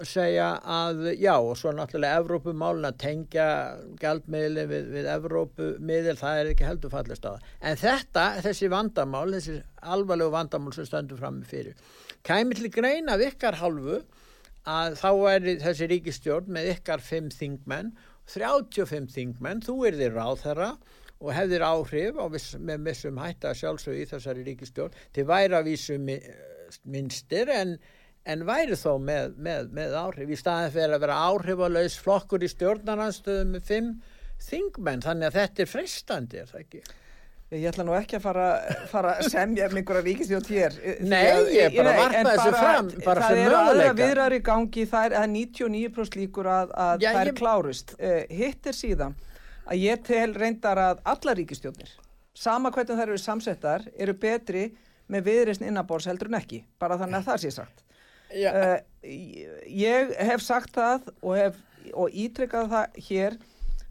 segja 0.05 0.49
að 0.69 1.15
já 1.19 1.33
og 1.35 1.57
svo 1.59 1.73
náttúrulega 1.75 2.21
Evrópumálun 2.21 2.87
að 2.87 2.99
tengja 3.03 3.47
gældmiðli 4.01 4.67
við, 4.71 4.91
við 4.95 5.09
Evrópumiðil 5.15 6.17
það 6.19 6.41
er 6.43 6.51
ekki 6.53 6.67
heldur 6.69 6.93
fallist 6.93 7.25
á 7.27 7.33
það 7.33 7.47
en 7.71 7.81
þetta, 7.81 8.27
þessi 8.45 8.71
vandamál 8.73 9.25
þessi 9.33 9.57
alvarlegu 9.95 10.35
vandamál 10.35 10.75
sem 10.77 10.87
stöndur 10.89 11.21
fram 11.21 11.41
með 11.41 11.55
fyrir 11.55 11.89
kæmi 12.27 12.59
til 12.59 12.71
greina 12.75 13.17
af 13.17 13.25
ykkar 13.29 13.59
halvu 13.63 14.01
að 14.69 14.99
þá 15.01 15.11
er 15.33 15.51
þessi 15.65 15.91
ríkistjórn 15.93 16.53
með 16.55 16.73
ykkar 16.77 17.05
5 17.05 17.33
þingmenn 17.39 17.93
35 18.29 19.09
þingmenn, 19.15 19.63
þú 19.65 19.77
er 19.89 19.97
þér 19.97 20.17
ráð 20.19 20.43
þeirra 20.43 20.73
og 21.19 21.31
hefðir 21.35 21.65
áhrif 21.65 22.19
viss, 22.33 22.57
með 22.61 22.83
missum 22.85 23.21
hætta 23.23 23.55
sjálfsög 23.57 24.03
í 24.03 24.09
þessari 24.11 24.45
ríkistjórn 24.47 24.99
til 25.17 25.25
væra 25.29 25.63
vísum 25.67 26.05
minnstir 26.85 27.49
en 27.55 27.79
en 28.29 28.45
væri 28.45 28.77
þó 28.77 28.99
með, 29.01 29.37
með, 29.41 29.69
með 29.73 29.97
áhrif 29.97 30.33
í 30.33 30.39
staðin 30.39 30.73
fyrir 30.75 30.97
að 30.97 31.05
vera 31.07 31.19
áhrifalauðs 31.31 31.99
flokkur 32.05 32.45
í 32.45 32.51
stjórnarnanstöðum 32.53 33.55
með 33.55 33.69
fimm 33.71 33.93
þingmenn, 34.49 35.03
þannig 35.03 35.31
að 35.31 35.39
þetta 35.39 35.65
er 35.65 35.71
fristandi, 35.71 36.43
er 36.43 36.51
það 36.51 36.65
ekki? 36.65 36.83
Ég 37.49 37.65
ætla 37.71 37.85
nú 37.89 37.95
ekki 37.97 38.19
að 38.19 38.25
fara, 38.27 38.47
fara 38.91 39.15
að 39.17 39.31
semja 39.33 39.71
um 39.71 39.79
einhverja 39.81 40.05
ríkistjótt 40.05 40.51
hér. 40.53 40.75
Nei, 41.01 41.23
ég 41.55 41.71
er 41.71 41.79
bara 41.79 41.95
að 41.95 42.01
varpa 42.03 42.35
þessu 42.35 42.51
fram, 42.53 42.91
bara 43.07 43.23
fyrir 43.31 43.39
möguleika. 43.39 43.39
Það 43.39 43.41
eru 43.47 43.61
aðra 43.61 43.95
viðrar 44.01 44.37
í 44.37 44.41
gangi, 44.45 44.85
það 44.91 45.07
er 45.09 45.31
99% 45.33 46.19
líkur 46.21 46.51
að, 46.53 46.75
að 46.85 47.07
Já, 47.07 47.09
það 47.09 47.21
er 47.23 47.31
ég... 47.31 47.39
klárust. 47.39 47.95
Uh, 47.97 48.19
hitt 48.43 48.69
er 48.69 48.77
síðan 48.77 49.17
að 49.65 49.81
ég 49.81 50.05
tel 50.05 50.29
reyndar 50.37 50.83
að 50.83 51.01
alla 51.15 51.37
ríkistjóttir, 51.41 51.97
sama 52.37 52.75
hvernig 52.75 53.01
þær 53.01 53.07
eru 53.07 53.23
samsettar, 53.23 53.89
eru 53.97 54.19
betri 54.21 54.69
með 55.09 55.31
viðreysn 55.31 55.65
innabórs 55.71 56.11
heldur 56.11 56.29
en 56.29 56.41
ekki, 56.43 56.61
bara 56.77 57.01
þannig 57.01 57.23
að 57.23 57.31
það 57.31 57.43
sé 57.47 57.55
sagt. 57.57 57.85
Uh, 58.29 58.77
ég 59.73 60.13
hef 60.21 60.45
sagt 60.45 60.77
það 60.77 61.09
og, 61.23 61.33
hef, 61.39 61.63
og 61.97 62.13
ítrykkað 62.13 62.75
það 62.75 63.07
hér 63.09 63.41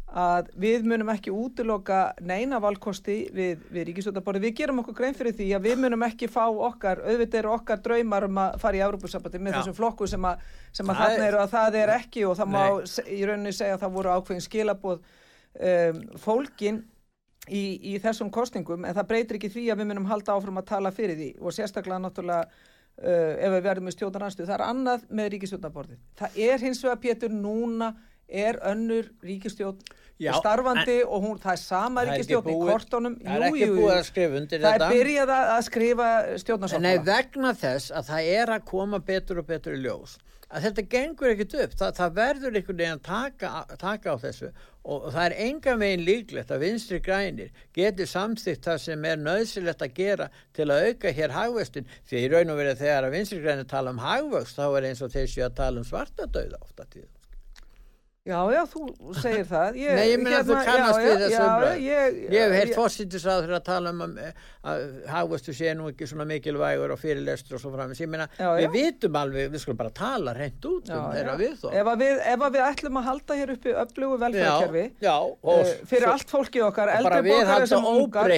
að 0.08 0.48
við 0.56 0.86
munum 0.88 1.10
ekki 1.12 1.34
útiloka 1.36 2.14
neina 2.24 2.62
valkosti 2.64 3.18
við, 3.36 3.66
við 3.74 3.90
ríkistöðaborði. 3.90 4.46
Við 4.46 4.54
gerum 4.62 4.80
okkur 4.82 4.96
grein 4.96 5.18
fyrir 5.18 5.36
því 5.36 5.50
að 5.58 5.68
við 5.68 5.82
munum 5.84 6.06
ekki 6.08 6.30
fá 6.32 6.46
okkar, 6.48 7.02
auðvitað 7.04 7.40
eru 7.42 7.52
okkar 7.58 7.82
draumar 7.84 8.28
um 8.30 8.40
að 8.46 8.56
fara 8.62 8.80
í 8.80 8.84
Európusambandi 8.86 9.42
með 9.42 9.52
Já. 9.52 9.58
þessum 9.60 9.78
flokku 9.82 10.08
sem 10.08 10.30
að, 10.30 10.46
sem 10.80 10.94
að 10.94 11.02
þarna 11.04 11.28
eru 11.28 11.42
að 11.44 11.56
það 11.58 11.80
er 11.82 11.94
ekki 11.98 12.26
og 12.28 12.38
það 12.40 12.54
Nei. 12.54 12.56
má 12.56 13.02
í 13.18 13.20
rauninni 13.28 13.56
segja 13.60 13.76
að 13.76 13.84
það 13.84 13.98
voru 14.00 14.16
ákveðin 14.16 14.48
skilabóð 14.48 15.04
um, 15.04 16.02
fólkin 16.24 16.82
í, 17.52 17.66
í 17.92 18.00
þessum 18.04 18.32
kostningum 18.32 18.88
en 18.88 18.96
það 18.96 19.12
breytir 19.12 19.42
ekki 19.42 19.52
því 19.52 19.68
að 19.74 19.84
við 19.84 19.92
munum 19.92 20.10
halda 20.10 20.40
áfram 20.40 20.64
að 20.64 20.70
tala 20.72 20.96
fyrir 20.96 21.20
því 21.20 21.32
og 21.42 21.56
sérstaklega 21.56 22.00
náttúrulega 22.08 22.48
uh, 22.48 23.34
ef 23.44 23.58
við 23.58 23.66
verðum 23.68 23.90
með 23.90 23.98
stjórnarnarstöð, 23.98 24.48
það 24.48 24.60
er 24.60 24.70
annað 24.72 25.10
með 25.20 25.34
ríkistjórnaborðið. 25.36 26.00
Það 28.28 28.44
er 28.44 28.60
önnur 28.74 29.10
ríkistjórn 29.24 29.96
Já, 30.18 30.32
starfandi 30.34 30.96
en, 31.04 31.10
og 31.14 31.26
hún, 31.28 31.36
það 31.42 31.52
er 31.54 31.60
sama 31.62 32.04
ríkistjórn 32.08 32.50
í 32.50 32.56
kortónum. 32.58 33.18
Það 33.22 33.36
er 33.36 33.48
ekki 33.48 33.68
búið 33.76 33.92
að 33.94 34.06
skrifa 34.08 34.40
undir 34.42 34.64
það 34.64 34.72
þetta. 34.72 34.86
Það 34.86 34.96
er 34.96 34.98
byrjað 34.98 35.34
að 35.38 35.60
skrifa 35.68 36.08
stjórnarsáttmála. 36.44 36.88
Nei, 36.88 37.06
vegna 37.12 37.52
þess 37.62 37.94
að 37.94 38.10
það 38.10 38.32
er 38.38 38.54
að 38.56 38.66
koma 38.72 39.02
betur 39.12 39.44
og 39.44 39.48
betur 39.52 39.78
í 39.78 39.84
ljós 39.84 40.18
að 40.48 40.68
þetta 40.68 40.84
gengur 40.92 41.34
ekkert 41.34 41.56
upp, 41.60 41.76
Þa, 41.76 41.88
það 41.98 42.14
verður 42.18 42.58
einhvern 42.58 42.80
veginn 42.80 42.96
að 42.96 43.04
taka, 43.08 43.50
taka 43.82 44.16
á 44.16 44.18
þessu 44.22 44.52
og, 44.88 45.10
það 45.12 45.24
er 45.26 45.36
enga 45.48 45.74
veginn 45.82 46.06
líklegt 46.08 46.54
að 46.56 46.64
vinstri 46.64 47.00
grænir 47.04 47.66
getur 47.76 48.08
samþygt 48.08 48.70
það 48.70 48.80
sem 48.86 49.08
er 49.12 49.20
nöðsilegt 49.20 49.84
að 49.84 50.00
gera 50.00 50.30
til 50.56 50.70
að 50.72 50.88
auka 50.88 51.14
hér 51.20 51.36
hagvöxtin 51.36 51.92
því 52.08 52.24
í 52.24 52.32
raun 52.32 52.56
og 52.56 52.62
verið 52.62 52.82
þegar 52.86 53.10
að 53.10 53.18
vinstri 53.18 53.44
grænir 53.44 53.70
tala 53.74 53.92
um 53.92 54.02
hagvöxt 54.04 54.60
þá 54.60 54.66
er 54.70 54.90
eins 54.92 55.04
og 55.04 55.16
séu 55.18 55.46
að 55.50 55.60
tala 55.60 55.84
um 55.84 55.90
svartadauða 55.90 56.64
ofta 56.64 56.88
tíð 56.88 57.10
Já, 58.28 58.40
já, 58.52 58.62
þú 58.68 59.14
segir 59.16 59.46
það. 59.48 59.78
Ég, 59.80 59.94
Nei, 59.96 60.06
ég 60.10 60.20
minna 60.20 60.40
að 60.42 60.50
þú 60.50 60.56
hérna, 60.58 60.68
kannast 60.68 61.00
við 61.06 61.22
þessu 61.22 61.44
umræð. 61.46 61.78
Ég, 61.86 62.18
ég 62.34 62.42
hef 62.44 62.56
heilt 62.58 62.74
fórsýttisáður 62.76 63.54
að 63.56 63.64
tala 63.70 63.94
um 63.94 64.02
að, 64.04 64.18
að 64.68 64.84
hafðustu 65.14 65.56
sé 65.56 65.76
nú 65.80 65.88
ekki 65.94 66.10
svona 66.12 66.26
mikilvægur 66.28 66.94
og 66.96 67.00
fyrirlestur 67.00 67.56
og 67.56 67.64
svo 67.64 67.72
framins. 67.72 68.02
Ég 68.04 68.12
minna, 68.12 68.28
við 68.60 68.70
vitum 68.76 69.20
alveg, 69.22 69.48
við 69.54 69.64
skulum 69.64 69.80
bara 69.80 69.94
tala 69.96 70.36
reynd 70.36 70.68
út 70.68 70.92
um 70.92 71.08
þeirra 71.16 71.38
við 71.40 71.56
þó. 71.64 71.68
Ef 71.72 71.92
við, 72.04 72.22
ef 72.34 72.46
við 72.58 72.62
ætlum 72.68 73.00
að 73.02 73.08
halda 73.12 73.40
hér 73.42 73.56
uppi 73.56 73.76
öflugu 73.86 74.22
velfæðkerfi, 74.26 74.86
uh, 75.08 75.76
fyrir 75.88 76.12
allt 76.12 76.36
fólkið 76.36 76.68
okkar, 76.68 76.94
eldri 77.00 77.24
bókar 77.32 77.68
sem 77.72 77.92
ungar 77.96 78.36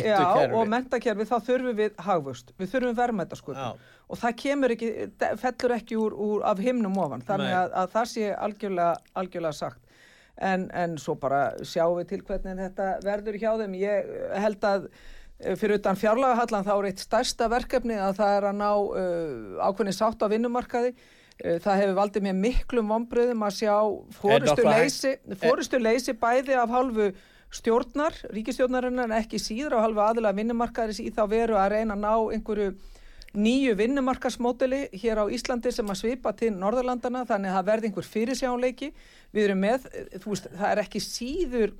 og 0.53 0.69
mentakerfi, 0.75 1.29
þá 1.33 1.37
þurfum 1.49 1.79
við 1.81 1.97
hafðust. 2.05 2.53
Við 2.61 2.75
þurfum 2.75 2.99
verðmættasköpum 3.01 3.87
og 4.09 4.17
það 4.17 4.39
kemur 4.41 4.73
ekki, 4.73 4.89
fellur 5.37 5.75
ekki 5.75 5.99
úr, 5.99 6.15
úr 6.17 6.47
af 6.49 6.61
himnum 6.63 6.97
ofan, 7.01 7.21
þannig 7.25 7.53
að, 7.53 7.75
að 7.81 7.93
það 7.93 8.09
sé 8.13 8.31
algjörlega, 8.33 9.13
algjörlega 9.21 9.59
sagt. 9.59 9.85
En, 10.39 10.65
en 10.71 10.95
svo 11.01 11.17
bara 11.19 11.51
sjáum 11.67 11.99
við 11.99 12.11
til 12.13 12.21
hvernig 12.25 12.59
þetta 12.61 12.89
verður 13.03 13.37
hjá 13.41 13.49
þeim. 13.59 13.73
Ég 13.75 14.11
held 14.39 14.67
að 14.69 14.85
eh, 14.87 15.55
fyrir 15.59 15.81
utan 15.81 15.99
fjárlagahallan 15.99 16.65
þá 16.65 16.73
er 16.77 16.89
eitt 16.89 17.03
stærsta 17.03 17.49
verkefni 17.51 17.97
að 17.99 18.21
það 18.21 18.35
er 18.37 18.47
að 18.49 18.61
ná 18.61 18.69
uh, 18.71 19.65
ákveðni 19.67 19.95
sátt 19.97 20.23
á 20.23 20.31
vinnumarkaði. 20.31 20.93
Uh, 21.43 21.57
það 21.59 21.81
hefur 21.83 21.97
valdið 21.99 22.25
mér 22.29 22.39
miklum 22.39 22.93
vonbröðum 22.95 23.43
að 23.45 23.57
sjá 23.59 23.75
fórustu 24.15 24.63
leysi, 24.63 25.11
fórustu 25.43 25.81
leysi 25.83 26.15
bæði 26.23 26.55
af 26.55 26.71
halvu 26.71 27.11
stjórnar, 27.59 28.15
ríkistjórnarinnar 28.31 29.09
en 29.09 29.19
ekki 29.19 29.41
síður 29.41 29.75
á 29.81 29.83
halvu 29.83 30.01
aðila 30.05 30.31
vinnumarkaðis 30.37 31.01
í 31.03 31.11
þá 31.11 31.25
veru 31.27 31.59
að 31.59 31.73
reyna 31.75 31.97
að 31.97 32.03
ná 32.05 32.13
einhverju 32.37 32.71
nýju 33.37 33.75
vinnumarkasmódeli 33.77 34.87
hér 35.01 35.21
á 35.21 35.25
Íslandi 35.29 35.71
sem 35.73 35.89
að 35.89 35.99
svipa 36.01 36.33
til 36.37 36.49
Norðurlandana 36.55 37.25
þannig 37.29 37.51
að 37.51 37.57
það 37.59 37.67
verði 37.69 37.89
einhver 37.89 38.07
fyrirsjánleiki 38.09 38.89
við 39.35 39.43
erum 39.43 39.61
með, 39.61 39.85
þú 40.17 40.33
veist, 40.33 40.49
það 40.55 40.71
er 40.71 40.81
ekki 40.83 41.01
síður 41.03 41.75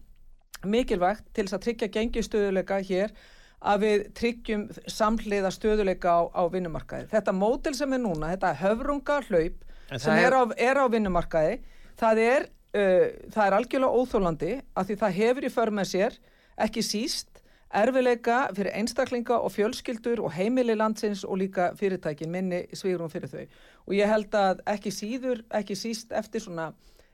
mikilvægt 0.69 1.25
til 1.33 1.45
þess 1.45 1.57
að 1.57 1.65
tryggja 1.65 1.91
gengistöðuleika 1.95 2.79
hér 2.85 3.15
að 3.59 3.81
við 3.83 4.05
tryggjum 4.15 4.67
samhliða 4.87 5.51
stöðuleika 5.51 6.13
á, 6.15 6.21
á 6.31 6.43
vinnumarkaði. 6.51 7.09
Þetta 7.11 7.33
módel 7.35 7.73
sem 7.75 7.95
er 7.95 8.01
núna, 8.03 8.31
þetta 8.35 8.53
höfrunga 8.61 9.19
hlaup 9.27 9.65
sem 9.97 10.21
er 10.21 10.35
á, 10.37 10.41
er 10.53 10.79
á 10.79 10.85
vinnumarkaði, 10.91 11.59
það 11.99 12.21
er, 12.23 12.47
uh, 12.77 13.07
það 13.33 13.43
er 13.45 13.57
algjörlega 13.57 13.99
óþólandi 13.99 14.53
að 14.77 14.91
því 14.91 14.99
það 15.01 15.17
hefur 15.19 15.47
í 15.47 15.53
för 15.57 15.73
með 15.75 15.91
sér 15.95 16.19
ekki 16.59 16.85
síst 16.85 17.38
erfileika 17.69 18.39
fyrir 18.57 18.73
einstaklinga 18.73 19.37
og 19.37 19.53
fjölskyldur 19.53 20.23
og 20.23 20.33
heimili 20.33 20.75
landsins 20.77 21.23
og 21.23 21.37
líka 21.41 21.69
fyrirtækin 21.77 22.31
minni 22.31 22.63
svigrum 22.73 23.09
fyrir 23.09 23.29
þau. 23.29 23.45
Og 23.87 23.93
ég 23.97 24.09
held 24.09 24.35
að 24.35 24.63
ekki 24.73 24.93
síður, 24.93 25.43
ekki 25.53 25.77
síst 25.77 26.11
eftir 26.11 26.41
svona 26.45 26.71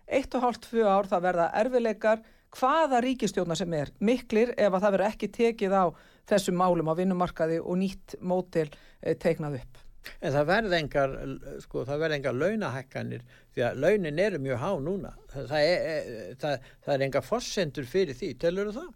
eitt 0.07 0.35
og 0.35 0.45
hálft 0.45 0.69
tvö 0.69 0.85
ár 0.87 1.09
það 1.09 1.27
verða 1.27 1.51
erfileikar 1.61 2.23
hvaða 2.55 3.01
ríkistjóna 3.03 3.55
sem 3.57 3.73
er 3.75 3.91
miklir 3.99 4.53
ef 4.55 4.71
að 4.71 4.81
það 4.81 4.91
verður 4.95 5.09
ekki 5.09 5.31
tekið 5.33 5.75
á 5.75 5.85
þessum 6.29 6.59
málum 6.59 6.91
á 6.91 6.93
vinnumarkaði 6.97 7.59
og 7.59 7.81
nýtt 7.81 8.15
mótil 8.21 8.69
eh, 9.01 9.17
teiknað 9.19 9.59
upp. 9.61 9.81
En 10.21 10.33
það 10.35 10.49
verði 10.51 10.77
engar, 10.77 11.13
sko, 11.63 11.81
það 11.87 12.03
verði 12.03 12.17
engar 12.19 12.35
launahækkanir 12.37 13.23
því 13.55 13.63
að 13.65 13.79
launin 13.81 14.21
eru 14.21 14.41
mjög 14.43 14.61
há 14.61 14.71
núna. 14.85 15.13
Það, 15.33 15.55
er, 15.61 16.35
það 16.37 16.93
er 16.95 17.05
engar 17.07 17.25
fossendur 17.25 17.89
fyrir 17.89 18.17
því, 18.17 18.29
telur 18.41 18.69
þú 18.69 18.75
það? 18.77 18.93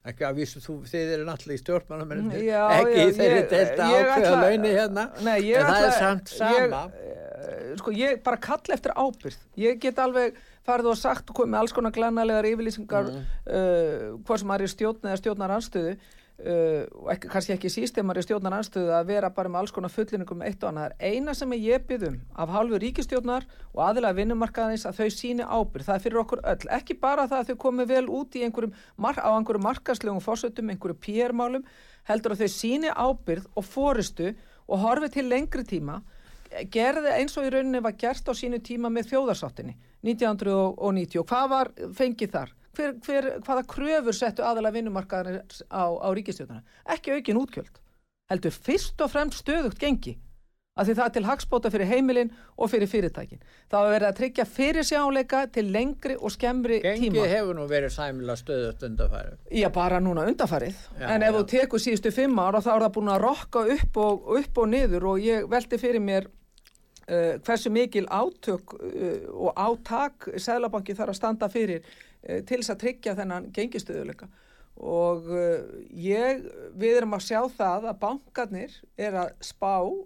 Ekki 0.00 0.24
að 0.24 0.38
vísu, 0.40 0.60
þú, 0.64 0.74
þið 0.88 1.10
eru 1.14 1.24
náttúrulega 1.28 1.58
í 1.58 1.60
stjórnmálum, 1.60 2.12
ekki 2.32 3.02
í 3.02 3.10
þeirri 3.18 3.40
delta 3.50 3.88
ákveða 3.90 4.36
launi 4.40 4.70
hérna, 4.72 5.02
nei, 5.26 5.34
en 5.52 5.66
það 5.68 5.88
er 5.88 5.92
samt 5.98 6.32
sama. 6.32 6.78
Ég, 6.96 7.18
eh, 7.50 7.66
sko, 7.82 7.92
ég 7.98 8.22
bara 8.24 8.38
kalla 8.40 8.78
eftir 8.78 8.94
ábyrð. 8.96 9.36
Ég 9.60 9.82
get 9.82 10.00
alveg 10.00 10.38
farið 10.64 10.88
og 10.94 10.96
sagt 11.02 11.28
og 11.32 11.36
komið 11.42 11.60
alls 11.60 11.76
konar 11.76 11.92
glænalegar 11.92 12.48
yfirlýsingar 12.48 13.10
mm. 13.10 13.28
uh, 13.44 14.06
hvað 14.24 14.42
sem 14.42 14.54
er 14.56 14.64
í 14.64 14.70
stjórn 14.72 15.10
eða 15.10 15.20
stjórnar 15.20 15.54
anstöðu 15.58 15.94
og 16.40 17.08
ekki, 17.12 17.28
kannski 17.28 17.52
ekki 17.54 17.70
sístemar 17.72 18.16
í 18.16 18.24
stjórnar 18.24 18.54
anstöðu 18.56 18.94
að 18.96 19.10
vera 19.10 19.30
bara 19.34 19.50
með 19.52 19.60
alls 19.60 19.74
konar 19.76 19.92
fullinningum 19.92 20.40
um 20.40 20.44
eitt 20.46 20.62
og 20.64 20.70
annað. 20.70 20.94
Eina 21.00 21.34
sem 21.36 21.52
ég 21.58 21.84
byggðum 21.88 22.20
af 22.32 22.52
halvu 22.54 22.80
ríkistjórnar 22.80 23.44
og 23.74 23.82
aðilega 23.84 24.18
vinnumarkaðins 24.20 24.86
að 24.88 25.02
þau 25.02 25.16
síni 25.16 25.44
ábyrð. 25.44 25.88
Það 25.88 25.96
er 25.96 26.04
fyrir 26.06 26.22
okkur 26.22 26.44
öll. 26.52 26.70
Ekki 26.78 26.96
bara 27.02 27.26
það 27.28 27.42
að 27.42 27.50
þau 27.50 27.60
komi 27.66 27.88
vel 27.90 28.06
út 28.08 28.38
í 28.38 28.44
einhverjum, 28.46 28.72
á 29.00 29.30
einhverjum 29.36 29.66
markaslegum 29.68 30.22
fórsötum, 30.24 30.72
einhverjum 30.72 31.02
PR-málum, 31.04 31.66
heldur 32.08 32.36
að 32.36 32.46
þau 32.46 32.54
síni 32.56 32.94
ábyrð 32.94 33.50
og 33.54 33.68
fóristu 33.68 34.32
og 34.70 34.82
horfi 34.84 35.12
til 35.18 35.28
lengri 35.28 35.66
tíma 35.66 36.00
gerði 36.70 37.12
eins 37.14 37.36
og 37.38 37.46
í 37.46 37.50
rauninni 37.54 37.82
var 37.82 37.94
gert 37.98 38.26
á 38.26 38.34
sínu 38.34 38.58
tíma 38.64 38.90
með 38.90 39.12
þjóðarsáttinni 39.12 39.76
1990 40.06 41.20
og 41.20 41.28
hvað 41.30 41.52
var 41.52 41.70
fengið 41.94 42.32
þar? 42.34 42.54
Hver, 42.80 42.96
hver, 43.04 43.28
hvaða 43.44 43.66
kröfur 43.68 44.16
settu 44.16 44.46
aðalega 44.46 44.78
vinnumarkaðar 44.78 45.42
á, 45.68 45.84
á 46.00 46.08
ríkistjóðana 46.16 46.64
ekki 46.96 47.14
aukin 47.18 47.40
útkjöld 47.44 47.80
heldur 48.30 48.54
fyrst 48.54 49.00
og 49.04 49.12
fremst 49.12 49.44
stöðugt 49.44 49.80
gengi 49.80 50.16
af 50.80 50.86
því 50.86 50.96
það 50.96 51.06
er 51.06 51.14
til 51.14 51.26
hagspóta 51.26 51.70
fyrir 51.72 51.88
heimilin 51.90 52.30
og 52.56 52.70
fyrir 52.72 52.88
fyrirtækin. 52.88 53.40
Það 53.68 53.84
var 53.84 53.94
verið 53.94 54.08
að 54.08 54.18
tryggja 54.20 54.46
fyrir 54.48 54.86
sjáleika 54.86 55.42
til 55.52 55.66
lengri 55.74 56.16
og 56.16 56.32
skemmri 56.32 56.80
Gengi 56.80 57.08
tíma. 57.08 57.18
Gengi 57.18 57.32
hefur 57.34 57.58
nú 57.58 57.66
verið 57.68 57.94
sæmila 57.96 58.36
stöðut 58.38 58.84
undarfærið. 58.88 59.38
Já, 59.60 59.68
bara 59.74 60.00
núna 60.00 60.24
undarfærið. 60.30 60.82
En 61.00 61.26
ef 61.26 61.34
já. 61.34 61.36
þú 61.36 61.46
tekur 61.54 61.84
síðustu 61.84 62.12
fimm 62.14 62.38
ára 62.40 62.62
þá 62.64 62.70
er 62.74 62.84
það 62.86 62.92
búin 62.96 63.14
að 63.14 63.24
rokka 63.26 63.64
upp 63.76 64.04
og, 64.04 64.28
upp 64.40 64.62
og 64.62 64.70
niður 64.70 65.08
og 65.12 65.24
ég 65.26 65.48
veldi 65.50 65.80
fyrir 65.82 66.04
mér 66.06 66.30
uh, 66.30 67.34
hversu 67.44 67.74
mikil 67.74 68.06
átök 68.06 68.76
uh, 68.78 69.26
og 69.50 69.58
átak 69.58 70.30
Sælabanki 70.38 70.96
þarf 70.96 71.16
að 71.16 71.20
standa 71.20 71.50
fyrir 71.52 71.84
til 72.20 72.60
þess 72.60 72.72
að 72.74 72.80
tryggja 72.84 73.16
þennan 73.18 73.50
gengistöðuleika 73.56 74.28
og 74.80 75.28
uh, 75.28 75.60
ég, 75.92 76.44
við 76.78 77.00
erum 77.00 77.16
að 77.16 77.26
sjá 77.26 77.40
það 77.52 77.90
að 77.90 78.00
bankarnir 78.00 78.76
er 79.00 79.18
að 79.24 79.32
spá 79.44 79.74
uh, 79.84 80.02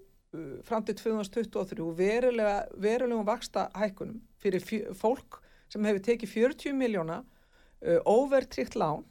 fram 0.67 0.85
til 0.87 0.97
2023 0.99 1.89
verulega, 1.99 2.65
verulegum 2.75 3.27
vaksta 3.27 3.69
hækkunum 3.79 4.21
fyrir 4.43 4.65
fólk 4.99 5.41
sem 5.71 5.85
hefur 5.87 6.05
tekið 6.07 6.35
40 6.35 6.79
miljóna 6.79 7.23
overtrykt 8.09 8.79
lán 8.81 9.03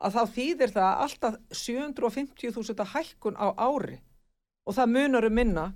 að 0.00 0.14
þá 0.16 0.34
þýðir 0.34 0.72
það 0.72 1.00
alltaf 1.04 1.34
750.000 1.52 2.86
hækkun 2.94 3.36
á 3.36 3.52
ári 3.60 3.98
og 4.64 4.76
það 4.76 4.94
munar 4.94 5.26
um 5.28 5.36
minna 5.36 5.66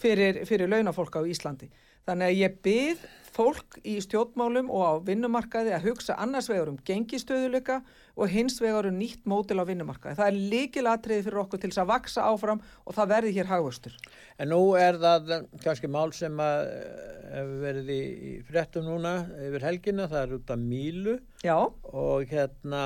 fyrir, 0.00 0.42
fyrir 0.48 0.70
launafólk 0.70 1.18
á 1.20 1.22
Íslandi. 1.28 1.68
Þannig 2.04 2.30
að 2.30 2.40
ég 2.40 2.56
byrð 2.64 3.04
fólk 3.34 3.78
í 3.82 3.96
stjórnmálum 4.02 4.68
og 4.70 4.82
á 4.86 4.92
vinnumarkaði 5.08 5.74
að 5.74 5.88
hugsa 5.88 6.16
annars 6.22 6.48
vegar 6.50 6.70
um 6.70 6.78
gengistöðuleika 6.86 7.80
og 8.14 8.30
hins 8.30 8.60
vegar 8.62 8.86
um 8.88 8.98
nýtt 8.98 9.24
mótil 9.28 9.58
á 9.58 9.64
vinnumarkaði. 9.66 10.18
Það 10.20 10.30
er 10.30 10.42
líkilatriði 10.52 11.24
fyrir 11.26 11.40
okkur 11.42 11.62
til 11.62 11.70
þess 11.72 11.82
að 11.82 11.90
vaksa 11.90 12.26
áfram 12.30 12.62
og 12.62 12.98
það 12.98 13.10
verði 13.14 13.32
hér 13.38 13.50
hagvöstur. 13.50 13.96
En 14.38 14.52
nú 14.54 14.60
er 14.78 15.00
það 15.02 15.32
kannski 15.64 15.90
mál 15.90 16.12
sem 16.14 16.38
að 16.42 16.68
eh, 16.68 17.48
verið 17.64 17.90
í, 17.94 18.02
frettum 18.46 18.86
núna 18.86 19.16
yfir 19.48 19.66
helgina, 19.66 20.06
það 20.12 20.22
er 20.22 20.38
út 20.38 20.54
af 20.54 20.62
Mílu 20.62 21.18
Já. 21.42 21.58
og 21.90 22.30
hérna 22.30 22.84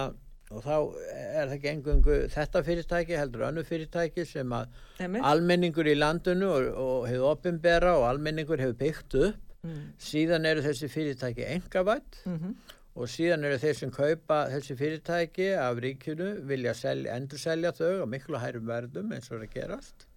og 0.48 0.62
þá 0.64 0.76
er 1.12 1.42
það 1.42 1.54
ekki 1.58 1.70
engungu 1.74 2.14
þetta 2.32 2.62
fyrirtæki 2.64 3.18
heldur 3.20 3.44
önnu 3.50 3.64
fyrirtæki 3.68 4.24
sem 4.24 4.52
að 4.56 4.70
Emi. 5.04 5.20
almenningur 5.20 5.90
í 5.90 5.96
landinu 5.98 6.48
og, 6.48 6.70
og 6.72 7.04
hefur 7.10 7.34
oppimbera 7.34 7.92
og 7.98 8.06
almenningur 8.08 8.62
hefur 8.62 8.78
byggt 8.80 9.18
upp 9.26 9.47
mm. 9.68 9.86
síðan 10.10 10.48
eru 10.50 10.64
þessi 10.66 10.90
fyrirtæki 10.92 11.46
engavætt 11.54 12.20
mm 12.24 12.36
-hmm. 12.36 12.74
og 12.94 13.08
síðan 13.14 13.44
eru 13.44 13.62
þeir 13.62 13.80
sem 13.80 13.94
kaupa 13.94 14.42
þessi 14.52 14.76
fyrirtæki 14.82 15.48
af 15.54 15.80
ríkjunu 15.84 16.30
vilja 16.50 16.74
selja, 16.74 17.16
endur 17.16 17.38
selja 17.38 17.72
þau 17.72 18.04
á 18.04 18.06
miklu 18.06 18.38
hærum 18.42 18.66
verðum 18.66 19.12
eins 19.12 19.30
og 19.30 19.42
það 19.42 19.54
gerast 19.54 20.08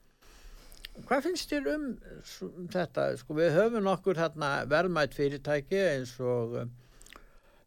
Hvað 1.08 1.24
finnst 1.24 1.52
þér 1.52 1.68
um 1.72 1.86
þetta? 2.70 3.06
Sko 3.18 3.36
við 3.38 3.54
höfum 3.56 3.88
okkur 3.88 4.18
verðmætt 4.70 5.16
fyrirtæki 5.16 5.80
eins 5.80 6.18
og 6.20 6.58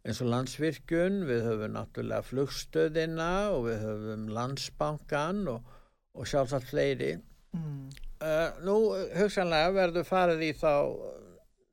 eins 0.05 0.20
og 0.20 0.29
landsvirkjun, 0.29 1.23
við 1.29 1.47
höfum 1.49 1.73
náttúrulega 1.79 2.25
flugstöðina 2.29 3.31
og 3.55 3.68
við 3.70 3.85
höfum 3.87 4.27
landsbankan 4.37 5.47
og, 5.55 5.70
og 6.12 6.29
sjálfsagt 6.29 6.68
fleiri. 6.68 7.14
Mm. 7.57 7.88
Uh, 8.25 8.61
nú 8.64 8.77
hugsanlega 9.16 9.73
verður 9.73 10.07
farið 10.09 10.44
í 10.44 10.51
þá, 10.61 10.73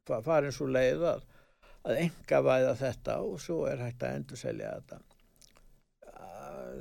farið 0.10 0.56
svo 0.56 0.68
leið 0.72 1.08
að, 1.14 1.24
að 1.86 2.04
enga 2.08 2.44
væða 2.48 2.76
þetta 2.80 3.18
og 3.26 3.40
svo 3.42 3.64
er 3.70 3.82
hægt 3.86 4.06
að 4.06 4.20
endur 4.20 4.42
selja 4.42 4.76
þetta. 4.78 5.02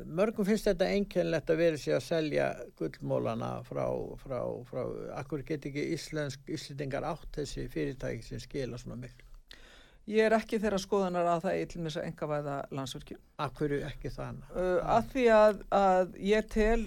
Mörgum 0.07 0.47
finnst 0.47 0.69
þetta 0.69 0.87
einkennlegt 0.95 1.51
að 1.51 1.61
vera 1.61 1.79
sér 1.81 1.97
að 1.97 2.05
selja 2.07 2.47
gullmólana 2.79 3.51
frá, 3.67 3.85
frá, 4.21 4.39
frá, 4.69 4.83
akkur 5.19 5.43
get 5.47 5.67
ekki 5.67 5.89
íslensk, 5.97 6.45
íslendingar 6.53 7.07
átt 7.09 7.41
þessi 7.41 7.67
fyrirtæki 7.73 8.27
sem 8.27 8.43
skila 8.43 8.79
svona 8.81 9.01
miklu. 9.01 9.27
Ég 10.11 10.27
er 10.27 10.35
ekki 10.35 10.59
þeirra 10.63 10.79
skoðanar 10.81 11.29
að 11.29 11.45
það 11.45 11.59
er 11.59 11.71
til 11.71 11.83
þess 11.85 12.01
að 12.01 12.07
enga 12.09 12.29
væða 12.31 12.57
landsverkjum. 12.77 13.21
Akkur 13.45 13.75
ekki 13.79 14.13
þann? 14.15 14.41
Uh, 14.55 14.79
að 14.97 15.11
því 15.13 15.27
að, 15.37 15.61
að 15.77 16.17
ég 16.31 16.49
tel 16.51 16.81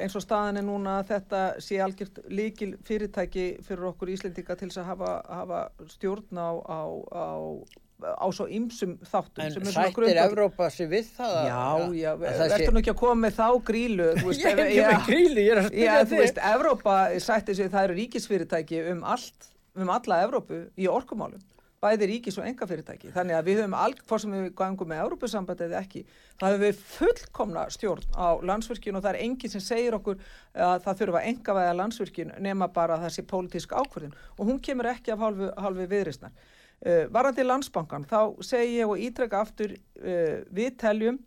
eins 0.00 0.16
og 0.18 0.24
staðin 0.24 0.60
er 0.60 0.66
núna 0.66 0.98
að 1.00 1.12
þetta 1.12 1.44
sé 1.62 1.78
algjört 1.82 2.20
líkil 2.32 2.74
fyrirtæki 2.86 3.46
fyrir 3.64 3.88
okkur 3.92 4.12
íslendinga 4.14 4.56
til 4.58 4.68
þess 4.70 4.82
að 4.82 4.90
hafa, 4.92 5.14
hafa 5.40 5.62
stjórn 5.94 6.40
á, 6.40 6.50
á, 6.64 6.80
á, 7.14 7.26
á 8.04 8.26
svo 8.34 8.46
ymsum 8.50 8.96
þáttum. 9.06 9.44
En 9.46 9.72
sættir 9.72 10.20
Evrópa 10.24 10.68
sér 10.74 10.90
við 10.92 11.08
það? 11.16 11.38
Já, 11.48 11.64
já, 12.00 12.10
verður 12.20 12.74
nú 12.74 12.82
ekki 12.82 12.94
að 12.94 13.00
koma 13.04 13.16
með 13.24 13.40
þá 13.40 13.48
grílu. 13.70 14.10
Veist, 14.20 14.44
ég 14.44 14.52
er 14.52 14.62
ekki 14.66 14.84
með 14.90 15.08
grílu, 15.08 15.40
ég 15.40 15.54
er 15.54 15.62
að 15.62 15.70
spyrja 15.70 15.96
þig. 15.96 16.12
Þú 16.12 16.22
veist, 16.22 16.44
Evrópa 16.52 17.00
sættir 17.30 17.60
sér 17.60 17.74
það 17.74 17.88
eru 17.88 17.98
ríkisfyrirtæki 18.02 18.84
um 18.92 19.02
allt, 19.16 19.50
um 19.78 19.92
alla 19.94 20.22
Evrópu 20.26 20.64
í 20.76 20.90
orkumálum 20.90 21.42
bæði 21.84 22.08
ríkis 22.10 22.38
og 22.40 22.46
enga 22.48 22.66
fyrirtæki. 22.68 23.12
Þannig 23.14 23.36
að 23.38 23.48
við 23.48 23.60
höfum 23.60 23.76
alg, 23.78 24.00
fór 24.08 24.22
sem 24.22 24.32
við 24.34 24.48
gangum 24.58 24.90
með 24.90 25.02
Európusamband 25.04 25.60
eða 25.66 25.82
ekki, 25.82 26.04
það 26.40 26.54
höfum 26.54 26.64
við 26.64 26.80
fullkomna 26.94 27.66
stjórn 27.74 28.16
á 28.16 28.28
landsvirkjun 28.50 28.98
og 28.98 29.04
það 29.04 29.10
er 29.12 29.20
enginn 29.26 29.52
sem 29.52 29.64
segir 29.64 29.98
okkur 29.98 30.22
að 30.54 30.78
það 30.86 31.02
þurfa 31.02 31.20
að 31.20 31.28
enga 31.32 31.58
væða 31.58 31.76
landsvirkjun 31.82 32.34
nema 32.48 32.70
bara 32.72 32.98
þessi 33.04 33.26
pólitísk 33.30 33.76
ákvörðin 33.76 34.16
og 34.38 34.48
hún 34.48 34.62
kemur 34.64 34.90
ekki 34.94 35.14
af 35.14 35.22
halvu, 35.24 35.52
halvu 35.60 35.86
viðrisnar. 35.92 36.34
Uh, 36.84 37.04
Varandi 37.12 37.44
landsbankan, 37.46 38.08
þá 38.10 38.42
segi 38.44 38.80
ég 38.80 38.90
og 38.90 39.00
ítreka 39.00 39.44
aftur, 39.44 39.76
uh, 40.02 40.42
við 40.52 40.74
teljum 40.82 41.20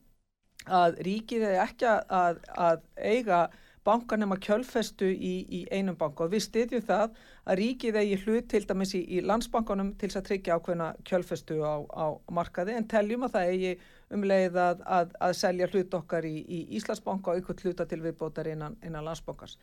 að 0.67 0.99
ríkið 1.07 1.47
er 1.47 1.61
ekki 1.63 1.87
að, 1.87 2.41
að 2.51 2.83
eiga 2.99 3.47
bankanema 3.87 4.37
kjölfestu 4.43 5.07
í, 5.07 5.33
í 5.47 5.59
einum 5.71 5.95
banku 5.97 6.25
og 6.25 6.33
við 6.33 6.43
styðjum 6.45 6.85
það 6.87 7.19
að 7.47 7.59
ríkið 7.61 7.99
eigi 8.01 8.17
hlut 8.25 8.49
til 8.51 8.63
dæmis 8.67 8.93
í, 8.97 9.01
í 9.15 9.21
landsbankanum 9.23 9.93
til 9.95 10.09
þess 10.09 10.21
að 10.21 10.27
tryggja 10.29 10.57
ákveðna 10.57 10.89
kjölfestu 11.07 11.59
á, 11.63 11.75
á 11.87 12.05
markaði 12.35 12.75
en 12.77 12.89
teljum 12.91 13.27
að 13.27 13.37
það 13.37 13.53
eigi 13.53 13.75
um 14.13 14.25
leið 14.27 14.59
að, 14.63 14.83
að, 14.97 15.13
að 15.27 15.37
selja 15.41 15.69
hlut 15.71 15.95
okkar 16.01 16.27
í, 16.27 16.35
í 16.43 16.59
Íslandsbanka 16.79 17.33
og 17.33 17.41
ykkur 17.41 17.63
hluta 17.63 17.87
til 17.87 18.01
viðbótar 18.03 18.51
innan, 18.51 18.77
innan 18.83 19.07
landsbankars. 19.07 19.57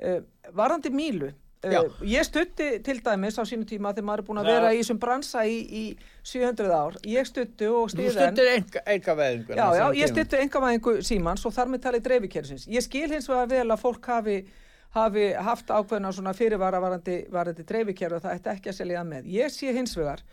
Uh, 0.00 0.20
varandi 0.56 0.92
Mílu, 0.94 1.30
Uh, 1.60 1.90
ég 2.08 2.24
stutti 2.24 2.78
til 2.80 3.02
dæmis 3.04 3.36
á 3.36 3.44
sínu 3.44 3.66
tíma 3.68 3.90
þegar 3.92 4.04
maður 4.08 4.22
er 4.22 4.26
búin 4.30 4.38
að 4.40 4.46
vera 4.48 4.68
í 4.72 4.78
þessum 4.78 5.00
bransa 5.02 5.42
í, 5.44 5.58
í 5.60 5.82
700 6.24 6.72
ár, 6.72 6.96
ég 7.04 7.28
stutti 7.28 7.68
og 7.68 7.90
stýðan 7.92 8.32
Þú 8.32 8.46
stuttir 8.46 8.80
enga 8.94 9.14
veðingu 9.18 9.58
Já, 9.58 9.66
já, 9.76 9.84
ég 9.98 10.08
stutti 10.08 10.40
enga 10.40 10.62
veðingu 10.64 10.94
símans 11.04 11.44
og 11.44 11.52
þar 11.52 11.68
með 11.74 11.82
talið 11.84 12.06
dreifikerfins 12.06 12.64
ég 12.64 12.86
skil 12.86 13.10
hins 13.12 13.28
vegar 13.28 13.52
vel 13.52 13.66
að 13.66 13.82
fólk 13.84 14.08
hafi, 14.08 14.38
hafi 14.96 15.28
haft 15.50 15.68
ákveðna 15.68 16.16
svona 16.16 16.32
fyrirvara 16.40 16.80
varandi, 16.80 17.20
varandi 17.28 17.68
dreifikerfi 17.68 18.16
og 18.16 18.24
það 18.24 18.40
ætti 18.40 18.54
ekki 18.54 18.72
að 18.72 18.80
selja 18.80 19.06
með. 19.12 19.28
Ég 19.36 19.52
sé 19.52 19.76
hins 19.76 19.92
vegar 20.00 20.24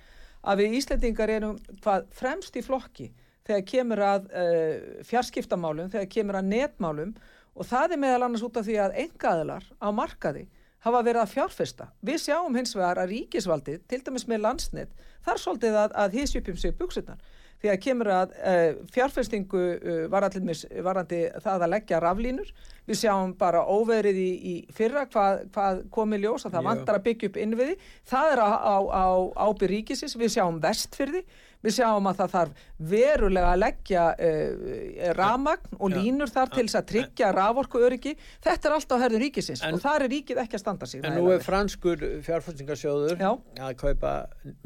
að 0.47 0.63
við 0.63 0.79
Íslandingar 0.79 1.37
erum 1.41 1.59
hvað 1.83 2.07
fremst 2.15 2.55
í 2.55 2.63
flokki 2.63 3.11
þegar 3.43 3.67
kemur 3.67 4.07
að 4.15 4.31
uh, 4.31 5.01
fjarskiptamálum, 5.11 5.91
þegar 5.91 6.13
kemur 6.15 6.39
að 6.39 6.53
netmálum 6.55 7.17
og 7.51 7.67
það 7.67 7.97
er 7.97 8.07
meðal 8.07 8.27
annars 8.29 8.47
út 8.47 8.61
af 8.61 8.67
því 8.67 8.85
að 8.85 9.01
engaðilar 9.03 9.67
á 9.83 9.87
markaði 9.91 10.47
hafa 10.85 11.01
verið 11.03 11.23
að 11.23 11.33
fjárfesta. 11.33 11.89
Við 12.05 12.21
sjáum 12.27 12.55
hins 12.57 12.75
vegar 12.77 13.01
að 13.01 13.13
ríkisvaldið, 13.15 13.81
til 13.89 14.03
dæmis 14.05 14.27
með 14.29 14.43
landsnett, 14.45 15.09
þar 15.25 15.41
svolítið 15.43 15.81
að, 15.83 15.97
að 16.03 16.17
hísjupjum 16.19 16.61
sig 16.61 16.77
buksunar 16.77 17.21
því 17.61 17.71
að 17.71 17.79
kemur 17.81 18.09
að 18.13 18.33
uh, 18.37 18.65
fjárfestingu 18.93 19.61
uh, 19.61 20.01
varandi 20.11 21.21
það 21.41 21.65
að 21.65 21.71
leggja 21.73 22.01
raflínur. 22.03 22.51
Við 22.87 22.99
sjáum 23.01 23.33
bara 23.39 23.63
óverið 23.65 24.19
í, 24.21 24.29
í 24.37 24.53
fyrra 24.75 25.07
hvað, 25.09 25.47
hvað 25.55 25.81
komi 25.93 26.21
ljós 26.21 26.45
að 26.45 26.57
það 26.57 26.61
Já. 26.61 26.67
vantar 26.69 26.99
að 26.99 27.05
byggja 27.07 27.31
upp 27.31 27.39
innviði. 27.43 27.77
Það 28.07 28.33
er 28.33 28.43
á, 28.45 28.51
á, 28.53 28.75
á 28.93 29.05
ábyrg 29.47 29.73
ríkisins. 29.73 30.17
Við 30.19 30.35
sjáum 30.37 30.61
vestfyrði. 30.63 31.23
Við 31.65 31.75
sjáum 31.79 32.09
að 32.09 32.19
það 32.21 32.33
þarf 32.35 32.65
verulega 32.91 33.53
að 33.53 33.61
leggja 33.63 34.03
uh, 34.13 35.07
ramagn 35.17 35.79
og 35.79 35.95
línur 35.95 36.31
þar 36.33 36.53
til 36.53 36.67
þess 36.67 36.79
að 36.81 36.87
tryggja 36.91 37.31
raforku 37.35 37.81
öryggi. 37.87 38.13
Þetta 38.45 38.69
er 38.69 38.77
allt 38.77 38.93
á 38.93 38.97
herðu 39.01 39.23
ríkisins 39.25 39.65
en, 39.65 39.77
og 39.77 39.83
þar 39.83 40.05
er 40.05 40.13
ríkið 40.13 40.43
ekki 40.43 40.59
að 40.59 40.63
standa 40.63 40.89
sig. 40.89 41.03
En 41.07 41.17
nú 41.17 41.33
er 41.33 41.43
franskur 41.45 42.05
fjárfestingarsjóður 42.27 43.25
að 43.25 43.75
kaupa 43.81 44.13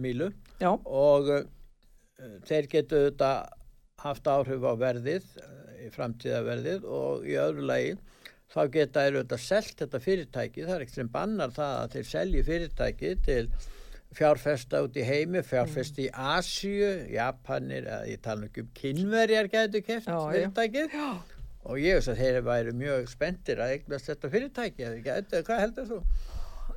mílu 0.02 0.32
Já. 0.62 0.74
og 0.76 1.32
þeir 2.48 2.70
getu 2.72 3.08
þetta 3.08 3.32
haft 4.02 4.28
áhrif 4.30 4.64
á 4.66 4.74
verðið 4.82 5.28
í 5.82 5.90
framtíðaverðið 5.94 6.88
og 6.88 7.28
í 7.28 7.38
öðru 7.42 7.68
lagi 7.70 7.94
þá 8.52 8.62
geta 8.74 9.06
þeir 9.06 9.18
auðvitað 9.18 9.44
selgt 9.46 9.84
þetta 9.84 10.02
fyrirtæki, 10.04 10.66
það 10.66 10.74
er 10.76 10.86
ekkert 10.86 11.00
sem 11.00 11.12
bannar 11.12 11.54
það 11.56 11.76
að 11.78 11.94
þeir 11.96 12.10
selji 12.10 12.44
fyrirtæki 12.48 13.14
til 13.26 13.44
fjárfesta 14.16 14.82
út 14.86 14.98
í 15.00 15.06
heimi, 15.08 15.44
fjárfesta 15.46 16.04
í 16.04 16.10
Asju, 16.12 16.90
Japanir, 17.14 17.88
ég 18.10 18.20
tala 18.24 18.50
ekki 18.50 18.66
um 18.66 18.74
kynverjar 18.76 19.48
getur 19.52 19.86
keft 19.88 20.10
fyrirtækið 20.12 20.98
já. 20.98 21.08
og 21.64 21.80
ég 21.80 22.00
veist 22.00 22.12
að 22.12 22.20
þeir 22.26 22.44
væri 22.50 22.76
mjög 22.76 23.08
spendir 23.12 23.64
að 23.64 23.78
eignast 23.78 24.12
þetta 24.12 24.34
fyrirtæki, 24.36 24.88
eða 24.90 25.02
getur, 25.08 25.48
hvað 25.48 25.66
heldur 25.66 25.90
þú? 25.94 26.04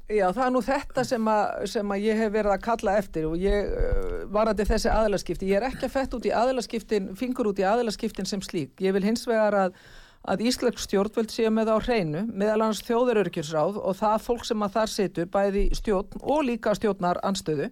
Já, 0.04 0.26
það 0.36 0.42
er 0.44 0.50
nú 0.52 0.60
þetta 0.60 1.02
sem 1.08 1.28
að, 1.32 1.62
sem 1.72 1.92
að 1.94 2.02
ég 2.04 2.18
hef 2.20 2.32
verið 2.34 2.52
að 2.52 2.64
kalla 2.66 2.94
eftir 3.00 3.24
og 3.24 3.36
ég 3.40 3.70
uh, 3.72 4.16
varandi 4.28 4.66
þessi 4.68 4.90
aðlaskipti. 4.92 5.48
Ég 5.48 5.62
er 5.62 5.64
ekki 5.70 5.86
að 5.88 5.94
fett 5.94 6.16
út 6.18 6.26
í 6.28 6.32
aðlaskiptin, 6.36 7.06
fingur 7.16 7.48
út 7.48 7.62
í 7.62 7.64
aðlaskiptin 7.64 8.28
sem 8.28 8.42
slík. 8.44 8.74
Ég 8.84 8.92
vil 8.92 9.04
hins 9.06 9.24
vegar 9.24 9.56
að, 9.56 9.78
að 10.24 10.46
Íslensk 10.48 10.80
stjórnvöld 10.80 11.32
sé 11.32 11.50
með 11.52 11.74
á 11.74 11.78
hreinu, 11.84 12.24
meðal 12.32 12.60
annars 12.60 12.84
þjóðurörkjursráð 12.86 13.80
og 13.80 13.98
það 13.98 14.24
fólk 14.24 14.46
sem 14.48 14.64
að 14.64 14.78
þar 14.78 14.94
situr, 14.94 15.28
bæði 15.34 15.66
stjórn 15.76 16.22
og 16.22 16.46
líka 16.48 16.72
stjórnar 16.78 17.20
anstöðu, 17.26 17.68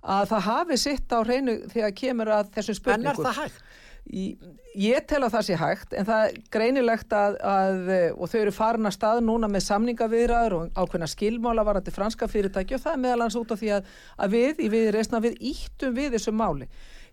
að 0.00 0.30
það 0.32 0.46
hafi 0.48 0.80
sitt 0.80 1.12
á 1.12 1.18
hreinu 1.20 1.58
þegar 1.68 1.96
kemur 2.00 2.32
að 2.38 2.54
þessum 2.56 2.78
spurningum. 2.78 3.12
En 3.12 3.20
er 3.20 3.28
það 3.28 3.40
hægt? 3.42 3.62
Ég 4.80 5.04
tel 5.06 5.20
að 5.22 5.34
það 5.34 5.44
sé 5.44 5.56
hægt 5.60 5.92
en 5.98 6.06
það 6.08 6.22
er 6.24 6.36
greinilegt 6.54 7.12
að, 7.14 7.34
að 7.44 7.90
og 8.14 8.30
þau 8.32 8.38
eru 8.40 8.54
farin 8.54 8.88
að 8.88 8.94
stað 8.96 9.20
núna 9.26 9.50
með 9.50 9.66
samningaviðraður 9.66 10.56
og 10.56 10.78
ákveðna 10.78 11.08
skilmála 11.10 11.66
varandi 11.68 11.92
franska 11.94 12.30
fyrirtæki 12.30 12.78
og 12.78 12.82
það 12.86 12.96
er 12.96 13.02
meðalans 13.04 13.36
út 13.38 13.52
af 13.52 13.60
því 13.60 13.74
að, 13.76 13.92
að 14.16 14.34
við 14.38 14.64
í 14.64 14.70
við 14.72 14.88
reysna 14.96 15.20
við 15.22 15.36
íttum 15.52 15.94
við 15.98 16.16
þessu 16.16 16.34
máli. 16.34 16.70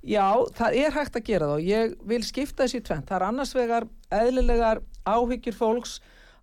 Já, 0.08 0.30
það 0.56 0.80
er 0.80 0.95
hægt 0.95 1.19
að 1.19 1.28
gera 1.28 1.50
það 1.50 1.56
og 1.58 1.67
ég 1.67 1.95
vil 2.08 2.23
skipta 2.23 2.63
þessi 2.63 2.84
tvent. 2.88 3.08
Það 3.10 3.17
er 3.17 3.28
annars 3.28 3.54
vegar 3.58 3.88
eðlilegar 4.13 4.82
áhyggjur 5.08 5.58
fólks 5.58 5.98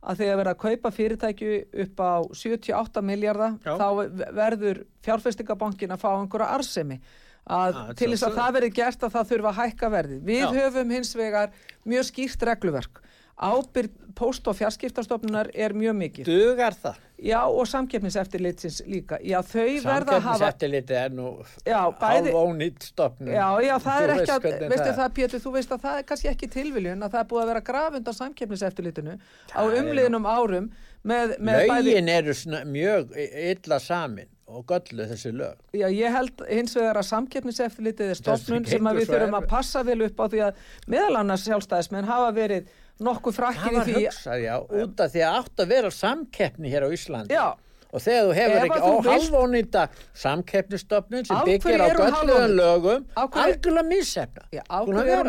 að 0.05 0.21
þegar 0.21 0.41
verða 0.41 0.55
að 0.55 0.63
kaupa 0.65 0.91
fyrirtæki 0.93 1.51
upp 1.85 2.01
á 2.05 2.13
78 2.37 3.05
miljardar 3.05 3.55
þá 3.65 3.89
verður 4.37 4.83
fjárfestingabankin 5.05 5.95
að 5.95 6.03
fá 6.03 6.11
einhverja 6.13 6.51
arsemi 6.59 6.99
að 7.45 7.77
ah, 7.77 7.89
til 7.97 8.11
þess 8.13 8.27
að 8.29 8.39
það 8.39 8.55
verði 8.57 8.71
gert 8.79 9.03
að 9.05 9.15
það 9.15 9.31
þurfa 9.33 9.51
að 9.51 9.59
hækka 9.61 9.91
verði. 9.93 10.19
Við 10.25 10.41
Já. 10.41 10.51
höfum 10.59 10.93
hins 10.95 11.11
vegar 11.19 11.51
mjög 11.85 12.07
skýrt 12.09 12.47
regluverk. 12.49 13.01
Ábyrg 13.35 13.91
post- 14.15 14.47
og 14.47 14.55
fjarskiptastofnunar 14.57 15.49
er 15.55 15.75
mjög 15.75 15.97
mikið. 15.99 16.29
Dugar 16.29 16.77
það? 16.79 17.01
Já 17.25 17.41
og 17.47 17.67
samkeppniseftirlitsins 17.67 18.83
líka. 18.87 19.19
Já 19.23 19.41
þau 19.43 19.65
verða 19.83 20.19
að 20.19 20.27
hafa... 20.27 20.39
Samkeppniseftirliti 20.39 20.97
er 20.99 21.15
nú 21.15 21.31
hálfónýtt 21.67 22.87
stofnun. 22.91 23.33
Já, 23.35 23.47
já 23.65 23.75
það 23.83 24.05
er 24.05 24.13
ekki 24.15 24.35
að, 24.35 24.47
veistu 24.61 24.87
það, 24.87 24.99
það 25.01 25.17
Pétur, 25.19 25.43
þú 25.45 25.55
veist 25.57 25.75
að 25.75 25.87
það 25.87 25.99
er 25.99 26.07
kannski 26.11 26.31
ekki 26.31 26.51
tilviljun 26.55 27.07
að 27.07 27.17
það 27.17 27.23
er 27.23 27.31
búið 27.33 27.43
að 27.43 27.51
vera 27.53 27.65
grafund 27.71 28.11
á 28.11 28.13
samkeppniseftirlitinu 28.21 29.17
á 29.51 29.63
umliðnum 29.65 30.31
árum 30.31 30.71
með, 31.03 31.35
með 31.39 31.67
bæði... 31.73 31.97
eru 32.15 32.39
mjög 32.71 33.19
illa 33.25 33.81
samin 33.83 34.31
og 34.45 34.65
göllu 34.69 35.07
þessi 35.09 35.33
lög. 35.35 35.59
Já, 35.75 35.89
ég 35.89 36.13
held 36.13 36.43
hins 36.51 36.77
vegar 36.77 37.01
að 37.01 37.09
samkeppniseftilitið 37.09 38.13
er 38.13 38.19
stofnun 38.19 38.67
sem 38.69 38.91
við 38.95 39.09
þurfum 39.09 39.39
að 39.41 39.51
passa 39.51 39.83
vel 39.87 40.03
upp 40.05 40.21
á 40.21 40.27
því 40.29 40.43
að 40.51 40.65
meðal 40.93 41.21
annars 41.23 41.47
sjálfstæðismenn 41.49 42.11
hafa 42.11 42.33
verið 42.37 42.69
nokkuð 43.03 43.35
frakkir 43.41 43.73
í 43.73 43.75
því. 43.75 43.75
Það 43.75 43.95
var 43.95 44.05
hugsað, 44.05 44.43
já, 44.45 44.55
út 44.85 45.01
af 45.05 45.15
því 45.15 45.25
að 45.27 45.39
átt 45.41 45.63
að 45.65 45.73
vera 45.75 45.91
samkeppni 45.95 46.73
hér 46.75 46.87
á 46.87 46.89
Íslandi. 46.95 47.35
Já, 47.35 47.47
og 47.95 48.05
þegar 48.05 48.27
þú 48.27 48.35
hefur 48.41 48.67
ekki 48.67 48.81
óhalvónýta 48.91 49.87
samkeppnistofnun 50.25 51.29
sem 51.29 51.43
byggir 51.49 51.85
á 51.85 51.89
gölluðan 51.95 52.57
lögum 52.59 53.07
algjörlega 53.15 53.87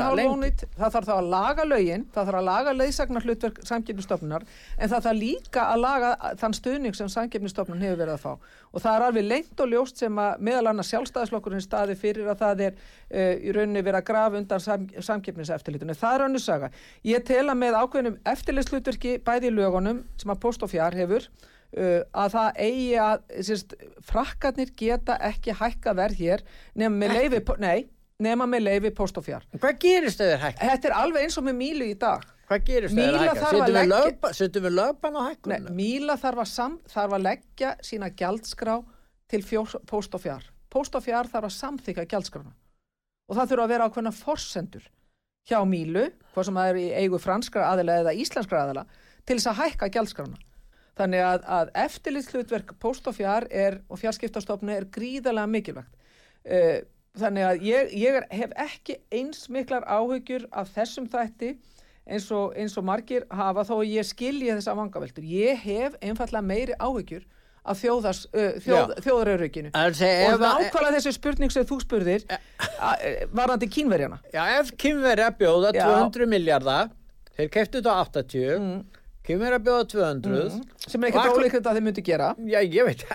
halvónýtt, 0.09 0.65
það 0.75 0.97
þarf 0.97 1.09
þá 1.09 1.15
að 1.15 1.31
laga 1.35 1.67
lögin 1.69 2.07
það 2.15 2.31
þarf 2.31 2.41
að 2.41 2.49
laga 2.49 2.75
leiðsagnar 2.81 3.25
hlutverk 3.29 3.61
samkeppnistofnunar 3.69 4.47
en 4.77 4.91
það 4.91 5.07
þarf 5.09 5.21
líka 5.21 5.67
að 5.71 5.83
laga 5.85 6.11
þann 6.39 6.55
stuðning 6.57 6.97
sem 6.97 7.09
samkeppnistofnun 7.11 7.83
hefur 7.83 7.99
verið 8.01 8.15
að 8.15 8.23
fá. 8.23 8.53
Og 8.75 8.83
það 8.83 8.97
er 8.97 9.05
alveg 9.07 9.27
lengt 9.29 9.63
og 9.63 9.71
ljóst 9.71 10.01
sem 10.01 10.21
að 10.21 10.43
meðal 10.47 10.69
annars 10.71 10.91
sjálfstæðislokkurinn 10.93 11.63
staði 11.63 11.97
fyrir 11.99 12.29
að 12.31 12.41
það 12.43 12.63
er 12.67 12.77
uh, 12.77 13.33
í 13.39 13.55
rauninni 13.55 13.83
verið 13.85 14.01
að 14.01 14.07
grafa 14.09 14.39
undan 14.41 14.63
sam, 14.63 14.87
samkeppniseftirlitunni, 15.09 15.97
það 15.99 16.17
er 16.17 16.25
önnu 16.27 16.43
saga. 16.43 16.71
Ég 17.07 17.25
tela 17.27 17.55
með 17.57 17.79
ákveðnum 17.81 18.19
eftirlitslutverki 18.35 19.17
bæði 19.25 19.51
í 19.51 19.55
lögunum 19.55 20.03
sem 20.21 20.33
að 20.33 20.41
post 20.47 20.65
og 20.65 20.73
fjár 20.73 20.97
hefur 20.97 21.29
að 21.75 22.37
það 22.37 22.61
eigi 22.65 22.93
að 23.03 23.25
sérst, 23.49 23.75
frakkarnir 24.07 24.71
geta 24.79 25.17
ekki 25.29 25.55
hækka 25.59 25.95
verð 25.97 26.21
hér 26.21 26.45
nema 26.79 26.95
með 27.01 27.15
leifi, 27.19 27.41
nei, 27.59 27.87
nema 28.23 28.47
með 28.47 28.65
leifi 28.69 28.93
post 28.95 29.19
og 29.19 29.27
fjár. 29.27 29.43
Hvað 29.57 29.79
gerist 29.83 30.21
þau 30.21 30.29
þér 30.29 30.43
hækka? 30.45 30.71
Þetta 30.71 30.89
er 30.89 30.97
alveg 31.01 31.27
eins 31.27 31.37
og 31.41 31.47
með 31.47 31.57
Mílu 31.59 31.89
í 31.91 31.95
dag. 31.99 32.25
Hvað 32.45 32.67
gerist 32.69 32.95
þau 32.95 33.05
þér 33.05 33.79
hækka? 33.83 34.33
Settum 34.39 34.67
við 34.67 34.77
löpan 34.79 35.19
á 35.19 35.21
hækkunum? 35.27 35.69
Nei, 35.69 35.77
Míla 35.79 36.17
þarf 36.21 36.45
að, 36.45 36.51
sam, 36.53 36.77
þarf 36.91 37.17
að 37.17 37.25
leggja 37.27 37.73
sína 37.83 38.11
gjaldskrá 38.15 38.77
til 39.31 39.41
fjós, 39.43 39.75
post 39.89 40.15
og 40.15 40.23
fjár. 40.23 40.45
Post 40.71 40.95
og 40.95 41.03
fjár 41.03 41.27
þarf 41.31 41.49
að 41.49 41.57
samþyka 41.59 42.07
gjaldskrána 42.11 42.51
og 43.25 43.37
það 43.37 43.51
þurfa 43.51 43.63
að 43.65 43.71
vera 43.73 43.85
ákveðna 43.89 44.11
forsendur 44.13 44.83
hjá 45.49 45.59
Mílu, 45.65 46.07
hvað 46.33 46.47
sem 46.47 46.57
það 46.59 46.71
er 46.71 46.79
í 46.81 46.85
eigu 47.03 47.19
franskra 47.21 47.69
aðila 47.71 47.99
eða 48.01 48.13
íslenskra 48.21 48.63
aðila, 48.65 48.83
til 49.25 49.37
þess 49.37 49.49
að 49.51 49.59
hækka 49.61 49.89
gjaldskrána. 49.93 50.37
Þannig 50.95 51.23
að, 51.27 51.45
að 51.51 51.71
eftirlitslutverk 51.83 52.75
post 52.79 53.07
og 53.09 53.17
fjár 53.17 53.47
er, 53.51 53.81
og 53.91 53.99
fjárskiptastofnu 53.99 54.75
er 54.77 54.87
gríðarlega 54.95 55.51
mikilvægt. 55.51 55.91
Uh, 56.45 56.85
þannig 57.19 57.47
að 57.47 57.63
ég, 57.65 57.93
ég 57.99 58.27
hef 58.31 58.53
ekki 58.59 58.99
eins 59.13 59.47
miklar 59.51 59.85
áhugjur 59.87 60.45
af 60.55 60.71
þessum 60.75 61.07
þætti 61.11 61.55
eins 62.05 62.27
og, 62.31 62.53
eins 62.59 62.75
og 62.77 62.85
margir 62.85 63.25
hafa 63.33 63.65
þó 63.67 63.79
ég 63.87 64.07
skilji 64.07 64.51
þessa 64.53 64.75
vangaveltur. 64.77 65.25
Ég 65.25 65.59
hef 65.65 65.95
einfallega 66.03 66.45
meiri 66.45 66.75
áhugjur 66.79 67.25
af 67.65 67.79
þjóðars, 67.81 68.25
uh, 68.29 68.51
þjóð, 68.61 68.91
þjóðarörygginu 69.01 69.71
og 69.73 70.43
nákvæmlega 70.43 70.99
þessi 70.99 71.15
spurning 71.17 71.51
sem 71.51 71.65
þú 71.65 71.79
spurðir 71.81 72.27
varðandi 73.35 73.71
kínverjana. 73.73 74.21
Já, 74.31 74.43
ef 74.59 74.69
kínverja 74.79 75.31
bjóða 75.39 75.73
200 75.75 76.29
miljardar, 76.29 76.93
þeir 77.35 77.49
keftu 77.57 77.81
þetta 77.81 77.97
á 77.97 78.03
80 78.05 78.53
mm 78.61 79.01
Kymver 79.25 79.55
að 79.57 79.63
bjóða 79.65 79.85
200 79.93 80.33
mm. 80.35 80.65
sem 80.85 81.05
er 81.05 81.09
ekkert 81.11 81.39
ólíkt 81.39 81.55
að 81.61 81.77
þeir 81.77 81.85
myndi 81.87 82.03
gera. 82.05 82.27
Já 82.45 82.59
ég 82.61 82.89
veit. 82.89 83.05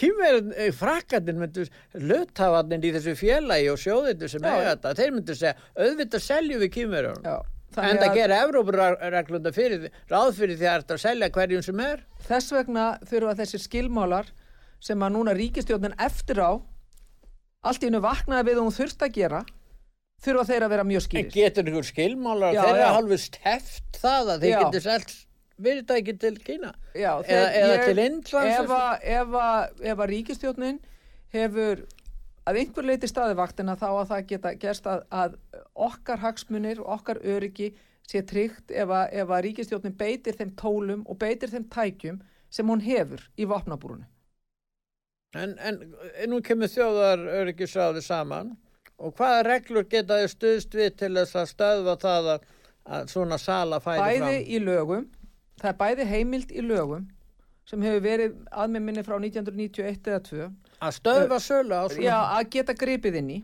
Kymver 0.00 0.38
eh, 0.56 0.72
frakkarnir 0.74 1.38
myndi 1.38 1.66
löttavarnir 2.08 2.88
í 2.88 2.94
þessu 2.96 3.14
félagi 3.18 3.68
og 3.70 3.78
sjóðinu 3.82 4.30
sem 4.32 4.48
er 4.50 4.64
þetta 4.72 4.96
þeir 4.98 5.14
myndi 5.14 5.38
segja 5.38 5.54
auðvitað 5.78 6.24
selju 6.24 6.58
við 6.64 6.72
Kymver 6.74 7.12
en 7.12 8.00
það 8.00 8.16
gera 8.16 8.40
Evrópureglunda 8.46 9.52
fyrir 9.54 9.86
ráð 10.10 10.32
fyrir 10.40 10.58
því 10.58 10.68
að 10.70 10.82
þetta 10.82 10.98
selja 11.04 11.30
hverjum 11.36 11.64
sem 11.68 11.84
er. 11.84 12.02
Þess 12.26 12.54
vegna 12.56 12.88
þurfa 13.06 13.36
þessi 13.42 13.62
skilmálar 13.62 14.32
sem 14.82 15.04
að 15.04 15.14
núna 15.14 15.36
ríkistjóðnin 15.38 15.94
eftir 16.02 16.42
á 16.42 16.58
allt 17.68 17.82
í 17.82 17.88
hennu 17.88 18.02
vaknaði 18.02 18.50
við 18.50 18.60
og 18.60 18.68
hún 18.68 18.76
þurft 18.76 19.06
að 19.06 19.14
gera 19.18 19.44
þurfa 20.24 20.44
þeir 20.50 20.66
að 20.66 20.74
vera 20.74 20.86
mjög 20.88 21.06
skýrir. 21.06 21.28
En 21.28 21.34
getur 21.34 21.70
ykkur 21.70 21.88
skilmálar 21.92 22.58
þeirra 22.58 22.92
halvur 22.96 23.22
steft 23.22 23.98
það 24.02 24.34
að 24.34 24.44
þeir 24.44 24.54
getur 24.64 24.86
selgt 24.86 25.16
fyrirtæki 25.62 26.14
til 26.18 26.38
Kína? 26.44 26.72
Já, 26.94 27.12
eða, 27.22 27.48
eða 27.60 27.78
til 27.84 28.02
Indlands 28.04 28.74
ef 29.02 29.98
að 29.98 30.08
ríkistjónin 30.12 30.80
hefur 31.34 31.84
að 32.48 32.60
einhver 32.62 32.88
leiti 32.88 33.10
staðivaktina 33.10 33.76
þá 33.76 33.88
að 33.90 34.06
það 34.12 34.26
geta 34.32 34.54
gerst 34.62 34.86
að, 34.88 35.02
að 35.10 35.36
okkar 35.88 36.22
hagsmunir 36.22 36.80
og 36.84 36.94
okkar 36.98 37.20
öryggi 37.24 37.72
sé 38.08 38.22
tryggt 38.24 38.72
ef 38.72 38.88
að, 38.88 39.10
ef 39.12 39.32
að 39.34 39.42
ríkistjónin 39.48 39.98
beitir 39.98 40.38
þeim 40.38 40.54
tólum 40.56 41.02
og 41.06 41.18
beitir 41.20 41.52
þeim 41.52 41.66
tækjum 41.74 42.22
sem 42.48 42.70
hún 42.70 42.80
hefur 42.84 43.26
í 43.36 43.48
vopnabúrunu 43.48 44.08
En, 45.36 45.58
en 45.60 45.82
nú 46.32 46.38
kemur 46.40 46.70
þjóðar 46.72 47.20
öryggisráði 47.42 48.00
saman 48.00 48.54
Og 48.98 49.14
hvaða 49.14 49.42
reglur 49.46 49.84
geta 49.86 50.16
þið 50.22 50.30
stuðst 50.32 50.72
við 50.74 50.94
til 50.98 51.12
þess 51.14 51.36
að 51.38 51.50
stöðva 51.52 51.94
það 52.02 52.30
að, 52.32 52.46
svona 53.12 53.38
sala 53.38 53.78
færi 53.84 54.00
bæði 54.00 54.22
fram? 54.24 54.38
í 54.48 54.60
lögum 54.64 55.04
það 55.60 55.70
er 55.72 55.78
bæði 55.82 56.08
heimild 56.12 56.52
í 56.54 56.64
lögum 56.64 57.06
sem 57.68 57.82
hefur 57.84 58.00
verið 58.04 58.34
að 58.48 58.74
með 58.74 58.84
minni 58.86 59.04
frá 59.04 59.18
1991 59.18 60.10
eða 60.12 60.24
2 60.30 60.48
Að 60.78 60.94
stöðva 60.94 61.38
sölu 61.42 61.74
á 61.74 61.84
svona? 61.90 62.04
já, 62.06 62.16
að 62.38 62.50
geta 62.54 62.76
gripið 62.78 63.20
inn 63.22 63.30
í 63.34 63.38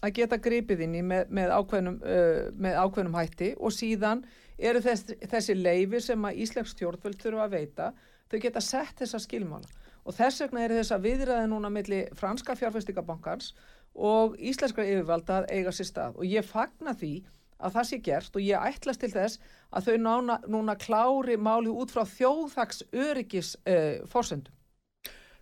að 0.00 0.14
geta 0.16 0.38
gripið 0.40 0.84
inn 0.86 0.94
í 0.96 1.02
með, 1.04 1.32
með, 1.32 1.50
ákveðnum, 1.56 1.98
uh, 2.00 2.44
með 2.56 2.78
ákveðnum 2.84 3.18
hætti 3.18 3.50
og 3.60 3.74
síðan 3.76 4.22
eru 4.60 4.80
þess, 4.84 5.14
þessi 5.32 5.56
leifi 5.56 6.00
sem 6.04 6.24
að 6.24 6.40
Íslensk 6.44 6.72
stjórnvöld 6.74 7.20
þurfa 7.20 7.46
að 7.46 7.56
veita 7.56 7.90
þau 8.30 8.38
geta 8.44 8.62
sett 8.64 9.00
þessa 9.00 9.20
skilmála. 9.24 9.68
Og 10.08 10.16
þess 10.16 10.40
vegna 10.44 10.64
eru 10.64 10.78
þessa 10.78 10.98
viðræði 11.02 11.50
núna 11.50 11.70
milli 11.72 12.00
franska 12.16 12.56
fjárfæstingabankans 12.56 13.52
og 13.94 14.36
íslenskra 14.38 14.86
yfirvalda 14.88 15.42
að 15.42 15.50
eiga 15.56 15.74
sér 15.74 15.88
stað. 15.90 16.16
Og 16.16 16.28
ég 16.28 16.46
fagna 16.46 16.94
því 16.96 17.12
að 17.60 17.76
það 17.76 17.88
sé 17.90 17.98
gert 18.06 18.36
og 18.36 18.46
ég 18.46 18.70
ætlast 18.70 19.04
til 19.04 19.12
þess 19.12 19.40
að 19.70 19.90
þau 19.90 19.96
nána, 20.06 20.38
núna 20.48 20.76
klári 20.80 21.36
máli 21.36 21.70
út 21.72 21.92
frá 21.94 22.04
þjóðþaks 22.08 22.82
öryggis 22.92 23.54
uh, 23.64 24.00
fórsendum. 24.10 24.54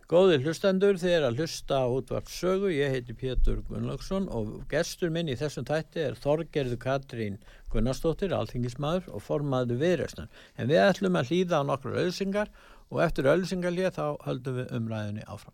Góði 0.09 0.39
hlustendur, 0.41 0.97
þið 0.97 1.11
er 1.13 1.25
að 1.27 1.37
hlusta 1.37 1.85
á 1.85 1.87
útvart 1.93 2.31
sögu, 2.33 2.71
ég 2.73 2.89
heiti 2.95 3.13
Pétur 3.13 3.59
Gunnlaugsson 3.67 4.25
og 4.33 4.65
gestur 4.71 5.11
minn 5.13 5.29
í 5.29 5.35
þessum 5.37 5.67
tætti 5.69 6.01
er 6.01 6.17
Þorgerðu 6.17 6.79
Katrín 6.81 7.37
Gunnarsdóttir, 7.69 8.33
alþingismadur 8.33 9.05
og 9.13 9.21
formaður 9.21 9.77
viðræsnar. 9.83 10.25
En 10.57 10.65
við 10.73 10.81
ætlum 10.87 11.13
að 11.21 11.29
hlýða 11.29 11.61
á 11.61 11.63
nokkru 11.69 11.93
auðsingar 11.93 12.49
og 12.89 13.05
eftir 13.05 13.29
auðsingarlið 13.29 13.93
þá 14.01 14.17
höldum 14.25 14.57
við 14.63 14.77
umræðinni 14.79 15.29
áfram. 15.29 15.53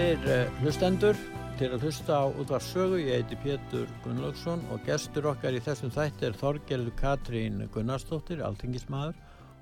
Góðir 0.00 0.30
uh, 0.32 0.60
hlustendur, 0.62 1.18
til 1.60 1.66
að 1.74 1.82
hlusta 1.84 2.22
á 2.24 2.32
útvart 2.40 2.64
sögu, 2.64 2.96
ég 3.02 3.18
heiti 3.20 3.36
Pétur 3.42 3.90
Gunnlaugsson 4.00 4.62
og 4.72 4.80
gestur 4.86 5.26
okkar 5.28 5.52
í 5.52 5.60
þessum 5.60 5.92
þætti 5.92 6.24
er 6.24 6.38
Þorgerður 6.40 6.94
Katrín 6.96 7.58
Gunnarsdóttir, 7.74 8.40
alþingismadur 8.46 9.18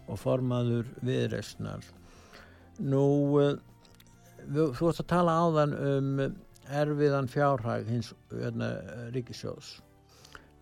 og 0.06 0.20
formaður 0.22 0.92
viðreysnar. 1.02 1.82
Nú, 2.78 3.02
þú 4.46 4.68
þú 4.78 4.92
ætti 4.92 5.02
að 5.02 5.10
tala 5.10 5.34
áðan 5.42 5.74
um 5.88 6.24
erfiðan 6.84 7.32
fjárhag 7.34 7.90
hins 7.90 8.12
hérna, 8.30 8.70
ríkisjós. 9.16 9.72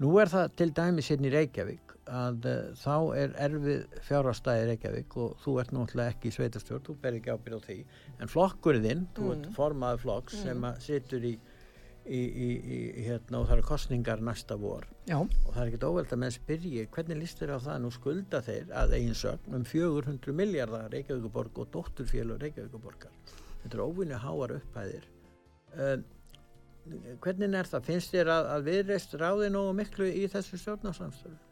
Nú 0.01 0.17
er 0.25 0.33
það 0.33 0.57
til 0.57 0.71
dæmis 0.81 1.13
hérna 1.13 1.29
í 1.29 1.37
Reykjavík 1.37 1.86
að 2.07 2.47
uh, 2.47 2.57
þá 2.79 2.95
er 3.19 3.35
erfið 3.47 3.99
fjárhagstæði 4.07 4.71
Reykjavík 4.71 5.19
og 5.23 5.37
þú 5.43 5.59
ert 5.63 5.75
náttúrulega 5.75 6.15
ekki 6.15 6.31
í 6.31 6.37
sveitastjórn, 6.37 6.85
þú 6.87 6.97
ber 7.03 7.19
ekki 7.19 7.35
ábyrð 7.35 7.59
á 7.59 7.67
því. 7.67 7.79
En 8.21 8.33
flokkurinn, 8.33 9.07
þú 9.17 9.31
ert 9.35 9.47
formaður 9.57 10.03
flokks 10.05 10.41
sem 10.45 10.67
að 10.69 10.79
situr 10.87 11.27
í, 11.27 11.33
í, 12.07 12.21
í, 12.21 12.79
hérna 13.09 13.41
og 13.41 13.49
það 13.49 13.57
eru 13.57 13.67
kostningar 13.71 14.23
næsta 14.25 14.59
vor. 14.61 14.87
Já. 15.07 15.19
og 15.19 15.51
það 15.53 15.63
er 15.63 15.73
ekkert 15.73 15.89
óveld 15.91 16.15
að 16.15 16.23
menn 16.23 16.37
spyrji 16.37 16.87
hvernig 16.95 17.21
líst 17.23 17.43
þér 17.43 17.57
á 17.57 17.59
það? 17.67 17.81
Nú 17.83 17.95
skulda 17.95 18.43
þeir 18.47 18.71
að 18.83 18.97
eigin 18.99 19.19
sögn 19.19 19.59
um 19.59 19.67
400 19.67 20.39
miljardar 20.43 20.93
Reykjavíkuborg 20.95 21.63
og 21.63 21.75
dótturfélug 21.75 22.43
Reykjavíkuborgar 22.43 23.15
þetta 23.67 23.79
er 23.81 23.83
óvinni 23.83 24.19
háar 24.23 24.55
upphæðir. 24.61 25.09
Um, 25.77 26.05
hvernig 27.23 27.57
er 27.59 27.67
það? 27.67 27.89
Finnst 27.89 28.15
þér 28.15 28.31
að, 28.31 28.53
að 28.55 28.69
viðreist 28.71 29.17
ráði 29.19 29.51
nógu 29.51 29.75
miklu 29.81 30.07
í 30.07 30.29
þessu 30.31 30.61
stjórnarsamstöðu 30.63 31.46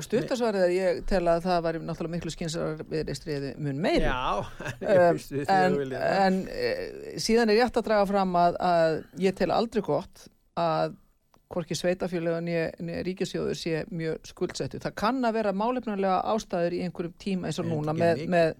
Stuttasvarið 0.00 0.62
er 0.64 0.72
ég 0.72 1.00
tel 1.08 1.20
að 1.28 1.44
það 1.44 1.58
var 1.66 1.78
náttúrulega 1.84 2.14
miklu 2.14 2.32
skynsar 2.32 2.80
við 2.88 3.02
reistriði 3.10 3.50
mun 3.60 3.80
meiri. 3.82 4.06
Já, 4.06 4.46
ég 4.84 5.02
Um, 5.50 5.76
en, 5.76 5.92
en 6.00 6.40
e, 6.48 6.70
síðan 7.20 7.52
er 7.52 7.60
rétt 7.60 7.76
að 7.76 7.86
draga 7.90 8.06
fram 8.08 8.32
að, 8.40 8.56
að 8.64 8.96
ég 9.20 9.36
tel 9.36 9.50
aldrei 9.52 9.82
gott 9.84 10.24
að 10.60 10.96
hvorki 11.50 11.74
sveitafélögun 11.74 12.48
en 12.54 12.92
ríkisjóður 13.06 13.58
sé 13.58 13.82
mjög 13.90 14.30
skuldsettu. 14.30 14.80
Það 14.82 14.96
kann 15.02 15.24
að 15.26 15.40
vera 15.40 15.54
málefnulega 15.56 16.20
ástæður 16.30 16.76
í 16.78 16.84
einhverjum 16.86 17.16
tíma 17.20 17.50
eins 17.50 17.58
og 17.60 17.66
núna 17.68 17.94
með, 17.96 18.22
með, 18.30 18.54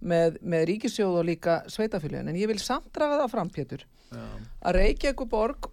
með, 0.00 0.40
með 0.40 0.64
ríkisjóð 0.72 1.20
og 1.20 1.28
líka 1.28 1.58
sveitafélögun. 1.70 2.32
En 2.32 2.40
ég 2.40 2.50
vil 2.50 2.58
samt 2.62 2.88
draga 2.96 3.20
það 3.20 3.34
fram, 3.34 3.52
Pétur, 3.52 3.84
Já. 4.08 4.24
að 4.64 4.78
Reykjavíkuborg 4.78 5.70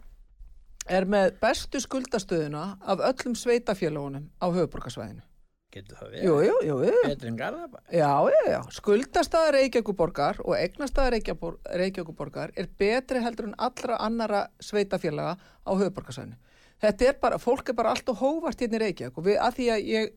er 0.89 1.05
með 1.09 1.33
bestu 1.41 1.79
skuldastöðuna 1.83 2.63
af 2.81 3.01
öllum 3.11 3.35
sveitafélögunum 3.37 4.29
á 4.41 4.45
höfuborgarsvæðinu. 4.49 5.23
Getur 5.69 5.99
það 5.99 6.07
verið? 6.09 6.23
jú, 6.25 6.35
jú, 6.65 6.75
jú. 6.81 7.01
Betri 7.05 7.29
en 7.29 7.35
Garðabæ? 7.37 7.79
Já, 7.93 8.09
já, 8.33 8.39
já. 8.49 8.59
Skuldastaða 8.73 9.51
Reykjavíkuborgar 9.53 10.39
og 10.41 10.55
Reykjabor- 10.57 11.59
Reykjavíkuborgar 11.77 12.53
er 12.57 12.69
betri 12.77 13.21
heldur 13.21 13.51
en 13.51 13.55
allra 13.57 13.99
annara 14.01 14.47
sveitafélaga 14.59 15.37
á 15.37 15.71
höfuborgarsvæðinu. 15.71 16.39
Þetta 16.81 17.05
er 17.05 17.19
bara, 17.21 17.37
fólk 17.37 17.69
er 17.69 17.75
bara 17.77 17.91
allt 17.93 18.09
og 18.09 18.17
hóvart 18.17 18.59
hérna 18.59 18.79
í 18.79 18.83
Reykjavík 18.87 19.17
og 19.17 19.25
við, 19.29 19.37
að 19.37 19.55
því 19.59 19.69
að 19.75 19.85
ég, 19.93 20.11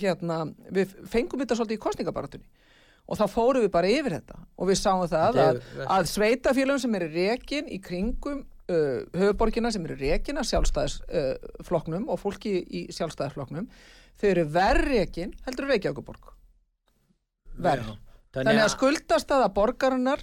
hérna, 0.00 0.38
við 0.70 0.94
fengum 1.08 1.40
þetta 1.40 1.56
svolítið 1.56 1.78
í 1.78 1.82
kostningabaratunni 1.82 2.46
og 3.10 3.18
þá 3.18 3.26
fórum 3.32 3.64
við 3.64 3.72
bara 3.74 3.90
yfir 3.90 4.14
þetta 4.20 4.38
og 4.54 4.68
við 4.70 4.78
sáum 4.78 5.06
það 5.08 5.38
að, 5.42 5.60
að 5.88 6.10
sveitafélagum 6.12 6.82
sem 6.84 6.94
eru 7.00 7.08
rekin 7.14 7.66
í 7.72 7.80
kringum 7.82 8.44
uh, 8.70 9.20
höfuborgina 9.20 9.72
sem 9.74 9.84
eru 9.88 9.98
rekin 10.00 10.40
að 10.40 10.50
sjálfstæðisflokknum 10.54 12.06
uh, 12.06 12.12
og 12.14 12.22
fólki 12.22 12.56
í 12.62 12.86
sjálfstæðisflokknum 12.94 13.70
þau 14.20 14.28
eru 14.30 14.46
verð 14.54 14.92
rekin 14.94 15.34
heldur 15.46 15.70
Reykjavíkuborg 15.70 16.36
verð. 17.60 17.96
Þannig 18.34 18.62
að 18.62 18.72
skuldastaða 18.76 19.48
borgarinnar 19.54 20.22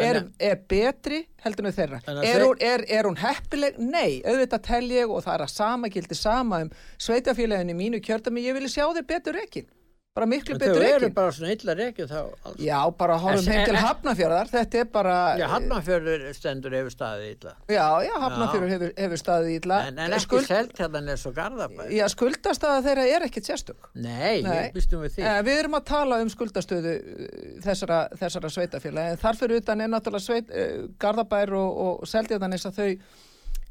er, 0.00 0.22
er 0.40 0.56
betri 0.68 1.20
heldur 1.44 1.68
en 1.68 1.76
þeirra. 1.76 2.00
Er 2.24 2.44
er, 2.64 2.84
er 2.88 3.08
hún 3.08 3.18
heppileg? 3.20 3.76
Nei, 3.82 4.22
auðvitað 4.24 4.64
tel 4.68 4.84
ég 4.92 5.12
og 5.12 5.24
það 5.26 5.34
er 5.34 5.44
að 5.46 5.52
sama 5.52 5.90
gildi 5.92 6.16
sama 6.18 6.62
um 6.64 6.72
sveitafélaginu 6.96 7.76
mínu 7.76 8.00
kjördami, 8.04 8.46
ég 8.46 8.56
vilja 8.56 8.76
sjá 8.78 8.86
þér 8.96 9.08
betur 9.10 9.36
rekin. 9.36 9.68
Bara 10.12 10.26
miklu 10.28 10.58
betur 10.60 10.76
þau 10.76 10.88
eru 10.92 11.08
bara 11.16 11.32
svona 11.32 11.54
illa 11.54 11.72
reikið 11.72 12.10
þá 12.10 12.16
alls. 12.20 12.56
Já, 12.60 12.76
bara 13.00 13.14
horfum 13.16 13.46
heim 13.48 13.62
til 13.64 13.78
Hafnafjörðar, 13.80 14.50
þetta 14.50 14.80
er 14.82 14.90
bara... 14.92 15.14
Já, 15.40 15.44
Hafnarfjörður 15.48 16.26
stendur 16.36 16.76
yfir 16.76 16.92
staðið 16.92 17.30
illa. 17.30 17.52
Já, 17.72 17.86
já, 18.04 18.10
Hafnafjörður 18.26 18.72
hefur, 18.74 18.92
hefur 18.98 19.22
staðið 19.22 19.54
ítla. 19.54 19.78
En, 19.88 20.02
en 20.04 20.16
ekki 20.18 20.26
Skuld... 20.26 20.50
selt 20.50 20.82
hérna 20.82 21.00
eins 21.14 21.24
og 21.30 21.36
Garðabæ. 21.38 21.86
Já, 21.96 22.04
skuldastaða 22.12 22.84
þeirra 22.84 23.06
er 23.14 23.26
ekkit 23.30 23.48
sérstök. 23.48 23.88
Nei, 24.04 24.44
Nei. 24.44 24.68
býstum 24.76 25.00
við 25.06 25.16
því. 25.16 25.24
Eh, 25.30 25.40
Við 25.48 25.62
erum 25.62 25.78
að 25.80 25.88
tala 25.94 26.20
um 26.20 26.34
skuldastöðu 26.36 26.92
eh, 26.92 27.34
þessara, 27.64 28.04
þessara 28.20 28.52
sveitafélag 28.52 29.14
en 29.14 29.24
þarfur 29.24 29.56
utan 29.62 29.80
er 29.80 29.92
náttúrulega 29.94 30.26
sveit, 30.28 30.52
uh, 30.52 30.90
Garðabær 31.00 31.56
og, 31.56 31.82
og 31.86 32.08
Seldjardanis 32.12 32.68
að 32.68 32.82
þau 32.82 32.90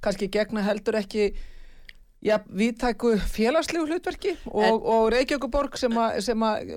kannski 0.02 0.34
gegna 0.34 0.66
heldur 0.66 0.98
ekki 0.98 1.30
já, 2.22 2.36
viðtæku 2.46 3.16
félagslegu 3.32 3.88
hlutverki 3.90 4.36
og, 4.46 4.86
og 4.86 5.08
Reykjavíkuborg 5.14 5.78
sem, 5.80 5.96
a, 5.98 6.08
sem 6.22 6.44
að 6.46 6.74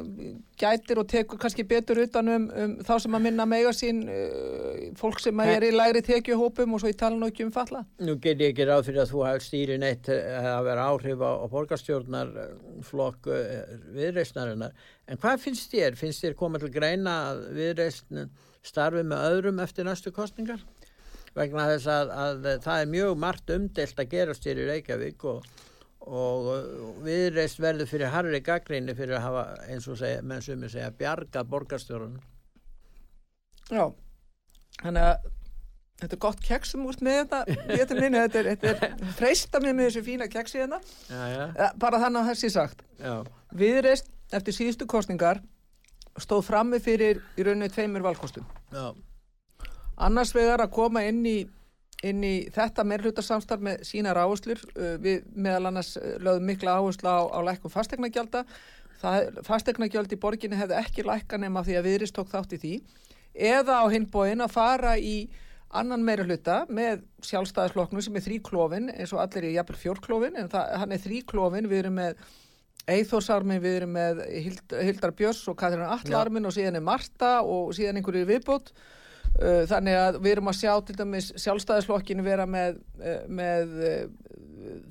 gætir 0.61 1.01
og 1.03 1.09
tekur 1.11 1.40
kannski 1.40 1.66
betur 1.68 2.01
utan 2.05 2.30
um, 2.32 2.47
um 2.62 2.76
þá 2.86 2.95
sem 3.05 3.16
að 3.18 3.24
minna 3.26 3.47
mega 3.49 3.72
sín 3.76 4.03
uh, 4.09 4.86
fólk 4.99 5.20
sem 5.22 5.42
að 5.42 5.53
er 5.57 5.66
í 5.68 5.72
lægri 5.74 6.05
tekjuhópum 6.07 6.76
og 6.76 6.82
svo 6.82 6.92
ég 6.92 6.99
tala 7.01 7.18
nú 7.20 7.28
ekki 7.28 7.45
um 7.47 7.53
falla 7.55 7.84
Nú 8.05 8.16
get 8.22 8.40
ég 8.40 8.55
ekki 8.55 8.68
ráð 8.68 8.88
fyrir 8.88 9.05
að 9.05 9.12
þú 9.12 9.26
hafði 9.28 9.45
stýri 9.49 9.78
neitt 9.82 10.09
eh, 10.12 10.49
að 10.55 10.70
vera 10.70 10.88
áhrif 10.92 11.20
á, 11.20 11.32
á 11.45 11.47
borgarstjórnar 11.53 12.32
eh, 12.40 12.51
flokk 12.84 13.28
viðreistnarinnar. 13.95 14.72
En 15.11 15.20
hvað 15.20 15.42
finnst 15.45 15.72
þér? 15.72 15.99
Finnst 16.01 16.24
þér 16.24 16.36
koma 16.38 16.61
til 16.62 16.72
greina 16.72 17.14
að 17.30 17.45
viðreistn 17.59 18.28
starfi 18.64 19.05
með 19.05 19.26
öðrum 19.28 19.61
eftir 19.64 19.86
næstu 19.86 20.12
kostningar? 20.14 20.62
Vegna 21.35 21.64
þess 21.72 21.89
að, 21.91 22.11
að 22.24 22.49
það 22.62 22.80
er 22.85 22.91
mjög 22.95 23.16
margt 23.18 23.51
umdelt 23.51 23.99
að 24.05 24.11
gerast 24.12 24.45
hér 24.47 24.61
í 24.62 24.66
Reykjavík 24.68 25.24
og, 25.26 25.47
og 26.07 26.51
viðreist 27.03 27.59
verður 27.62 27.89
fyrir 27.91 28.12
harri 28.14 28.41
gaggrinni 28.47 28.95
fyrir 28.95 29.16
að 29.18 29.24
hafa 29.28 29.45
eins 29.72 29.89
og 29.91 29.99
segja, 29.99 30.20
menn 30.22 30.45
sumir 30.45 30.70
segja 30.70 30.93
bjarga 30.95 31.43
borgarstjórun. 31.51 32.18
Já, 33.72 33.87
þannig 34.82 35.07
að 35.09 35.30
þetta 36.05 36.16
er 36.16 36.20
gott 36.26 36.43
keks 36.45 36.74
sem 36.74 36.85
úr 36.87 36.99
með 37.07 37.18
þetta, 37.22 37.41
þetta, 37.70 37.97
minni, 37.99 38.20
þetta 38.26 38.41
er, 38.43 38.49
þetta 38.61 38.89
er 38.91 39.16
freista 39.18 39.61
mér 39.64 39.74
með 39.78 39.89
þessu 39.89 40.03
fína 40.07 40.28
keksi 40.30 40.61
hérna, 40.62 40.80
Eh, 41.55 41.74
bara 41.80 42.01
þannig 42.03 42.20
að 42.24 42.30
þessi 42.32 42.51
sagt. 42.55 42.82
já, 43.01 43.14
Viðreist 43.55 44.11
eftir 44.35 44.57
síðustu 44.57 44.87
kostningar 44.91 45.41
stóð 46.20 46.45
frammi 46.47 46.78
fyrir 46.82 47.22
í 47.39 47.47
rauninni 47.47 47.70
tveimur 47.74 48.05
valkostum. 48.07 48.47
já, 48.74 48.93
Annars 49.97 50.34
vegar 50.34 50.64
að 50.64 50.72
koma 50.74 51.05
inn 51.07 51.22
í, 51.26 51.36
inn 52.03 52.24
í 52.26 52.34
þetta 52.55 52.84
meirhlutasamstarf 52.88 53.62
með 53.62 53.84
sína 53.86 54.14
ráðslur. 54.16 54.62
Við 55.03 55.28
meðal 55.34 55.70
annars 55.70 55.95
eh, 56.01 56.16
lögðum 56.18 56.51
mikla 56.51 56.78
áherslu 56.80 57.11
á, 57.11 57.20
á 57.30 57.38
lækkum 57.47 57.72
fastegnagjalda. 57.72 58.45
Fastegnagjöld 59.45 60.12
í 60.14 60.20
borginni 60.20 60.57
hefði 60.57 60.78
ekki 60.80 61.05
lækka 61.05 61.38
nema 61.38 61.64
því 61.66 61.78
að 61.78 61.88
viðrist 61.90 62.16
tók 62.16 62.30
þátt 62.32 62.55
í 62.57 62.61
því. 62.62 62.74
Eða 63.34 63.82
á 63.82 63.84
hinbóin 63.92 64.45
að 64.45 64.55
fara 64.55 64.95
í 64.99 65.26
annan 65.74 66.05
meirhluta 66.07 66.62
með 66.70 67.03
sjálfstæðisflokknu 67.26 68.03
sem 68.05 68.16
er 68.16 68.24
þrýklófin 68.24 68.90
eins 68.95 69.12
og 69.14 69.20
allir 69.24 69.49
er 69.49 69.57
jafnvel 69.57 69.80
fjórklófin 69.80 70.38
en 70.38 70.51
það, 70.53 70.72
hann 70.80 70.95
er 70.95 71.03
þrýklófin. 71.03 71.70
Við 71.70 71.82
erum 71.82 71.97
með 71.99 72.24
Eithórsarmin, 72.95 73.62
við 73.64 73.78
erum 73.80 73.95
með 73.97 74.20
Hild, 74.28 74.74
Hildar 74.76 75.14
Björns 75.16 75.40
og 75.49 75.57
Katrín 75.57 75.86
Allarmin 75.88 76.45
og 76.45 76.53
síðan 76.53 76.76
er 76.78 76.84
Marta 76.84 77.38
og 77.40 77.72
síðan 77.76 78.01
einhverju 78.01 78.28
viðbót. 78.28 78.74
Uh, 79.35 79.64
Þannig 79.66 79.97
að 79.99 80.16
við 80.22 80.32
erum 80.37 80.49
að 80.53 80.59
sjá 80.61 80.72
til 80.87 80.95
dæmis 80.95 81.32
sjálfstæðisflokkinu 81.43 82.22
vera 82.22 82.45
með, 82.47 82.76
uh, 83.03 83.16
með 83.26 83.72
uh, 83.82 84.05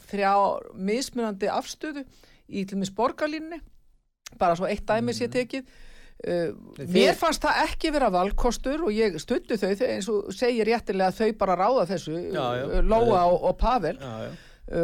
þrjá 0.09 0.33
mismunandi 0.75 1.47
afstöðu 1.47 2.03
í 2.51 2.65
til 2.67 2.75
dæmis 2.75 2.91
borgarlínni, 2.97 3.61
bara 4.41 4.57
svo 4.59 4.67
eitt 4.67 4.83
dæmis 4.89 5.21
ég 5.23 5.31
tekið. 5.31 5.69
Uh, 6.27 6.51
Þið- 6.75 6.91
mér 6.97 7.15
fannst 7.19 7.43
það 7.45 7.61
ekki 7.69 7.93
vera 7.95 8.09
valkostur 8.13 8.83
og 8.83 8.91
ég 8.95 9.15
stuttu 9.23 9.55
þau. 9.59 9.71
Eins 9.87 10.09
og 10.11 10.27
segir 10.35 10.67
réttilega 10.67 11.13
að 11.13 11.21
þau 11.21 11.37
bara 11.39 11.57
ráða 11.63 11.87
þessu, 11.93 12.17
Já, 12.35 12.43
já. 12.59 12.67
Lóa 12.83 13.23
og, 13.31 13.39
og 13.47 13.57
Pavel 13.63 13.95
já, 13.95 14.35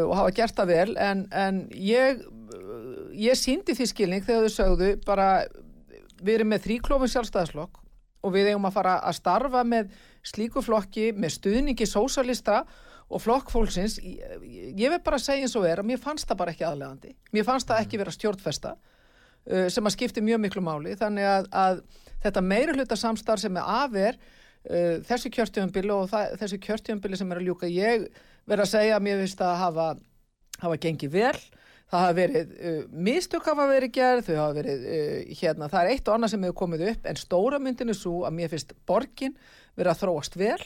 og 0.06 0.16
hafa 0.22 0.32
gert 0.40 0.56
það 0.56 0.72
vel. 0.72 0.96
En, 1.04 1.26
en 1.36 1.62
ég, 1.76 2.24
ég 3.28 3.36
síndi 3.40 3.76
því 3.76 3.90
skilning 3.92 4.24
þegar 4.24 4.48
þau 4.48 4.56
sögðu 4.56 4.90
bara 5.04 5.30
við 6.24 6.40
erum 6.40 6.52
með 6.56 6.66
þrýklófin 6.70 7.12
sjálfstæðaslokk 7.18 7.84
og 8.22 8.36
við 8.36 8.52
eigum 8.52 8.68
að 8.68 8.78
fara 8.78 9.00
að 9.00 9.18
starfa 9.20 9.64
með 9.64 9.92
slíku 10.26 10.64
flokki 10.66 11.10
með 11.16 11.36
stuðningi 11.38 11.88
sósalista 11.88 12.64
og 13.10 13.24
flokkfólksins 13.24 13.98
ég, 14.04 14.86
vil 14.90 15.00
bara 15.02 15.18
segja 15.22 15.48
eins 15.48 15.56
og 15.58 15.66
er 15.66 15.82
að 15.82 15.90
mér 15.90 16.02
fannst 16.02 16.30
það 16.30 16.42
bara 16.42 16.54
ekki 16.54 16.68
aðlegandi 16.68 17.16
mér 17.34 17.48
fannst 17.48 17.70
það 17.72 17.86
ekki 17.86 18.02
vera 18.02 18.14
stjórnfesta 18.14 18.76
uh, 19.48 19.68
sem 19.72 19.88
að 19.88 19.96
skipti 19.96 20.24
mjög 20.26 20.44
miklu 20.46 20.64
máli. 20.66 20.96
Þannig 21.00 21.30
að, 21.30 21.48
að 21.56 21.82
þetta 22.26 22.46
meiri 22.46 22.76
hluta 22.76 22.98
samstarf 23.00 23.44
sem 23.44 23.60
er 23.60 23.72
afer 23.80 24.20
uh, 24.20 25.00
þessi 25.08 25.32
kjörtjöfumbili 25.36 25.96
og 25.96 26.10
það, 26.12 26.36
þessi 26.44 26.62
kjörtjöfumbili 26.66 27.20
sem 27.20 27.32
er 27.34 27.42
að 27.42 27.50
ljúka 27.50 27.72
ég 27.72 28.08
verð 28.50 28.66
að 28.66 28.74
segja 28.74 28.98
að 28.98 29.08
mér 29.08 29.24
finnst 29.24 29.44
að 29.46 29.56
hafa, 29.64 29.88
hafa 30.64 30.82
gengið 30.86 31.16
vel 31.16 31.36
það 31.90 32.04
hafa 32.06 32.18
verið, 32.18 32.52
uh, 32.60 32.82
mistök 33.10 33.48
hafa 33.50 33.70
verið 33.70 33.94
gerð 33.98 34.28
þau 34.28 34.36
hafa 34.40 34.58
verið, 34.60 34.90
uh, 34.90 35.38
hérna 35.42 35.70
það 35.72 35.86
er 35.86 35.94
eitt 35.94 36.10
og 36.10 36.18
annað 36.18 36.34
sem 36.34 36.44
hefur 36.46 36.60
komið 36.64 36.84
upp 36.92 37.08
en 37.10 37.22
stóra 37.22 37.62
myndin 37.62 37.94
er 37.94 37.98
svo 37.98 38.20
að 38.28 38.36
mér 38.40 38.52
finnst 38.54 38.76
borgin 38.90 39.40
verið 39.80 39.94
að 39.94 40.04
þróast 40.04 40.38
vel. 40.40 40.60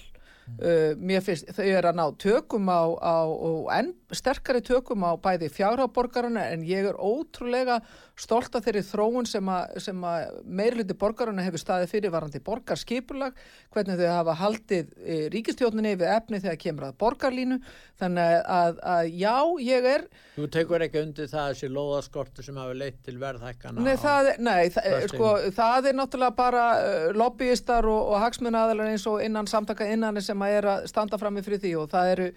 Uh, 0.60 0.92
mér 1.00 1.24
finnst 1.24 1.48
þau 1.56 1.64
eru 1.64 1.88
að 1.88 2.00
ná 2.02 2.04
tökum 2.20 2.68
á, 2.68 2.84
á 3.00 3.18
og 3.24 3.70
enn 3.72 3.94
sterkari 4.12 4.60
tökum 4.66 5.06
á 5.08 5.16
bæði 5.16 5.48
fjárháborgarana 5.56 6.50
en 6.52 6.66
ég 6.68 6.90
er 6.90 7.00
ótrúlega 7.00 7.80
stolt 8.20 8.54
af 8.54 8.66
þeirri 8.66 8.84
þróun 8.86 9.26
sem 9.26 9.48
að, 9.50 9.78
sem 9.82 10.04
að 10.06 10.36
meirluti 10.46 10.96
borgarana 10.98 11.46
hefur 11.46 11.62
staðið 11.62 11.94
fyrir 11.96 12.14
varandi 12.14 12.42
borgarskipulag, 12.46 13.40
hvernig 13.74 13.98
þau 13.98 14.12
hafa 14.12 14.36
haldið 14.38 14.92
e, 15.02 15.18
ríkistjóninni 15.34 15.96
við 15.98 16.12
efni 16.14 16.42
þegar 16.44 16.60
kemur 16.62 16.88
að 16.90 17.00
borgarlínu. 17.02 17.60
Þannig 18.04 18.38
að, 18.50 18.80
að 18.94 19.10
já, 19.22 19.36
ég 19.64 19.86
er 19.88 20.06
Þú 20.34 20.48
tekur 20.54 20.84
ekki 20.84 21.02
undir 21.04 21.30
það 21.30 21.52
þessi 21.52 21.70
lóðaskortu 21.72 22.46
sem 22.46 22.58
hafi 22.58 22.78
leitt 22.80 22.98
til 23.06 23.16
verðhækkana 23.22 23.86
Nei, 23.86 23.94
það, 24.02 24.30
nei 24.44 24.64
það, 24.74 24.96
sko, 25.12 25.30
það 25.54 25.90
er 25.92 25.98
náttúrulega 26.00 26.36
bara 26.38 26.66
uh, 26.82 27.06
lobbyistar 27.16 27.88
og, 27.88 28.10
og 28.16 28.20
hagsmunnaðalar 28.26 28.92
eins 28.92 29.06
og 29.10 29.22
innan 29.24 29.50
samtaka 29.50 29.88
innan 29.94 30.20
sem 30.26 30.42
að 30.44 30.58
er 30.58 30.70
að 30.74 30.90
standa 30.92 31.22
frammi 31.22 31.46
fyrir 31.46 31.62
því 31.64 31.76
og 31.84 31.90
það 31.94 32.14
eru 32.16 32.28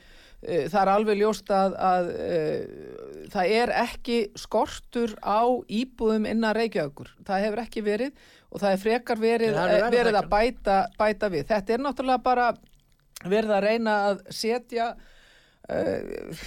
það 0.44 0.80
er 0.82 0.90
alveg 0.92 1.20
ljóst 1.20 1.50
að, 1.54 1.76
að 1.80 2.10
uh, 2.12 2.96
það 3.32 3.52
er 3.58 3.72
ekki 3.82 4.18
skortur 4.38 5.14
á 5.24 5.42
íbúðum 5.66 6.28
innan 6.30 6.56
Reykjavíkur. 6.56 7.12
Það 7.26 7.44
hefur 7.46 7.62
ekki 7.64 7.84
verið 7.86 8.24
og 8.50 8.62
það 8.62 8.72
er 8.72 8.82
frekar 8.82 9.20
verið, 9.20 9.56
það 9.56 9.74
eru 9.74 9.86
eh, 9.86 9.94
verið 9.96 10.18
að 10.20 10.30
bæta, 10.32 10.78
bæta 10.98 11.30
við. 11.32 11.46
Þetta 11.50 11.74
er 11.74 11.84
náttúrulega 11.84 12.24
bara 12.24 12.46
verið 13.26 13.54
að 13.56 13.66
reyna 13.66 13.96
að 14.10 14.22
setja 14.34 14.90
uh, 15.68 16.44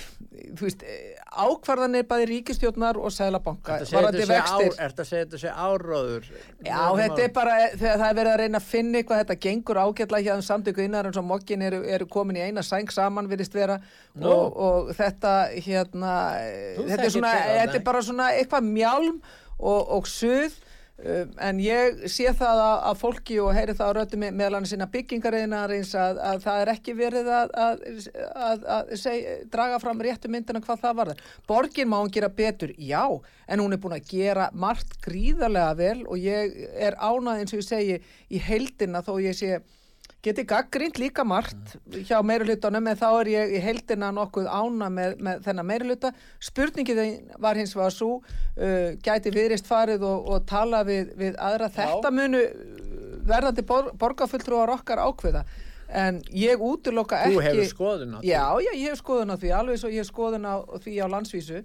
þú 0.55 0.65
veist, 0.65 0.84
eh, 0.84 1.17
ákvarðanir 1.30 2.05
bæði 2.09 2.28
ríkistjórnar 2.30 2.99
og 2.99 3.11
sælabanka 3.13 3.80
varandi 3.91 4.26
þetta 4.30 5.03
að 5.03 5.09
segja 5.09 5.26
þetta 5.26 5.41
sé 5.41 5.51
áróður? 5.53 6.30
Já, 6.65 6.80
þetta 6.99 7.24
er 7.26 7.34
bara, 7.36 7.57
þegar 7.74 7.99
það 8.01 8.07
er 8.09 8.17
verið 8.20 8.32
að 8.32 8.39
reyna 8.43 8.61
að 8.61 8.70
finna 8.70 9.01
eitthvað, 9.01 9.22
þetta 9.24 9.39
gengur 9.47 9.82
ágætlega 9.84 10.26
hjá 10.26 10.34
þeim 10.34 10.47
samtöku 10.49 10.86
innar 10.86 11.09
eins 11.09 11.20
og 11.22 11.28
mokkin 11.30 11.65
eru, 11.65 11.82
eru 11.97 12.07
komin 12.11 12.39
í 12.39 12.45
eina 12.47 12.63
sæng 12.65 12.93
saman 12.93 13.30
virðist 13.32 13.57
vera. 13.57 13.80
Nú. 14.15 14.30
og, 14.32 14.57
og 14.57 14.89
þetta 14.97 15.36
hérna, 15.55 16.15
þetta 16.80 17.05
er, 17.05 17.13
svona, 17.13 17.36
þetta 17.61 17.80
er 17.80 17.86
bara 17.91 18.05
svona 18.05 18.32
eitthvað 18.38 18.72
mjálm 18.72 19.22
og, 19.59 19.95
og 19.99 20.09
suð. 20.09 20.55
um, 20.55 20.68
en 21.00 21.60
ég 21.64 22.02
sé 22.12 22.32
það 22.36 22.62
að, 22.66 22.97
fólki 23.00 23.38
og 23.39 23.54
heyri 23.56 23.76
það 23.78 23.91
á 23.91 23.95
röttum 23.95 24.24
meðal 24.26 24.58
hann 24.58 24.68
sinna 24.68 24.88
byggingariðinarins 24.91 25.93
að, 25.95 26.20
að 26.28 26.41
það 26.43 26.64
er 26.64 26.72
ekki 26.74 26.95
verið 26.97 27.30
að, 27.32 27.54
að, 27.64 28.66
að, 28.76 28.91
seg, 29.00 29.30
draga 29.54 29.80
fram 29.80 30.04
réttu 30.04 30.32
myndina 30.32 30.62
hvað 30.66 30.84
það 30.84 30.97
var 31.00 31.14
borgin 31.47 31.91
má 31.91 31.97
hún 32.02 32.12
gera 32.12 32.30
betur, 32.30 32.74
já 32.76 33.04
en 33.47 33.64
hún 33.64 33.76
er 33.76 33.82
búin 33.82 33.95
að 33.95 34.12
gera 34.12 34.50
margt 34.52 35.00
gríðarlega 35.06 35.74
vel 35.80 36.00
og 36.06 36.20
ég 36.20 36.60
er 36.76 37.00
ánað 37.00 37.43
eins 37.43 37.56
og 37.56 37.62
ég 37.62 37.70
segi 37.70 38.00
í 38.30 38.43
heildina 38.50 39.04
þó 39.06 39.16
ég 39.24 39.38
sé 39.39 39.62
geti 40.26 40.43
gaggrind 40.47 40.99
líka 40.99 41.24
margt 41.24 41.78
hjá 42.07 42.20
meirulutanum 42.26 42.88
en 42.91 42.97
þá 42.99 43.07
er 43.22 43.30
ég 43.32 43.53
í 43.55 43.61
heildina 43.63 44.09
nokkuð 44.15 44.49
ána 44.51 44.89
með, 44.91 45.15
með 45.24 45.45
þennan 45.45 45.67
meiruluta 45.70 46.11
spurningið 46.43 47.01
var 47.39 47.59
hins 47.59 47.76
var 47.78 47.93
svo 47.95 48.17
uh, 48.20 48.91
gæti 48.99 49.32
viðrist 49.36 49.70
farið 49.70 50.03
og, 50.07 50.28
og 50.34 50.45
tala 50.49 50.84
við, 50.88 51.13
við 51.20 51.39
aðra? 51.39 51.70
Þetta 51.72 52.11
munu 52.11 52.41
uh, 52.43 52.80
verðandi 53.30 53.65
bor, 53.67 53.91
borgarfulltrúar 53.99 54.74
okkar 54.76 55.03
ákveða. 55.05 55.45
En 55.89 56.20
ég 56.36 56.61
útiloka 56.61 57.24
ekki 57.26 57.38
Þú 57.38 57.45
hefur 57.45 57.70
skoðun 57.72 58.11
á 58.13 58.20
því. 58.20 58.28
Já, 58.30 58.43
já, 58.61 58.72
ég 58.76 58.91
hef 58.91 58.99
skoðun 58.99 59.34
á 59.34 59.38
því, 59.41 59.53
alveg 59.57 59.80
svo 59.82 59.93
ég 59.93 60.03
hef 60.03 60.09
skoðun 60.11 60.45
á 60.45 60.55
því 60.84 60.97
á 61.01 61.07
landsvísu. 61.15 61.61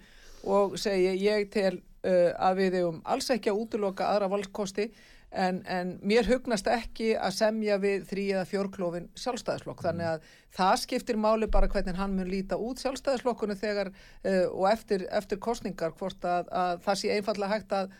Og 0.54 0.78
segi 0.80 1.10
ég 1.24 1.50
tel 1.52 1.74
uh, 1.74 2.30
að 2.38 2.62
við 2.62 2.78
hefum 2.78 3.02
alls 3.02 3.28
ekki 3.34 3.50
að 3.52 3.60
útiloka 3.64 4.08
aðra 4.12 4.30
valkosti 4.32 4.88
en, 5.34 5.60
en 5.66 5.92
mér 6.06 6.26
hugnast 6.28 6.68
ekki 6.70 7.12
að 7.18 7.36
semja 7.36 7.76
við 7.82 8.06
þrý 8.10 8.24
eða 8.36 8.46
fjórklófin 8.48 9.10
sjálfstæðisflokk. 9.18 9.84
Þannig 9.84 10.10
að 10.12 10.32
það 10.54 10.74
skiptir 10.84 11.20
máli 11.20 11.50
bara 11.50 11.68
hvernig 11.70 11.98
hann 11.98 12.16
mun 12.16 12.30
líta 12.30 12.58
út 12.60 12.82
sjálfstæðisflokkunni 12.82 13.58
þegar 13.60 13.92
uh, 13.92 14.46
og 14.48 14.66
eftir, 14.72 15.06
eftir 15.10 15.40
kostningar 15.42 15.94
hvort 15.98 16.26
að, 16.28 16.50
að 16.50 16.82
það 16.86 17.00
sé 17.00 17.14
einfallega 17.14 17.54
hægt 17.54 17.78
að, 17.78 17.96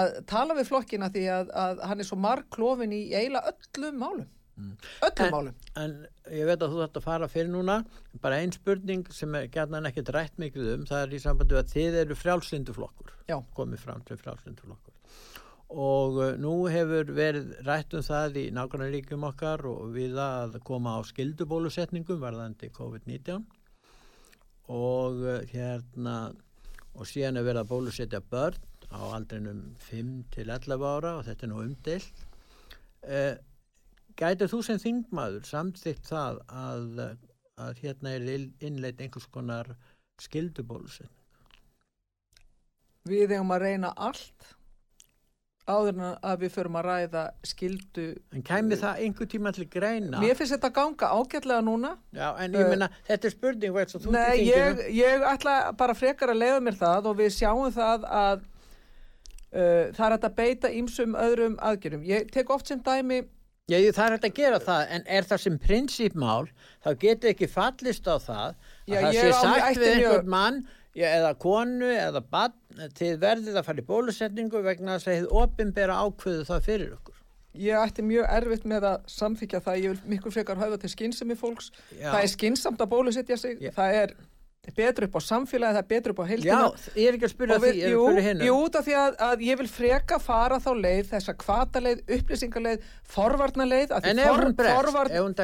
að 0.00 0.14
tala 0.30 0.58
við 0.58 0.70
flokkina 0.70 1.10
því 1.12 1.26
að, 1.38 1.56
að 1.64 1.82
hann 1.90 2.04
er 2.04 2.08
svo 2.08 2.20
marg 2.20 2.48
klófin 2.54 2.96
í 2.96 3.02
eiginlega 3.12 3.52
öllum 3.54 4.00
málum. 4.02 4.30
Öllum 5.02 5.32
málum. 5.32 5.60
En 5.80 5.94
ég 6.30 6.46
veit 6.46 6.60
að 6.60 6.74
þú 6.74 6.82
þarft 6.82 6.98
að 7.00 7.06
fara 7.06 7.28
fyrir 7.32 7.52
núna. 7.52 7.78
Bara 8.22 8.40
ein 8.42 8.52
spurning 8.54 9.06
sem 9.14 9.34
er 9.38 9.48
gætnan 9.52 9.88
ekkert 9.88 10.12
rætt 10.14 10.40
mikið 10.40 10.74
um, 10.76 10.88
það 10.88 11.06
er 11.06 11.16
í 11.16 11.22
sambandi 11.24 11.56
við 11.56 11.62
að 11.64 11.76
þið 11.76 12.00
eru 12.04 12.18
frjálslinduflokkur 12.20 13.14
Já. 13.30 13.38
komið 13.56 13.86
fram 13.86 14.04
til 14.08 14.20
frjálslinduflokkur 14.20 14.91
og 15.72 16.18
uh, 16.20 16.32
nú 16.40 16.52
hefur 16.72 17.12
verið 17.16 17.52
rætt 17.66 17.94
um 17.96 18.04
það 18.04 18.38
í 18.42 18.44
nákvæmlega 18.54 18.92
ríkjum 18.96 19.26
okkar 19.30 19.64
og 19.70 19.94
við 19.96 20.18
að 20.20 20.58
koma 20.68 20.98
á 20.98 21.00
skildubólusetningum 21.08 22.20
varðandi 22.20 22.68
COVID-19 22.76 23.46
og 24.72 25.22
uh, 25.24 25.38
hérna 25.52 26.16
og 26.92 27.08
síðan 27.08 27.40
er 27.40 27.46
verið 27.48 27.62
að 27.62 27.72
bólusetja 27.72 28.20
börn 28.20 28.60
á 28.92 29.00
aldrinum 29.16 29.62
5 29.88 30.12
til 30.34 30.50
11 30.52 30.84
ára 30.84 31.16
og 31.18 31.24
þetta 31.28 31.46
er 31.46 31.52
nú 31.54 31.62
umdilt 31.64 32.26
uh, 33.08 33.34
Gætir 34.12 34.50
þú 34.52 34.58
sem 34.66 34.80
þingmaður 34.80 35.46
samþygt 35.48 36.10
það 36.10 36.42
að, 36.52 36.98
að 37.64 37.78
hérna 37.80 38.10
er 38.18 38.26
innleitt 38.60 39.00
einhvers 39.00 39.24
konar 39.32 39.70
skildubólusetning? 40.20 41.16
Við 43.08 43.32
eigum 43.32 43.54
að 43.56 43.64
reyna 43.64 43.94
allt 43.96 44.52
áður 45.70 45.92
en 45.92 46.06
að 46.10 46.40
við 46.42 46.54
förum 46.56 46.78
að 46.80 46.86
ræða 46.88 47.24
skildu. 47.46 48.06
En 48.34 48.44
kæmi 48.46 48.78
það 48.80 49.02
einhver 49.04 49.28
tíma 49.30 49.52
til 49.54 49.66
greina? 49.70 50.22
Mér 50.22 50.38
finnst 50.38 50.56
þetta 50.56 50.72
ganga 50.74 51.10
ágætlega 51.14 51.66
núna. 51.66 51.92
Já, 52.10 52.28
en 52.42 52.56
ég 52.56 52.64
Uh, 52.64 52.70
meina, 52.72 52.88
þetta 53.08 53.28
er 53.28 53.34
spurning 53.36 53.76
Nei, 54.10 54.38
ég, 54.48 54.82
ég 54.96 55.26
ætla 55.28 55.72
bara 55.78 55.94
frekar 55.94 56.32
að 56.32 56.42
leiða 56.42 56.60
mér 56.60 56.80
það 56.80 57.12
og 57.12 57.20
við 57.20 57.30
sjáum 57.36 57.70
það 57.74 58.08
að 58.08 58.42
uh, 59.52 59.86
það 59.94 60.06
er 60.08 60.16
að 60.18 60.34
beita 60.34 60.72
ímsum 60.72 61.14
öðrum 61.14 61.56
aðgjörum. 61.62 62.02
Ég 62.10 62.30
tek 62.34 62.50
oft 62.50 62.66
sem 62.66 62.82
dæmi 62.82 63.22
Já, 63.70 63.78
það 63.94 64.04
er 64.04 64.14
að 64.18 64.32
gera 64.34 64.58
það, 64.58 64.80
en 64.90 65.04
er 65.06 65.26
það 65.30 65.40
sem 65.44 65.56
prinsípmál, 65.62 66.48
þá 66.82 66.88
getur 66.98 67.30
ekki 67.30 67.46
fallist 67.48 68.08
á 68.10 68.18
það 68.18 68.56
Já, 68.90 68.96
að 68.98 69.04
það 69.04 69.14
ég 69.14 69.20
sé 69.22 69.34
sagt 69.38 69.78
við 69.78 69.92
einhvern 69.92 70.32
mann 70.34 70.58
já, 70.66 70.81
eða 70.94 71.32
konu 71.40 71.88
eða 71.88 72.20
bann 72.20 72.88
til 72.96 73.14
verðið 73.20 73.58
að 73.58 73.66
fara 73.68 73.82
í 73.82 73.88
bólusetningu 73.88 74.62
vegna 74.64 74.98
þess 74.98 75.08
að 75.08 75.18
þið 75.18 75.34
opinbera 75.42 75.98
ákveðu 76.04 76.46
það 76.48 76.66
fyrir 76.68 76.94
okkur. 76.98 77.18
Ég 77.62 77.76
ætti 77.76 78.04
mjög 78.04 78.28
erfitt 78.32 78.62
með 78.68 78.86
að 78.88 79.08
samþykja 79.12 79.60
það, 79.60 79.80
ég 79.82 79.92
vil 79.92 80.12
miklu 80.14 80.30
frekar 80.32 80.60
höfða 80.60 80.78
til 80.80 80.90
skynsemi 80.92 81.36
fólks. 81.36 81.68
Já. 81.98 82.08
Það 82.08 82.20
er 82.22 82.30
skynsamt 82.32 82.80
að 82.80 82.92
bólusetja 82.94 83.36
sig, 83.36 83.58
Já. 83.60 83.72
það 83.76 83.96
er 83.98 84.14
betur 84.70 85.08
upp 85.08 85.16
á 85.18 85.20
samfélagi, 85.26 85.74
það 85.74 85.80
er 85.82 85.86
betur 85.90 86.12
upp 86.14 86.20
á 86.22 86.24
Já, 86.24 86.28
heildina. 86.30 86.66
ég 86.94 87.08
er 87.10 87.16
ekki 87.16 87.26
að 87.26 87.32
spyrja 87.32 87.56
við, 87.58 87.72
því, 87.72 87.80
ég 87.82 87.82
er 87.82 87.96
að 87.98 88.04
spyrja 88.06 88.22
hinnu. 88.28 88.44
jú, 88.46 88.58
af 88.78 88.84
því 88.86 88.94
að, 88.94 89.16
að 89.26 89.40
ég 89.42 89.58
vil 89.58 89.66
freka 89.72 90.18
fara 90.22 90.58
þá 90.62 90.68
leið, 90.78 91.08
þessa 91.10 91.34
kvataleið, 91.42 92.02
upplýsingaleið, 92.16 92.84
forvarnaleið, 93.10 93.94
En 94.06 94.18
ef 94.22 94.30
hún 94.30 94.54
bregst, 94.54 94.76
forvarn- 94.78 95.10
ef 95.10 95.24
hún 95.26 95.34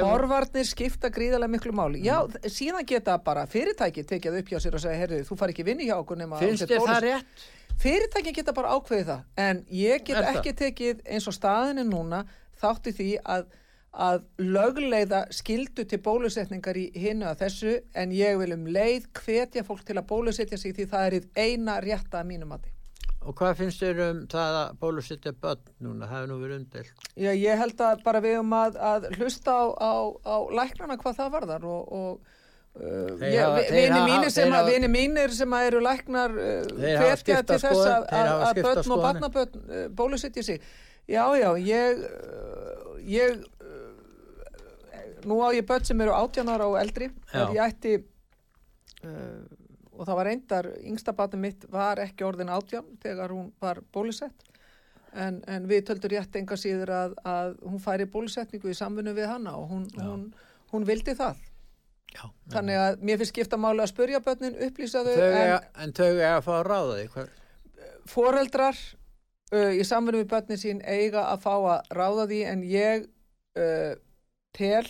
Forvarnir 0.00 0.66
skipta 0.66 1.10
gríðarlega 1.14 1.48
miklu 1.54 1.72
máli. 1.72 2.02
Já, 2.02 2.26
Mm. 2.26 2.50
síðan 2.50 2.86
geta 2.86 3.18
bara 3.22 3.46
fyrirtæki 3.46 4.02
tekið 4.04 4.38
upp 4.40 4.48
hjá 4.50 4.58
sér 4.58 4.74
og 4.74 4.80
segja, 4.82 4.98
heyrðu, 4.98 5.22
þú 5.30 5.38
far 5.38 5.48
ekki 5.50 5.64
vinni 5.64 5.86
hjá 5.86 5.94
okkur 6.02 6.16
nema... 6.18 6.38
finnst 6.38 6.66
þér 6.66 6.78
það 6.78 6.86
bólusett." 6.86 7.02
rétt? 7.02 7.24
Fyrirtækin 7.80 8.34
geta 8.34 8.52
bara 8.52 8.74
ákveðið 8.74 9.06
það, 9.06 9.22
en 9.38 9.64
ég 9.70 10.04
get 10.04 10.16
það? 10.16 10.36
ekki 10.36 10.52
tekið 10.58 11.00
eins 11.06 11.26
og 11.28 11.34
staðinu 11.38 11.84
núna 11.86 12.24
þátti 12.60 12.92
því 12.98 13.18
að, 13.24 13.46
að 13.90 14.20
lögleiða 14.38 15.24
skildu 15.34 15.84
til 15.90 15.98
bólusetningar 16.04 16.76
í 16.78 16.88
hinnu 16.94 17.26
að 17.26 17.40
þessu, 17.44 17.72
en 17.98 18.12
ég 18.14 18.36
vil 18.38 18.52
um 18.54 18.66
leið 18.70 19.08
hvetja 19.24 19.64
fólk 19.66 19.82
til 19.88 19.96
að 19.98 20.06
bólusetja 20.12 20.58
sig 20.58 20.76
því 20.76 20.86
það 20.92 21.06
er 21.08 21.16
eina 21.34 21.80
rétta 21.82 22.20
að 22.20 22.28
mínum 22.30 22.52
mati. 22.54 22.70
Og 23.20 23.34
hvað 23.36 23.58
finnst 23.58 23.82
þér 23.82 23.98
um 24.06 24.20
það 24.32 24.54
að 24.62 24.76
bólusetja 24.80 25.32
börn 25.42 25.64
núna, 25.84 26.06
það 26.08 26.14
hefur 26.22 26.28
nú 26.30 26.36
verið 26.40 26.60
umdelt. 26.60 26.92
Já, 27.20 27.30
ég 27.36 27.58
held 27.60 27.82
að 27.84 28.04
bara 28.06 28.20
við 28.24 28.38
um 28.40 28.54
að, 28.56 28.78
að 28.90 29.08
hlusta 29.18 29.56
á, 29.58 29.64
á, 29.76 29.92
á 30.24 30.36
læknana 30.56 30.96
hvað 31.02 31.18
það 31.18 31.34
varðar 31.34 31.66
og, 31.68 31.92
og 31.92 32.30
uh, 32.80 33.10
vini 33.20 34.00
mínir 34.06 34.30
sem, 34.32 34.54
að- 34.54 34.70
að 35.58 35.66
eru 35.68 35.82
læknar 35.84 36.38
uh, 36.38 36.70
hvetja 36.80 37.42
til 37.42 37.58
þess 37.60 37.82
að, 37.90 38.08
að, 38.08 38.32
að 38.48 38.62
börn 38.64 38.96
og 38.96 39.04
barnabörn 39.04 39.60
uh, 39.68 39.84
bólusetja 40.00 40.46
sig. 40.46 40.64
Já, 41.10 41.24
já, 41.36 41.50
ég, 41.58 42.04
ég 43.04 43.40
nú 45.28 45.40
á 45.44 45.48
ég 45.56 45.66
börn 45.68 45.84
sem 45.84 46.00
eru 46.00 46.14
18 46.16 46.52
ára 46.52 46.68
og 46.70 46.78
eldri 46.80 47.10
þegar 47.32 47.56
ég 47.56 47.64
ætti 47.64 47.96
uh, 49.04 49.42
og 50.00 50.06
það 50.08 50.16
var 50.16 50.30
reyndar, 50.30 50.70
yngsta 50.80 51.12
barnið 51.16 51.42
mitt 51.44 51.66
var 51.72 52.00
ekki 52.00 52.24
orðin 52.24 52.52
18 52.52 52.96
þegar 53.02 53.34
hún 53.36 53.50
var 53.60 53.82
bólusett 53.92 54.46
en, 55.12 55.40
en 55.50 55.66
við 55.68 55.84
töldur 55.90 56.14
rétt 56.14 56.38
enga 56.38 56.56
síður 56.58 56.92
að, 56.94 57.16
að 57.26 57.56
hún 57.66 57.82
færi 57.82 58.06
bólusetningu 58.10 58.70
í 58.70 58.76
samfunnu 58.78 59.14
við 59.16 59.28
hana 59.30 59.56
og 59.58 59.68
hún, 59.72 59.86
hún, 59.98 60.26
hún 60.72 60.86
vildi 60.88 61.16
það. 61.18 61.42
Já. 62.10 62.24
Þannig 62.50 62.80
að 62.80 63.02
mér 63.06 63.20
finnst 63.20 63.34
skipta 63.34 63.58
máli 63.60 63.84
að 63.84 63.92
spurja 63.92 64.20
börnin, 64.24 64.56
upplýsa 64.66 65.04
þau, 65.06 65.12
Þau 65.14 65.26
en 65.42 65.84
en 65.84 65.92
þau 65.94 66.08
er 66.08 66.32
að 66.32 66.46
fá 66.46 66.52
að 66.56 66.64
ráða 66.66 66.96
því. 66.96 67.26
Foreldrar 68.10 68.80
uh, 69.54 69.72
í 69.76 69.84
samfunnu 69.86 70.24
við 70.24 70.32
börnin 70.32 70.62
sín 70.62 70.82
eiga 70.82 71.28
að 71.30 71.44
fá 71.44 71.54
að 71.54 71.92
ráða 72.00 72.26
því 72.32 72.40
en 72.50 72.64
ég 72.66 73.06
uh, 73.60 73.92
tel 74.56 74.84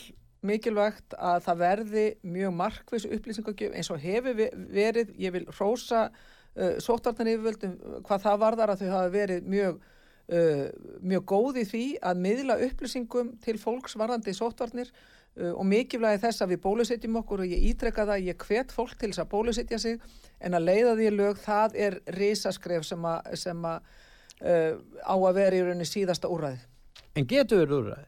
mikilvægt 0.47 1.15
að 1.19 1.43
það 1.47 1.59
verði 1.61 2.05
mjög 2.25 2.53
markvis 2.57 3.07
upplýsingagjöf 3.11 3.75
eins 3.77 3.91
og 3.93 4.01
hefur 4.01 4.37
ve- 4.39 4.53
verið, 4.73 5.15
ég 5.21 5.35
vil 5.35 5.47
rósa 5.59 6.07
uh, 6.11 6.77
sóttarnar 6.81 7.29
yfirvöldum 7.35 7.75
hvað 8.07 8.25
það 8.27 8.43
varðar 8.45 8.73
að 8.75 8.85
þau 8.85 8.91
hafa 8.95 9.13
verið 9.15 9.49
mjög 9.53 9.81
uh, 10.33 10.67
mjög 11.13 11.27
góð 11.35 11.61
í 11.63 11.67
því 11.73 11.85
að 12.11 12.23
miðla 12.27 12.59
upplýsingum 12.69 13.35
til 13.45 13.57
fólks 13.61 13.97
varðandi 14.01 14.35
sóttarnir 14.37 14.91
uh, 14.95 15.53
og 15.53 15.65
mikilvægi 15.69 16.23
þess 16.25 16.45
að 16.47 16.55
við 16.55 16.63
bólusetjum 16.65 17.21
okkur 17.21 17.45
og 17.45 17.53
ég 17.53 17.69
ítreka 17.75 18.09
það, 18.09 18.25
ég 18.31 18.47
hvet 18.49 18.73
fólk 18.75 18.97
til 18.97 19.13
þess 19.13 19.25
að 19.27 19.33
bólusetja 19.37 19.79
sig 19.83 20.01
en 20.41 20.57
að 20.57 20.69
leiða 20.71 20.97
því 20.97 21.11
lög, 21.19 21.41
það 21.45 21.77
er 21.87 22.01
risaskref 22.17 22.89
sem 22.89 23.05
að, 23.05 23.33
sem 23.45 23.65
að 23.69 23.83
uh, 24.41 24.75
á 25.05 25.15
að 25.21 25.37
vera 25.37 25.57
í 25.61 25.65
rauninni 25.69 25.89
síðasta 25.89 26.33
úrræði. 26.33 26.63
en 27.15 27.27
getur 27.29 27.77
úrræði? 27.77 28.07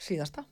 Síðasta? 0.00 0.46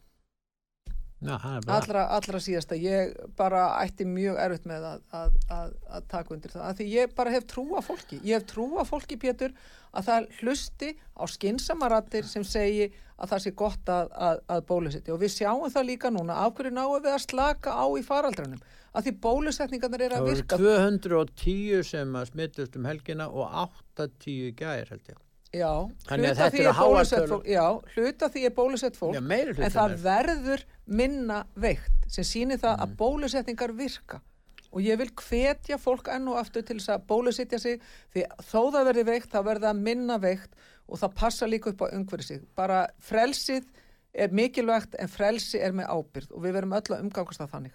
Já, 1.25 1.39
það 1.41 1.65
bara. 1.67 1.77
allra, 1.79 2.03
allra 2.19 2.41
síðasta. 2.45 2.77
Ég 2.77 3.15
bara 3.39 3.63
ætti 3.81 4.05
mjög 4.09 4.37
erfitt 4.45 4.67
með 4.69 4.85
að, 4.91 4.99
að, 5.21 5.39
að, 5.59 5.71
að 5.97 6.09
taka 6.13 6.35
undir 6.37 6.53
það, 6.53 6.67
af 6.69 6.77
því 6.81 6.89
ég 6.93 7.15
bara 7.17 7.33
hef 7.33 7.47
trú 7.49 7.65
að 7.79 7.87
fólki, 7.89 8.19
ég 8.29 8.37
hef 8.39 8.47
trú 8.51 8.67
að 8.83 8.91
fólki 8.93 9.17
Pétur 9.23 9.55
að 9.95 10.09
það 10.11 10.29
hlusti 10.43 10.93
á 11.17 11.25
skynsamarattir 11.31 12.29
sem 12.29 12.45
segi 12.45 12.91
að 13.15 13.31
það 13.31 13.43
sé 13.45 13.51
gott 13.55 13.91
að, 13.95 14.09
að, 14.29 14.41
að 14.51 14.63
bólusetja 14.69 15.15
og 15.15 15.21
við 15.23 15.33
sjáum 15.37 15.69
það 15.71 15.85
líka 15.93 16.11
núna, 16.11 16.35
af 16.45 16.55
hverju 16.59 16.73
náum 16.75 16.97
við 17.05 17.13
að 17.15 17.23
slaka 17.29 17.71
á 17.79 17.85
í 17.95 18.03
faraldrunum, 18.03 18.63
að 18.93 19.07
því 19.07 19.13
bólusetningarnir 19.23 20.03
er 20.09 20.17
Það 20.17 20.19
að 20.19 20.27
voru 20.27 20.41
virka. 20.41 20.59
210 20.59 21.85
sem 21.87 22.17
að 22.19 22.27
smittust 22.33 22.77
um 22.81 22.89
helgina 22.91 23.29
og 23.31 23.55
80 23.97 24.51
gær 24.59 24.91
held 24.91 25.13
ég. 25.13 25.21
já, 25.55 25.71
hluta 26.11 26.51
því 26.51 26.65
er 26.67 26.79
bólusett 26.81 27.29
fólk 27.31 27.47
já, 27.47 27.65
hluta 27.95 28.29
því 28.35 28.45
er 28.49 28.55
bólusett 28.59 28.97
fólk 28.99 29.15
Já, 29.15 29.23
en 29.23 29.71
það 29.71 29.93
er. 29.95 30.01
verður 30.03 30.65
minna 30.87 31.45
veikt 31.57 32.09
sem 32.09 32.25
sýnir 32.25 32.59
það 32.61 32.77
Mm. 32.77 32.83
að 32.83 32.97
bólusetningar 32.97 33.73
virka. 33.73 34.21
Og 34.73 34.83
ég 34.83 34.99
vil 34.99 35.11
hvetja 35.11 35.79
fólk 35.79 36.09
enn 36.11 36.29
og 36.29 36.39
aftur 36.39 36.63
til 36.63 36.77
þess 36.77 36.89
að 36.97 37.07
bólusetja 37.07 37.59
sig 37.59 37.81
því 38.13 38.25
þó 38.43 38.73
það 38.73 38.87
verði 38.89 39.05
veikt 39.05 39.31
það 39.31 39.77
minna 39.77 40.19
veikt 40.19 40.51
og 40.89 40.99
það 40.99 41.15
passa 41.15 41.47
líka 41.47 41.71
upp 41.71 41.81
á 41.81 41.95
umhverju 41.95 42.23
sig 42.27 42.41
bara 42.57 42.89
frelsið 43.01 43.65
er 44.15 44.29
mikilvægt 44.35 44.95
en 44.99 45.09
frelsi 45.09 45.59
er 45.59 45.73
með 45.73 45.91
ábyrð 45.91 46.33
og 46.35 46.43
við 46.45 46.53
verum 46.53 46.73
öll 46.77 46.91
að 46.91 47.01
umgangast 47.01 47.41
það 47.41 47.51
þannig 47.55 47.73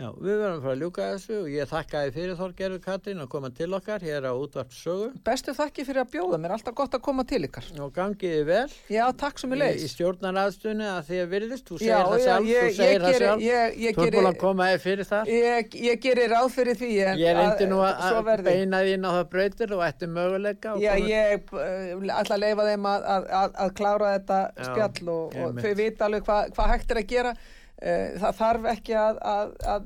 Já, 0.00 0.08
við 0.16 0.38
verðum 0.40 0.54
að 0.56 0.62
fara 0.64 0.72
að 0.72 0.80
ljúka 0.80 1.06
þessu 1.10 1.34
og 1.42 1.48
ég 1.52 1.68
þakka 1.68 2.00
þið 2.06 2.14
fyrir 2.16 2.36
Þorgerður 2.38 2.80
Katrín 2.86 3.18
að 3.20 3.28
koma 3.34 3.50
til 3.52 3.68
okkar 3.76 4.04
hér 4.06 4.24
á 4.24 4.32
útvart 4.32 4.72
sögu 4.72 5.08
bestu 5.26 5.52
þakki 5.56 5.84
fyrir 5.84 6.02
að 6.04 6.12
bjóða 6.14 6.38
mér, 6.40 6.54
alltaf 6.56 6.76
gott 6.78 6.96
að 6.96 7.02
koma 7.04 7.24
til 7.28 7.42
ykkar 7.44 7.68
og 7.84 7.92
gangiði 7.98 8.46
vel 8.48 8.64
já, 8.88 9.02
takk 9.20 9.42
sem 9.42 9.52
í, 9.52 9.58
ég 9.60 9.60
í 9.60 9.82
leis 9.82 9.92
stjórnaraðstunni 9.96 10.88
að 10.88 11.02
því 11.10 11.20
að 11.24 11.28
virðist, 11.34 11.66
þú 11.68 11.80
segir 11.82 11.92
Já, 11.92 12.00
það 12.00 12.16
já, 12.16 12.24
sjálf, 12.30 12.48
ég- 12.48 12.64
þú 12.64 12.78
segir 12.80 13.04
það 13.04 13.18
sjálf, 13.20 13.44
ég- 13.44 13.78
ég 13.84 14.00
þú 14.00 14.06
er 14.06 14.16
búin 14.16 14.30
að 14.30 14.40
koma 14.40 14.70
þér 14.70 14.82
fyrir 14.86 15.10
það. 15.10 15.30
ég, 15.36 15.78
ég 15.90 16.02
gerir 16.06 16.34
ráð 16.34 16.48
fyrir 16.56 16.80
því 16.80 16.90
en 17.10 17.20
Ég 17.20 17.36
reyndi 17.36 17.68
nú 17.68 17.82
að, 17.84 18.02
að 18.08 18.44
beina 18.48 18.82
þín 18.88 19.04
á 19.04 19.10
það 19.20 19.30
brautir 19.36 19.76
og 19.76 19.84
ætti 19.84 20.08
möguleika. 20.08 20.74
Já, 20.80 20.92
ég 20.96 21.52
uh, 21.52 22.20
ætla 22.20 22.38
að 22.38 22.44
leifa 22.46 22.68
þeim 22.70 22.88
að, 22.88 23.72
klára 23.76 24.14
þetta 24.16 24.40
Já, 24.56 24.64
spjall 24.70 25.08
og, 25.12 25.40
þau 25.60 25.72
vita 25.76 26.08
alveg 26.08 26.24
hvað 26.24 26.54
hva 26.56 26.68
hægt 26.72 26.90
er 26.94 27.02
að 27.04 27.10
gera. 27.10 27.34
Uh, 27.80 28.16
það 28.20 28.34
þarf 28.36 28.66
ekki 28.74 28.96
að, 29.00 29.20
að, 29.24 29.52
að, 29.72 29.84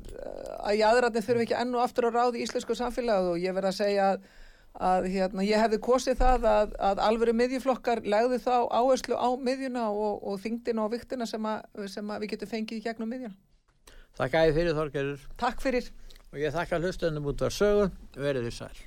að 0.66 0.78
jáðrætni 0.80 1.20
þurfi 1.22 1.44
ekki 1.44 1.58
enn 1.60 1.76
og 1.76 1.82
aftur 1.84 2.08
að 2.08 2.16
ráði 2.18 2.40
í 2.40 2.46
íslensku 2.48 2.74
samfélagi 2.74 3.28
og 3.30 3.36
ég 3.38 3.54
verð 3.54 3.70
að 3.70 3.76
segja 3.76 4.08
að, 4.08 4.24
að 4.88 5.06
hérna, 5.12 5.44
ég 5.46 5.62
hefði 5.62 5.78
kosið 5.86 6.16
það 6.18 6.46
að, 6.50 6.74
að 6.88 7.02
alvöru 7.06 7.34
miðjuflokkar 7.38 8.02
legðu 8.02 8.40
þá 8.42 8.56
áherslu 8.74 9.14
á 9.14 9.28
miðjuna 9.38 9.84
og, 9.92 10.16
og 10.26 10.40
þingdina 10.42 10.88
og 10.88 10.90
viktina 10.96 11.28
sem, 11.30 11.46
að, 11.46 11.84
sem 11.92 12.10
að 12.10 12.24
við 12.24 12.32
getum 12.34 12.50
fengið 12.56 12.80
í 12.80 12.86
gegnum 12.88 13.14
miðjuna. 13.14 13.38
Þakka 14.18 14.42
þið 14.48 14.58
fyrir 14.58 14.76
Þorgerður 14.80 15.28
Takk 15.44 15.62
fyrir. 15.62 15.92
og 16.32 16.42
ég 16.42 16.58
þakka 16.58 16.82
hlustendum 16.82 17.30
út 17.30 17.46
var 17.46 17.54
sögu, 17.54 17.86
verið 18.18 18.50
þið 18.50 18.58
sæl. 18.58 18.82